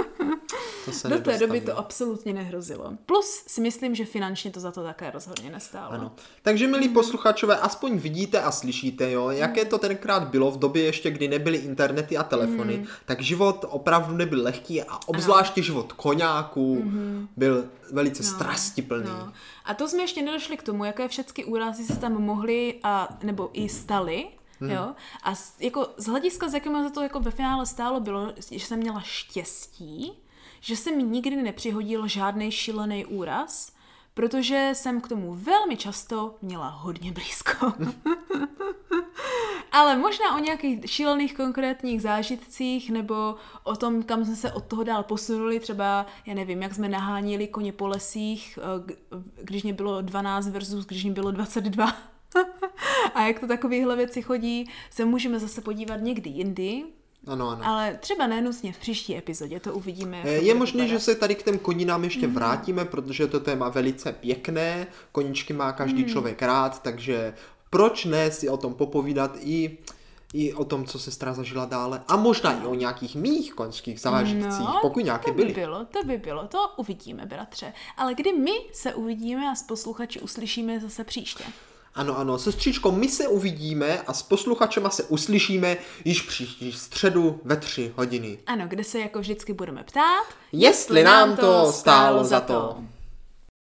To 0.85 0.91
se 0.93 1.07
Do 1.09 1.19
té 1.19 1.37
doby 1.37 1.61
to 1.61 1.77
absolutně 1.77 2.33
nehrozilo. 2.33 2.93
Plus 3.05 3.43
si 3.47 3.61
myslím, 3.61 3.95
že 3.95 4.05
finančně 4.05 4.51
to 4.51 4.59
za 4.59 4.71
to 4.71 4.83
také 4.83 5.11
rozhodně 5.11 5.49
nestálo. 5.49 5.91
Ano. 5.93 6.11
Takže, 6.41 6.67
milí 6.67 6.89
posluchačové, 6.89 7.57
aspoň 7.57 7.97
vidíte 7.97 8.41
a 8.41 8.51
slyšíte, 8.51 9.11
jo, 9.11 9.29
jaké 9.29 9.65
to 9.65 9.77
tenkrát 9.77 10.23
bylo 10.27 10.51
v 10.51 10.59
době 10.59 10.83
ještě, 10.83 11.11
kdy 11.11 11.27
nebyly 11.27 11.57
internety 12.07 12.17
a 12.17 12.23
telefony, 12.23 12.85
tak 13.05 13.21
život 13.21 13.65
opravdu 13.69 14.15
nebyl 14.15 14.43
lehký 14.43 14.83
a 14.83 14.99
obzvláště 15.05 15.63
život 15.63 15.93
koňáků 15.93 16.91
byl 17.37 17.65
velice 17.91 18.23
strastiplný. 18.23 19.09
No. 19.09 19.33
A 19.65 19.73
to 19.73 19.87
jsme 19.87 20.03
ještě 20.03 20.21
nedošli 20.21 20.57
k 20.57 20.63
tomu, 20.63 20.85
jaké 20.85 21.07
všechny 21.07 21.45
úrazy 21.45 21.83
se 21.83 21.99
tam 21.99 22.13
mohly 22.13 22.79
a 22.83 23.17
nebo 23.23 23.49
i 23.53 23.69
staly. 23.69 24.27
Hmm. 24.59 24.71
Jo? 24.71 24.95
A 25.23 25.35
z, 25.35 25.53
jako 25.59 25.89
z 25.97 26.05
hlediska, 26.05 26.49
z 26.49 26.53
jakého 26.53 26.83
za 26.83 26.89
to 26.89 27.01
jako 27.01 27.19
ve 27.19 27.31
finále 27.31 27.65
stálo, 27.65 27.99
bylo, 27.99 28.33
že 28.51 28.65
jsem 28.65 28.79
měla 28.79 29.01
štěstí, 29.01 30.11
že 30.61 30.75
se 30.75 30.91
mi 30.91 31.03
nikdy 31.03 31.35
nepřihodil 31.35 32.07
žádný 32.07 32.51
šílený 32.51 33.05
úraz, 33.05 33.71
protože 34.17 34.69
jsem 34.73 35.01
k 35.01 35.07
tomu 35.07 35.33
velmi 35.33 35.77
často 35.77 36.35
měla 36.41 36.67
hodně 36.67 37.11
blízko. 37.11 37.73
Ale 39.71 39.97
možná 39.97 40.35
o 40.35 40.39
nějakých 40.39 40.91
šílených 40.91 41.35
konkrétních 41.35 42.01
zážitcích 42.01 42.91
nebo 42.91 43.35
o 43.63 43.75
tom, 43.75 44.03
kam 44.03 44.25
jsme 44.25 44.35
se 44.35 44.51
od 44.51 44.65
toho 44.65 44.83
dál 44.83 45.03
posunuli, 45.03 45.59
třeba, 45.59 46.05
já 46.25 46.33
nevím, 46.33 46.61
jak 46.61 46.75
jsme 46.75 46.89
nahánili 46.89 47.47
koně 47.47 47.73
po 47.73 47.87
lesích, 47.87 48.59
eh, 48.61 48.93
když 49.43 49.63
mě 49.63 49.73
bylo 49.73 50.01
12 50.01 50.49
versus 50.49 50.85
když 50.85 51.03
mě 51.03 51.13
bylo 51.13 51.31
22. 51.31 51.95
A 53.13 53.21
jak 53.21 53.39
to 53.39 53.47
takovéhle 53.47 53.95
věci 53.95 54.21
chodí, 54.21 54.69
se 54.89 55.05
můžeme 55.05 55.39
zase 55.39 55.61
podívat 55.61 55.97
někdy 55.97 56.29
jindy, 56.29 56.83
Ano, 57.27 57.49
ano. 57.49 57.61
ale 57.65 57.97
třeba 58.01 58.27
nenutně 58.27 58.73
v 58.73 58.77
příští 58.77 59.17
epizodě, 59.17 59.59
to 59.59 59.73
uvidíme. 59.73 60.17
jak 60.17 60.25
Eh, 60.27 60.31
Je 60.31 60.53
možné, 60.55 60.87
že 60.87 60.99
se 60.99 61.15
tady 61.15 61.35
k 61.35 61.43
těm 61.43 61.59
koninám 61.59 62.03
ještě 62.03 62.27
vrátíme, 62.27 62.85
protože 62.85 63.27
to 63.27 63.39
téma 63.39 63.69
velice 63.69 64.11
pěkné, 64.11 64.87
koníčky 65.11 65.53
má 65.53 65.71
každý 65.71 66.05
člověk 66.05 66.41
rád, 66.41 66.81
takže 66.83 67.33
proč 67.69 68.05
ne 68.05 68.31
si 68.31 68.49
o 68.49 68.57
tom 68.57 68.73
popovídat 68.73 69.31
i, 69.39 69.77
i 70.33 70.53
o 70.53 70.65
tom, 70.65 70.85
co 70.85 70.99
sestra 70.99 71.33
zažila 71.33 71.65
dále 71.65 72.01
a 72.07 72.15
možná 72.17 72.63
i 72.63 72.65
o 72.65 72.73
nějakých 72.75 73.15
mých 73.15 73.53
koňských 73.53 73.99
zážitcích, 73.99 74.67
pokud 74.81 75.03
nějaké 75.05 75.31
No, 75.31 75.33
to 75.33 75.37
by 75.37 75.43
byly. 75.43 75.53
bylo, 75.53 75.85
to 75.85 76.03
by 76.03 76.17
bylo, 76.17 76.47
to 76.47 76.57
uvidíme, 76.77 77.25
bratře. 77.25 77.73
Ale 77.97 78.13
kdy 78.13 78.33
my 78.33 78.51
se 78.73 78.93
uvidíme 78.93 79.49
a 79.51 79.55
s 79.55 79.63
posluchači 79.63 80.19
uslyšíme 80.19 80.79
zase 80.79 81.03
příště. 81.03 81.43
Ano, 81.97 82.17
ano, 82.17 82.37
sestřičko, 82.37 82.91
my 82.91 83.09
se 83.09 83.27
uvidíme 83.27 84.01
a 84.07 84.13
s 84.13 84.23
posluchačema 84.23 84.89
se 84.89 85.03
uslyšíme 85.03 85.77
již 86.05 86.21
příští 86.21 86.71
středu 86.71 87.39
ve 87.43 87.55
tři 87.55 87.93
hodiny. 87.95 88.39
Ano, 88.45 88.65
kde 88.67 88.83
se 88.83 88.99
jako 88.99 89.19
vždycky 89.19 89.53
budeme 89.53 89.83
ptát, 89.83 90.25
Jestli 90.51 91.03
nám 91.03 91.37
to 91.37 91.71
stálo 91.71 92.23
za 92.23 92.39
to. 92.39 92.77